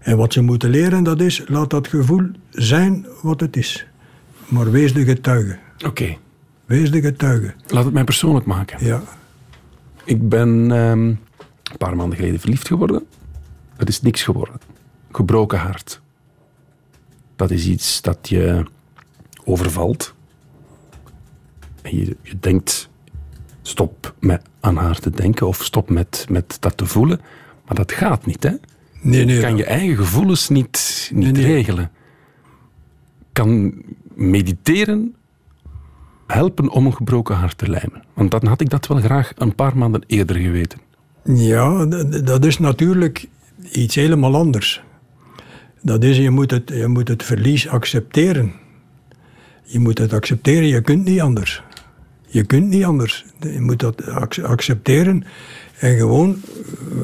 En 0.00 0.16
wat 0.16 0.32
ze 0.32 0.40
moeten 0.40 0.70
leren, 0.70 1.02
dat 1.02 1.20
is, 1.20 1.42
laat 1.46 1.70
dat 1.70 1.88
gevoel 1.88 2.30
zijn 2.50 3.06
wat 3.22 3.40
het 3.40 3.56
is. 3.56 3.86
Maar 4.48 4.70
wees 4.70 4.94
de 4.94 5.04
getuige. 5.04 5.58
Oké, 5.86 6.16
Wees 6.64 6.90
de 6.90 7.00
getuige. 7.00 7.54
laat 7.66 7.84
het 7.84 7.92
mij 7.92 8.04
persoonlijk 8.04 8.46
maken. 8.46 8.84
Ja. 8.86 9.02
Ik 10.04 10.28
ben 10.28 10.70
ehm, 10.70 11.06
een 11.08 11.76
paar 11.78 11.96
maanden 11.96 12.18
geleden 12.18 12.40
verliefd 12.40 12.66
geworden. 12.66 13.06
Het 13.76 13.88
is 13.88 14.02
niks 14.02 14.22
geworden. 14.22 14.60
Gebroken 15.12 15.58
hart. 15.58 16.00
Dat 17.36 17.50
is 17.50 17.66
iets 17.66 18.02
dat 18.02 18.28
je 18.28 18.64
overvalt. 19.44 20.14
En 21.82 21.96
je, 21.96 22.16
je 22.22 22.38
denkt, 22.40 22.88
stop 23.62 24.14
met 24.18 24.42
aan 24.60 24.76
haar 24.76 24.98
te 24.98 25.10
denken 25.10 25.46
of 25.46 25.64
stop 25.64 25.90
met, 25.90 26.26
met 26.28 26.56
dat 26.60 26.76
te 26.76 26.86
voelen. 26.86 27.20
Maar 27.66 27.76
dat 27.76 27.92
gaat 27.92 28.26
niet, 28.26 28.42
hè? 28.42 28.50
Nee, 29.00 29.24
nee. 29.24 29.34
Je 29.34 29.40
kan 29.40 29.56
je 29.56 29.64
eigen 29.64 29.96
gevoelens 29.96 30.48
niet, 30.48 31.10
niet 31.14 31.32
Nee, 31.32 31.44
nee. 31.44 31.52
regelen. 31.52 31.90
Kan 33.32 33.74
mediteren 34.14 35.14
helpen 36.26 36.68
om 36.68 36.86
een 36.86 36.94
gebroken 36.94 37.36
hart 37.36 37.58
te 37.58 37.68
lijmen? 37.68 38.02
Want 38.14 38.30
dan 38.30 38.46
had 38.46 38.60
ik 38.60 38.70
dat 38.70 38.86
wel 38.86 39.00
graag 39.00 39.32
een 39.36 39.54
paar 39.54 39.76
maanden 39.76 40.04
eerder 40.06 40.36
geweten. 40.36 40.78
Ja, 41.24 41.86
dat 42.24 42.44
is 42.44 42.58
natuurlijk 42.58 43.28
iets 43.72 43.94
helemaal 43.94 44.34
anders. 44.34 44.82
Dat 45.82 46.04
is, 46.04 46.16
je 46.16 46.30
moet, 46.30 46.50
het, 46.50 46.68
je 46.74 46.86
moet 46.86 47.08
het 47.08 47.22
verlies 47.22 47.68
accepteren. 47.68 48.52
Je 49.62 49.78
moet 49.78 49.98
het 49.98 50.12
accepteren, 50.12 50.66
je 50.66 50.80
kunt 50.80 51.04
niet 51.04 51.20
anders. 51.20 51.62
Je 52.32 52.44
kunt 52.44 52.68
niet 52.68 52.84
anders. 52.84 53.24
Je 53.40 53.60
moet 53.60 53.80
dat 53.80 54.06
ac- 54.08 54.38
accepteren 54.38 55.24
en 55.78 55.96
gewoon, 55.96 56.40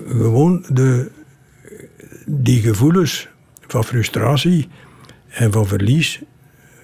gewoon 0.08 0.64
de, 0.68 1.10
die 2.26 2.60
gevoelens 2.60 3.28
van 3.66 3.84
frustratie 3.84 4.68
en 5.28 5.52
van 5.52 5.66
verlies 5.66 6.22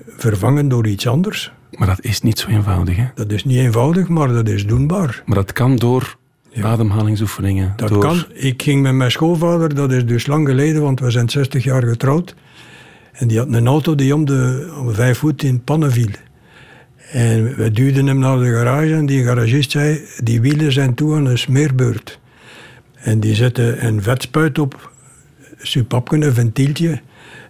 vervangen 0.07 0.68
door 0.68 0.87
iets 0.87 1.07
anders. 1.07 1.52
Maar 1.70 1.87
dat 1.87 2.04
is 2.04 2.20
niet 2.20 2.38
zo 2.38 2.48
eenvoudig, 2.48 2.96
hè? 2.96 3.07
Dat 3.14 3.33
is 3.33 3.44
niet 3.44 3.59
eenvoudig, 3.59 4.09
maar 4.09 4.28
dat 4.28 4.48
is 4.48 4.66
doenbaar. 4.66 5.22
Maar 5.26 5.37
dat 5.37 5.52
kan 5.52 5.76
door 5.76 6.16
ademhalingsoefeningen. 6.62 7.72
Dat 7.76 7.88
door... 7.88 8.00
kan. 8.00 8.24
Ik 8.33 8.62
ging 8.62 8.83
met 8.83 8.94
mijn 8.94 9.11
schoonvader, 9.11 9.74
dat 9.74 9.92
is 9.92 10.07
dus 10.07 10.26
lang 10.26 10.48
geleden, 10.48 10.83
want 10.83 11.00
we 11.00 11.11
zijn 11.11 11.28
60 11.30 11.64
jaar 11.64 11.83
getrouwd. 11.83 12.35
En 13.12 13.28
die 13.28 13.38
had 13.38 13.48
een 13.52 13.66
auto 13.66 13.94
die 13.94 14.14
om 14.14 14.24
de 14.24 14.74
om 14.78 14.94
vijf 14.94 15.18
voet 15.18 15.42
in 15.42 15.64
pannen 15.64 15.92
viel. 15.92 16.11
En 17.14 17.55
we 17.55 17.70
duwden 17.70 18.07
hem 18.07 18.18
naar 18.18 18.38
de 18.38 18.53
garage 18.53 18.94
en 18.94 19.07
die 19.07 19.24
garagist 19.24 19.70
zei, 19.70 20.00
die 20.22 20.40
wielen 20.40 20.72
zijn 20.72 20.94
toe 20.94 21.14
aan 21.14 21.27
een 21.27 21.38
smeerbeurt. 21.38 22.18
En 22.94 23.20
die 23.20 23.35
zette 23.35 23.77
een 23.79 24.03
vetspuit 24.03 24.59
op, 24.59 24.92
supapken, 25.59 26.22
een 26.22 26.35
ventieltje. 26.35 27.00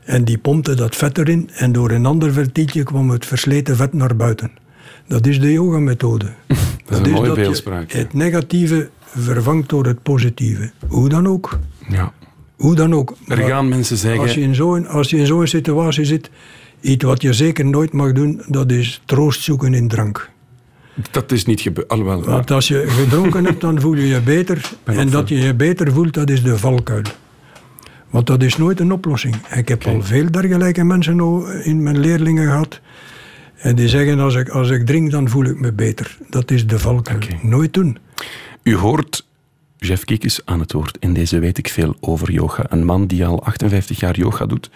En 0.05 0.25
die 0.25 0.39
pompte 0.39 0.75
dat 0.75 0.97
vet 0.97 1.19
erin 1.19 1.51
en 1.55 1.73
door 1.73 1.91
een 1.91 2.07
ander 2.07 2.33
ventieltje 2.33 2.83
kwam 2.83 3.11
het 3.11 3.27
versleten 3.27 3.77
vet 3.77 3.93
naar 3.93 4.17
buiten. 4.17 4.51
Dat 5.09 5.27
is 5.27 5.41
de 5.41 5.53
yoga-methode. 5.53 6.27
Dat 6.87 7.01
is 7.01 7.07
een 7.07 7.11
mooie 7.11 7.33
beeldspraak. 7.33 7.93
Het 7.93 8.13
negatieve 8.13 8.89
vervangt 9.05 9.69
door 9.69 9.87
het 9.87 10.03
positieve. 10.03 10.71
Hoe 10.87 11.09
dan 11.09 11.27
ook. 11.27 11.59
Ja. 11.89 12.13
Hoe 12.57 12.75
dan 12.75 12.95
ook. 12.95 13.11
Er 13.29 13.39
Maar 13.39 13.49
gaan 13.49 13.69
mensen 13.69 13.97
zeggen... 13.97 14.21
als 14.21 14.35
je 14.35 14.41
in 14.41 14.55
zo'n 14.55 14.87
als 14.87 15.11
je 15.11 15.17
in 15.17 15.27
zo'n 15.27 15.47
situatie 15.47 16.05
zit, 16.05 16.31
iets 16.85 17.05
wat 17.05 17.23
je 17.23 17.33
zeker 17.33 17.65
nooit 17.65 17.93
mag 17.93 18.13
doen, 18.13 18.43
dat 18.47 18.71
is 18.71 19.03
troost 19.05 19.43
zoeken 19.43 19.75
in 19.75 19.89
drank. 19.89 20.31
Dat 21.11 21.33
is 21.33 21.45
niet 21.45 21.61
gebeurd. 21.61 21.89
Alhoewel. 21.89 22.23
Want 22.23 22.51
als 22.51 22.69
je 22.69 22.85
gedronken 22.87 23.45
hebt, 23.45 23.61
dan 23.61 23.81
voel 23.81 23.95
je 23.95 24.07
je 24.07 24.21
beter. 24.21 24.71
Ben 24.85 24.97
En 24.97 25.11
dat 25.11 25.29
je 25.29 25.39
je 25.39 25.55
beter 25.55 25.93
voelt, 25.93 26.15
dat 26.15 26.31
is 26.31 26.43
de 26.43 26.59
valkuil. 26.59 27.03
Want 28.11 28.27
dat 28.27 28.43
is 28.43 28.57
nooit 28.57 28.81
een 28.81 28.93
oplossing. 28.93 29.37
Ik 29.55 29.69
heb 29.69 29.87
al 29.87 30.03
veel 30.03 30.31
dergelijke 30.31 30.85
mensen 30.85 31.21
in 31.65 31.83
mijn 31.83 31.99
leerlingen 31.99 32.47
gehad. 32.47 32.81
En 33.55 33.75
die 33.75 33.89
zeggen, 33.89 34.21
als 34.21 34.35
ik, 34.35 34.49
als 34.49 34.71
ik 34.71 34.87
drink, 34.87 35.11
dan 35.11 35.29
voel 35.29 35.45
ik 35.45 35.61
me 35.61 35.73
beter. 35.73 36.17
Dat 36.31 36.51
is 36.51 36.67
de 36.67 36.79
valkuil. 36.79 37.19
Nooit 37.43 37.75
doen. 37.75 37.99
U 38.63 38.77
hoort 38.77 39.27
Jeff 39.77 40.05
Kiekes 40.05 40.41
aan 40.45 40.61
het 40.61 40.73
woord 40.73 40.97
in 41.01 41.13
deze 41.13 41.39
Weet 41.39 41.59
ik 41.59 41.69
Veel 41.69 41.97
over 42.01 42.33
yoga. 42.33 42.65
Een 42.69 42.85
man 42.85 43.07
die 43.07 43.27
al 43.27 43.45
58 43.45 44.01
jaar 44.01 44.17
yoga 44.17 44.47
doet. 44.47 44.71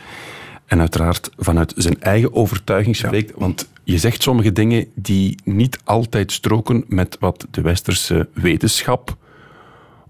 En 0.68 0.80
uiteraard 0.80 1.30
vanuit 1.36 1.72
zijn 1.76 2.00
eigen 2.00 2.34
overtuiging 2.34 2.96
spreekt. 2.96 3.32
Want 3.36 3.68
je 3.84 3.98
zegt 3.98 4.22
sommige 4.22 4.52
dingen 4.52 4.86
die 4.94 5.38
niet 5.44 5.78
altijd 5.84 6.32
stroken 6.32 6.84
met 6.88 7.16
wat 7.20 7.46
de 7.50 7.60
westerse 7.60 8.28
wetenschap 8.32 9.16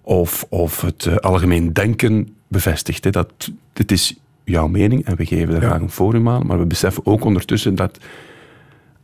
of, 0.02 0.46
of 0.48 0.80
het 0.80 1.06
eh, 1.06 1.16
algemeen 1.16 1.72
denken 1.72 2.36
bevestigt. 2.48 3.04
Hè. 3.04 3.10
Dat, 3.10 3.50
dit 3.72 3.92
is 3.92 4.16
jouw 4.44 4.68
mening 4.68 5.04
en 5.04 5.16
we 5.16 5.26
geven 5.26 5.54
er 5.54 5.60
graag 5.60 5.80
een 5.80 5.90
forum 5.90 6.28
aan. 6.28 6.46
Maar 6.46 6.58
we 6.58 6.66
beseffen 6.66 7.06
ook 7.06 7.24
ondertussen 7.24 7.74
dat 7.74 7.98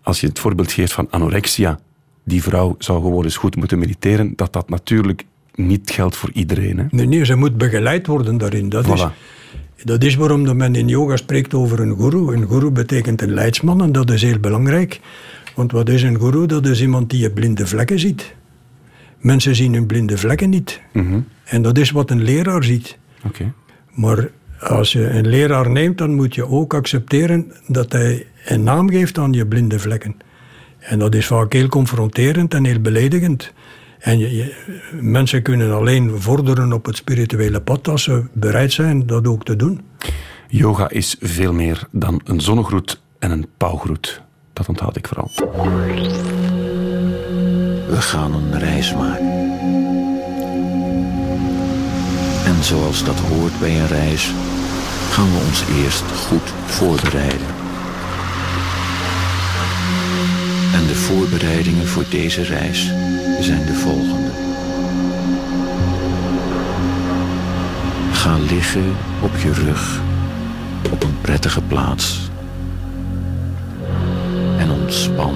als 0.02 0.20
je 0.20 0.26
het 0.26 0.38
voorbeeld 0.38 0.72
geeft 0.72 0.92
van 0.92 1.10
anorexia, 1.10 1.78
die 2.24 2.42
vrouw 2.42 2.74
zou 2.78 3.02
gewoon 3.02 3.24
eens 3.24 3.36
goed 3.36 3.56
moeten 3.56 3.78
mediteren, 3.78 4.32
dat 4.36 4.52
dat 4.52 4.68
natuurlijk 4.68 5.24
niet 5.54 5.90
geldt 5.90 6.16
voor 6.16 6.30
iedereen. 6.32 6.78
Hè? 6.78 6.84
Nee, 6.90 7.06
nee, 7.06 7.24
ze 7.24 7.34
moet 7.34 7.56
begeleid 7.56 8.06
worden 8.06 8.38
daarin. 8.38 8.68
Dat, 8.68 8.88
is. 8.88 9.06
Dat 9.84 10.04
is 10.04 10.14
waarom 10.14 10.44
dat 10.44 10.54
men 10.54 10.74
in 10.74 10.88
yoga 10.88 11.16
spreekt 11.16 11.54
over 11.54 11.80
een 11.80 11.96
guru. 11.96 12.34
Een 12.34 12.48
guru 12.48 12.70
betekent 12.70 13.22
een 13.22 13.34
leidsman 13.34 13.82
en 13.82 13.92
dat 13.92 14.10
is 14.10 14.22
heel 14.22 14.38
belangrijk. 14.38 15.00
Want 15.54 15.72
wat 15.72 15.88
is 15.88 16.02
een 16.02 16.20
guru? 16.20 16.46
Dat 16.46 16.66
is 16.66 16.80
iemand 16.80 17.10
die 17.10 17.20
je 17.20 17.30
blinde 17.30 17.66
vlekken 17.66 17.98
ziet. 17.98 18.34
Mensen 19.18 19.54
zien 19.54 19.74
hun 19.74 19.86
blinde 19.86 20.18
vlekken 20.18 20.50
niet. 20.50 20.80
En 21.44 21.62
dat 21.62 21.78
is 21.78 21.90
wat 21.90 22.10
een 22.10 22.22
leraar 22.22 22.64
ziet. 22.64 22.98
Oké. 23.26 23.52
Maar 23.94 24.30
als 24.60 24.92
je 24.92 25.08
een 25.08 25.28
leraar 25.28 25.70
neemt, 25.70 25.98
dan 25.98 26.14
moet 26.14 26.34
je 26.34 26.48
ook 26.48 26.74
accepteren 26.74 27.52
dat 27.66 27.92
hij 27.92 28.26
een 28.44 28.62
naam 28.62 28.90
geeft 28.90 29.18
aan 29.18 29.32
je 29.32 29.46
blinde 29.46 29.78
vlekken. 29.78 30.16
En 30.78 30.98
dat 30.98 31.14
is 31.14 31.26
vaak 31.26 31.52
heel 31.52 31.68
confronterend 31.68 32.54
en 32.54 32.64
heel 32.64 32.80
beledigend. 32.80 33.52
En 34.04 34.18
je, 34.18 34.36
je- 34.36 34.54
mensen 35.00 35.42
kunnen 35.42 35.72
alleen 35.74 36.20
vorderen 36.20 36.72
op 36.72 36.84
het 36.86 36.96
spirituele 36.96 37.60
pad 37.60 37.88
als 37.88 38.02
ze 38.02 38.24
bereid 38.32 38.72
zijn 38.72 39.06
dat 39.06 39.26
ook 39.26 39.44
te 39.44 39.56
doen. 39.56 39.80
Yoga 40.48 40.90
is 40.90 41.16
veel 41.20 41.52
meer 41.52 41.86
dan 41.90 42.20
een 42.24 42.40
zonnegroet 42.40 43.00
en 43.18 43.30
een 43.30 43.46
pauwgroet. 43.56 44.22
Dat 44.52 44.68
onthoud 44.68 44.96
ik 44.96 45.06
vooral. 45.08 45.30
We 47.88 48.00
gaan 48.00 48.34
een 48.34 48.58
reis 48.58 48.94
maken. 48.94 49.26
En 52.46 52.64
zoals 52.64 53.04
dat 53.04 53.18
hoort 53.18 53.60
bij 53.60 53.80
een 53.80 53.86
reis, 53.86 54.32
gaan 55.10 55.30
we 55.32 55.44
ons 55.48 55.64
eerst 55.82 56.02
goed 56.02 56.52
voorbereiden. 56.66 57.46
En 60.74 60.86
de 60.86 60.94
voorbereidingen 60.94 61.86
voor 61.86 62.04
deze 62.10 62.42
reis 62.42 62.92
zijn 63.40 63.66
de 63.66 63.74
volgende. 63.74 64.30
Ga 68.12 68.36
liggen 68.38 68.96
op 69.22 69.36
je 69.36 69.52
rug 69.52 70.00
op 70.92 71.02
een 71.02 71.20
prettige 71.20 71.62
plaats. 71.62 72.30
En 74.58 74.70
ontspan 74.70 74.84
ontspan. 74.94 75.34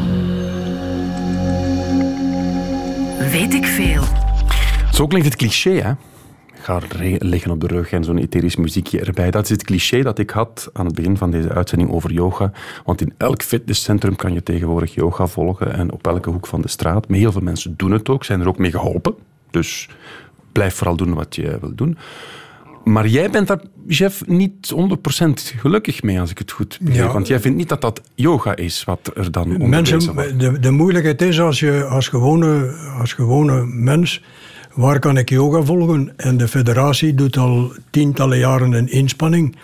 Weet 3.31 3.55
ik 3.55 3.67
veel. 3.67 4.03
Zo 4.93 5.07
klinkt 5.07 5.27
het 5.27 5.37
cliché, 5.37 5.71
hè? 5.71 5.93
Ga 6.61 6.81
liggen 7.19 7.51
op 7.51 7.61
de 7.61 7.67
rug 7.67 7.93
en 7.93 8.05
zo'n 8.05 8.19
etherisch 8.19 8.57
muziekje 8.57 9.01
erbij. 9.01 9.31
Dat 9.31 9.45
is 9.45 9.51
het 9.51 9.65
cliché 9.65 10.03
dat 10.03 10.19
ik 10.19 10.31
had 10.31 10.71
aan 10.73 10.87
het 10.87 10.95
begin 10.95 11.17
van 11.17 11.31
deze 11.31 11.53
uitzending 11.53 11.91
over 11.91 12.13
yoga. 12.13 12.53
Want 12.85 13.01
in 13.01 13.13
elk 13.17 13.43
fitnesscentrum 13.43 14.17
kan 14.17 14.33
je 14.33 14.43
tegenwoordig 14.43 14.95
yoga 14.95 15.27
volgen 15.27 15.73
en 15.73 15.93
op 15.93 16.07
elke 16.07 16.31
hoek 16.31 16.47
van 16.47 16.61
de 16.61 16.69
straat. 16.69 17.09
Maar 17.09 17.19
heel 17.19 17.33
veel 17.33 17.41
mensen 17.41 17.75
doen 17.77 17.91
het 17.91 18.09
ook, 18.09 18.25
zijn 18.25 18.41
er 18.41 18.49
ook 18.49 18.59
mee 18.59 18.71
geholpen. 18.71 19.15
Dus 19.51 19.89
blijf 20.53 20.75
vooral 20.75 20.97
doen 20.97 21.15
wat 21.15 21.35
je 21.35 21.59
wil 21.61 21.75
doen. 21.75 21.99
Maar 22.85 23.07
jij 23.07 23.31
bent 23.31 23.47
daar, 23.47 23.61
Jeff, 23.87 24.27
niet 24.27 24.75
100% 24.75 25.29
gelukkig 25.59 26.03
mee, 26.03 26.21
als 26.21 26.31
ik 26.31 26.39
het 26.39 26.51
goed 26.51 26.79
begrijp. 26.81 27.07
Ja. 27.07 27.13
Want 27.13 27.27
jij 27.27 27.41
vindt 27.41 27.57
niet 27.57 27.69
dat 27.69 27.81
dat 27.81 28.03
yoga 28.15 28.57
is, 28.57 28.85
wat 28.85 29.11
er 29.15 29.31
dan 29.33 29.61
onderwezen 29.61 30.15
Mensen, 30.15 30.39
de, 30.39 30.59
de 30.59 30.71
moeilijkheid 30.71 31.23
is 31.23 31.41
als 31.41 31.61
je 31.61 31.85
als 31.85 32.09
gewone, 32.09 32.75
als 33.01 33.13
gewone 33.13 33.65
mens, 33.67 34.23
waar 34.79 34.99
kan 34.99 35.17
ik 35.17 35.29
yoga 35.29 35.63
volgen? 35.63 36.13
En 36.17 36.37
de 36.37 36.49
federatie 36.49 37.15
doet 37.15 37.37
al 37.37 37.73
tientallen 37.91 38.39
jaren 38.39 38.73
een 38.73 38.91
inspanning. 38.91 39.57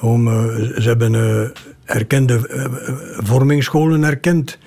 Om, 0.00 0.28
eh, 0.28 0.34
ze 0.54 0.88
hebben 0.88 1.14
eh, 1.14 1.48
erkende 1.84 2.48
eh, 2.48 2.64
vormingsscholen 3.18 4.04
erkend. 4.04 4.58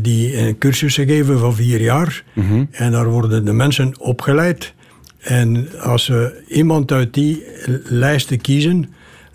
Die 0.00 0.38
een 0.38 0.58
cursussen 0.58 1.06
geven 1.06 1.38
van 1.38 1.54
vier 1.54 1.80
jaar. 1.80 2.24
En 2.70 2.92
daar 2.92 3.08
worden 3.08 3.44
de 3.44 3.52
mensen 3.52 4.00
opgeleid. 4.00 4.74
En 5.18 5.68
als 5.80 6.04
ze 6.04 6.42
iemand 6.48 6.92
uit 6.92 7.14
die 7.14 7.42
lijsten 7.84 8.40
kiezen, 8.40 8.94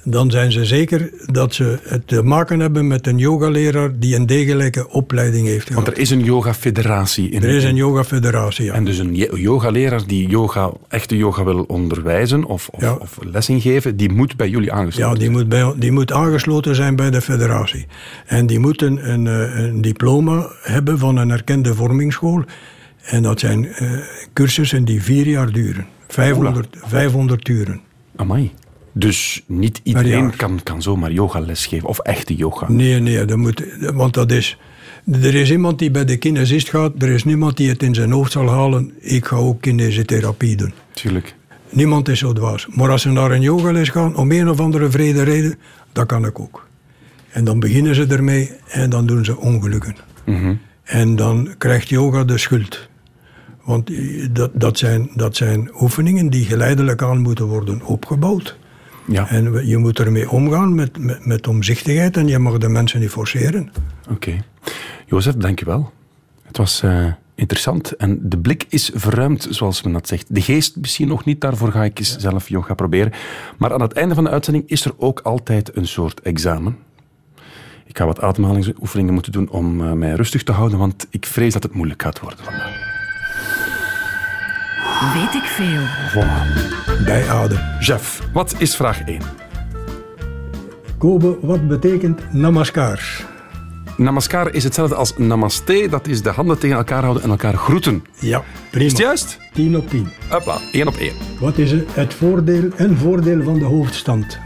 dan 0.10 0.32
zijn 0.32 0.52
ze 0.52 0.66
zeker 0.66 1.10
dat 1.26 1.54
ze 1.54 1.80
het 1.84 2.08
te 2.08 2.24
maken 2.24 2.60
hebben 2.60 2.88
met 2.88 3.08
een 3.08 3.18
yogaleraar 3.18 4.00
die 4.00 4.16
een 4.16 4.26
degelijke 4.26 4.90
opleiding 4.90 5.48
heeft 5.48 5.68
gehad. 5.68 5.84
Want 5.84 5.96
er 5.96 6.02
is 6.02 6.10
een 6.10 6.24
yoga-federatie. 6.24 7.30
in 7.30 7.44
Er 7.44 7.50
is 7.50 7.64
een 7.64 7.76
yoga-federatie, 7.76 8.66
ja. 8.66 8.74
En 8.74 8.86
dus 8.86 8.98
een 8.98 9.16
yogaleraar 9.16 10.08
die 10.08 10.28
yoga, 10.28 10.72
echte 10.88 11.18
yoga 11.18 11.44
wil 11.44 11.64
onderwijzen 11.64 12.44
of, 12.44 12.70
of, 12.70 12.82
Ja. 12.82 12.94
of 12.94 13.18
geven, 13.46 13.98
die 13.98 14.12
moet 14.12 14.36
bij 14.36 14.50
jullie 14.50 14.72
aangesloten 14.72 15.14
Ja, 15.14 15.20
die 15.20 15.30
moet, 15.30 15.50
bij, 15.50 15.74
die 15.78 15.92
moet 15.92 16.12
aangesloten 16.12 16.76
zijn 16.76 16.96
bij 16.96 17.10
de 17.10 17.22
federatie. 17.22 17.86
En 18.26 18.48
die 18.48 18.60
moet 18.60 18.82
een, 18.82 19.10
een, 19.12 19.28
eh, 19.28 19.60
een 19.60 19.82
diploma 19.82 20.50
hebben 20.62 21.00
van 21.00 21.18
een 21.18 21.30
erkende 21.30 21.74
vormingsschool. 21.74 22.44
En 23.02 23.22
dat 23.22 23.40
zijn 23.40 23.68
eh, 23.68 23.92
cursussen 24.34 24.86
die 24.86 25.04
vier 25.04 25.28
jaar 25.28 25.52
duren. 25.52 25.86
500, 26.08 26.78
500 26.84 27.48
uren. 27.48 27.82
Amai. 28.16 28.52
Dus 29.00 29.44
niet 29.46 29.82
iedereen 29.84 30.36
kan, 30.36 30.60
kan 30.64 30.82
zomaar 30.82 31.12
yogales 31.12 31.66
geven, 31.66 31.88
of 31.88 32.00
echte 32.00 32.36
yoga. 32.36 32.72
Nee, 32.72 33.00
nee, 33.00 33.26
dat 33.26 33.38
moet, 33.38 33.64
want 33.80 34.14
dat 34.14 34.32
is... 34.32 34.58
Er 35.12 35.36
is 35.36 35.52
iemand 35.52 35.80
die 35.80 35.92
bij 35.92 36.06
de 36.06 36.18
kinesist 36.18 36.70
gaat, 36.70 37.02
er 37.02 37.10
is 37.10 37.24
niemand 37.24 37.58
die 37.58 37.70
het 37.70 37.84
in 37.84 37.96
zijn 37.96 38.12
hoofd 38.12 38.32
zal 38.32 38.50
halen. 38.50 38.94
Ik 39.00 39.26
ga 39.26 39.36
ook 39.36 39.62
kinesiotherapie 39.62 40.56
doen. 40.56 40.74
Tuurlijk. 40.94 41.36
Niemand 41.70 42.08
is 42.08 42.20
zo 42.20 42.34
dwaas. 42.34 42.68
Maar 42.68 42.90
als 42.90 43.02
ze 43.02 43.10
naar 43.10 43.32
een 43.32 43.42
yogales 43.42 43.90
gaan, 43.90 44.16
om 44.16 44.32
een 44.32 44.50
of 44.50 44.60
andere 44.60 44.90
vrede 44.90 45.24
reden, 45.24 45.56
dat 45.92 46.06
kan 46.06 46.26
ik 46.26 46.40
ook. 46.40 46.68
En 47.30 47.44
dan 47.44 47.60
beginnen 47.60 47.96
ze 47.96 48.06
ermee 48.06 48.52
en 48.68 48.90
dan 48.90 49.06
doen 49.06 49.26
ze 49.26 49.38
ongelukken. 49.38 49.96
En 50.84 51.16
dan 51.16 51.54
krijgt 51.58 51.90
yoga 51.90 52.24
de 52.24 52.38
schuld. 52.38 52.90
Want 53.64 53.90
eh, 53.90 54.28
dat, 54.32 54.52
dat, 54.54 54.78
zijn, 54.78 55.10
dat 55.16 55.36
zijn 55.36 55.70
oefeningen 55.82 56.30
die 56.30 56.46
geleidelijk 56.46 57.02
aan 57.02 57.22
moeten 57.22 57.46
worden 57.46 57.82
opgebouwd. 57.82 58.58
Ja, 59.10 59.30
En 59.30 59.68
je 59.68 59.78
moet 59.78 60.00
ermee 60.00 60.30
omgaan 60.30 60.76
met, 60.76 60.98
met, 60.98 61.26
met 61.26 61.48
omzichtigheid 61.48 62.18
en 62.18 62.28
je 62.28 62.40
mag 62.40 62.58
de 62.58 62.70
mensen 62.70 63.00
niet 63.00 63.10
forceren. 63.10 63.72
oké. 64.10 64.44
Jozef, 65.06 65.36
dank 65.36 65.60
je 65.60 65.66
wel. 65.66 65.92
Het 66.44 66.58
was 66.58 66.82
eh, 66.82 67.06
interessant 67.36 67.96
en 67.96 68.30
de 68.30 68.38
blik 68.38 68.66
is 68.70 68.92
verruimd, 68.94 69.48
zoals 69.50 69.84
men 69.84 69.94
dat 69.94 70.08
zegt. 70.08 70.36
De 70.36 70.42
geest 70.42 70.76
misschien 70.76 71.08
nog 71.08 71.26
niet, 71.26 71.42
daarvoor 71.42 71.72
ga 71.72 71.84
ik 71.84 72.00
eens 72.00 72.18
zelf 72.18 72.50
yoga 72.50 72.74
proberen. 72.74 73.12
Maar 73.58 73.74
aan 73.74 73.82
het 73.82 73.94
einde 73.94 74.16
van 74.16 74.24
de 74.24 74.30
uitzending 74.30 74.64
is 74.68 74.86
er 74.86 74.94
ook 74.98 75.20
altijd 75.20 75.76
een 75.76 75.88
soort 75.88 76.22
examen. 76.22 76.78
Ik 77.86 77.98
ga 77.98 78.06
wat 78.06 78.22
ademhalingsoefeningen 78.22 79.14
moeten 79.14 79.32
doen 79.32 79.50
om 79.50 79.84
eh, 79.86 79.92
mij 79.92 80.14
rustig 80.14 80.44
te 80.44 80.52
houden, 80.52 80.78
want 80.78 81.08
ik 81.10 81.26
vrees 81.26 81.54
dat 81.54 81.64
het 81.64 81.74
moeilijk 81.74 82.02
gaat 82.02 82.20
worden 82.20 82.44
vandaag. 82.44 82.89
Weet 85.00 85.34
ik 85.34 85.44
veel. 85.44 85.82
Voilà. 86.12 87.04
Bijadem. 87.06 87.60
Jeff, 87.80 88.22
wat 88.34 88.56
is 88.58 88.76
vraag 88.76 89.02
1? 89.02 89.22
Kobe, 90.98 91.38
wat 91.42 91.68
betekent 91.68 92.34
namaskar? 92.34 93.02
Namaskar 93.98 94.54
is 94.54 94.64
hetzelfde 94.64 94.96
als 94.96 95.18
namaste. 95.18 95.88
Dat 95.90 96.08
is 96.08 96.22
de 96.22 96.30
handen 96.30 96.60
tegen 96.60 96.78
elkaar 96.78 97.02
houden 97.02 97.24
en 97.24 97.30
elkaar 97.30 97.54
groeten. 97.54 98.04
Ja, 98.20 98.44
prima. 98.70 98.86
Is 98.86 98.92
het 98.92 99.02
juist? 99.02 99.38
10 99.54 99.78
op 99.78 99.90
10. 99.90 100.08
Hopla, 100.30 100.58
één 100.72 100.88
op 100.88 100.96
één. 100.96 101.14
Wat 101.40 101.58
is 101.58 101.72
het 101.92 102.14
voordeel 102.14 102.70
en 102.76 102.98
voordeel 102.98 103.44
van 103.44 103.60
de 103.60 103.66
hoofdstand? 103.66 104.40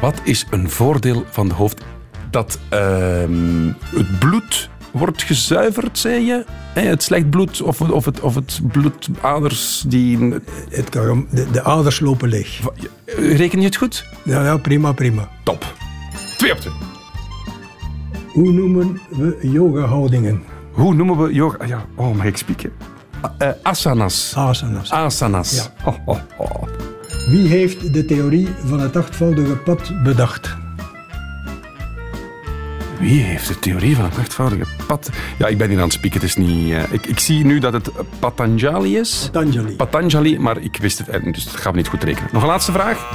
Wat 0.00 0.20
is 0.24 0.46
een 0.50 0.70
voordeel 0.70 1.24
van 1.30 1.48
de 1.48 1.54
hoofd? 1.54 1.84
Dat 2.30 2.58
ehm, 2.68 3.66
het 3.90 4.18
bloed 4.18 4.70
wordt 4.92 5.22
gezuiverd, 5.22 5.98
zei 5.98 6.24
je? 6.26 6.44
Hè, 6.74 6.80
het 6.82 7.02
slecht 7.02 7.30
bloed 7.30 7.62
of, 7.62 7.80
of, 7.80 8.04
het, 8.04 8.20
of 8.20 8.34
het 8.34 8.60
bloedaders 8.72 9.84
die... 9.86 10.34
Het 10.70 10.88
kan, 10.88 11.26
de, 11.30 11.50
de 11.50 11.62
aders 11.62 12.00
lopen 12.00 12.28
leeg. 12.28 12.60
Reken 13.16 13.58
je 13.58 13.64
het 13.64 13.76
goed? 13.76 14.04
Ja, 14.24 14.44
ja, 14.44 14.56
prima, 14.56 14.92
prima. 14.92 15.28
Top. 15.42 15.74
Twee 16.36 16.52
op 16.52 16.58
twee. 16.58 16.72
Hoe 18.32 18.52
noemen 18.52 19.00
we 19.08 19.38
yoga-houdingen? 19.42 20.42
Hoe 20.72 20.94
noemen 20.94 21.18
we 21.18 21.32
yoga? 21.34 21.56
Ah, 21.58 21.68
Ja, 21.68 21.84
oh, 21.96 22.16
mag 22.16 22.26
ik 22.26 22.36
spieken? 22.36 22.72
Eh, 23.38 23.48
asanas. 23.62 24.32
Asanas. 24.36 24.90
Asanas. 24.90 25.54
Ja. 25.54 25.72
Ho, 25.82 25.96
ho, 26.04 26.18
ho. 26.36 26.68
Wie 27.30 27.48
heeft 27.48 27.92
de 27.92 28.04
theorie 28.04 28.48
van 28.64 28.80
het 28.80 28.96
achtvoudige 28.96 29.56
pad 29.56 30.02
bedacht? 30.02 30.56
Wie 33.02 33.20
heeft 33.22 33.48
de 33.48 33.58
theorie 33.58 33.96
van 33.96 34.04
het 34.04 34.18
achtvoudige 34.18 34.64
pad? 34.86 35.10
Ja, 35.38 35.46
ik 35.46 35.58
ben 35.58 35.68
hier 35.68 35.76
aan 35.78 35.84
het 35.84 35.92
spieken. 35.92 36.20
Het 36.20 36.28
is 36.28 36.36
niet... 36.36 36.72
eh, 36.72 36.82
ik, 36.90 37.06
ik 37.06 37.18
zie 37.18 37.44
nu 37.44 37.58
dat 37.58 37.72
het 37.72 37.90
Patanjali 38.18 38.96
is. 38.98 39.28
Patanjali. 39.32 39.76
Patanjali, 39.76 40.38
maar 40.38 40.56
ik 40.60 40.76
wist 40.80 40.98
het, 40.98 41.08
eh, 41.08 41.32
dus 41.32 41.44
dat 41.44 41.56
gaan 41.56 41.72
we 41.72 41.78
niet 41.78 41.88
goed 41.88 42.02
rekenen. 42.04 42.28
Nog 42.32 42.42
een 42.42 42.48
laatste 42.48 42.72
vraag? 42.72 43.06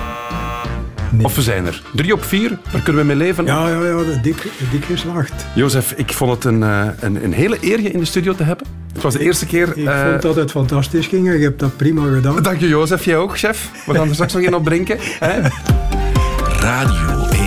Nee. 1.12 1.26
Of 1.26 1.36
we 1.36 1.42
zijn 1.42 1.66
er. 1.66 1.82
Drie 1.94 2.14
op 2.14 2.24
vier, 2.24 2.60
daar 2.72 2.82
kunnen 2.82 3.02
we 3.02 3.08
mee 3.08 3.16
leven. 3.18 3.46
Ja, 3.46 3.70
ja, 3.70 3.84
ja, 3.86 3.98
dik, 4.22 4.48
dik 4.72 4.86
geslaagd. 4.86 5.46
Jozef, 5.56 5.92
ik 5.92 6.14
vond 6.14 6.32
het 6.32 6.44
een, 6.44 6.64
eh, 6.64 6.86
een, 7.00 7.24
een 7.24 7.34
hele 7.34 7.58
eer 7.62 7.82
je 7.82 7.92
in 7.92 8.00
de 8.00 8.06
studio 8.06 8.36
te 8.36 8.44
hebben. 8.44 8.66
Het 8.94 9.02
was 9.02 9.14
de 9.14 9.20
eerste 9.20 9.46
keer... 9.46 9.78
Ik 9.78 9.90
vond 10.10 10.22
dat 10.22 10.36
het 10.36 10.52
fantastisch 10.52 11.08
ging 11.08 11.28
en 11.28 11.38
je 11.38 11.44
hebt 11.44 11.60
dat 11.60 11.78
prima 11.78 12.14
gedaan. 12.14 12.44
Dank 12.44 12.60
je, 12.60 12.68
Jozef. 12.68 13.06
Jij 13.06 13.18
ook, 13.18 13.38
chef. 13.38 13.72
We 13.86 13.94
gaan 13.94 14.08
er 14.08 14.14
straks 14.14 14.34
nog 14.34 14.44
een 14.44 14.56
op 14.56 14.66
drinken. 14.66 14.98
Hè? 15.00 15.42
Radio 16.60 17.28
1. 17.30 17.47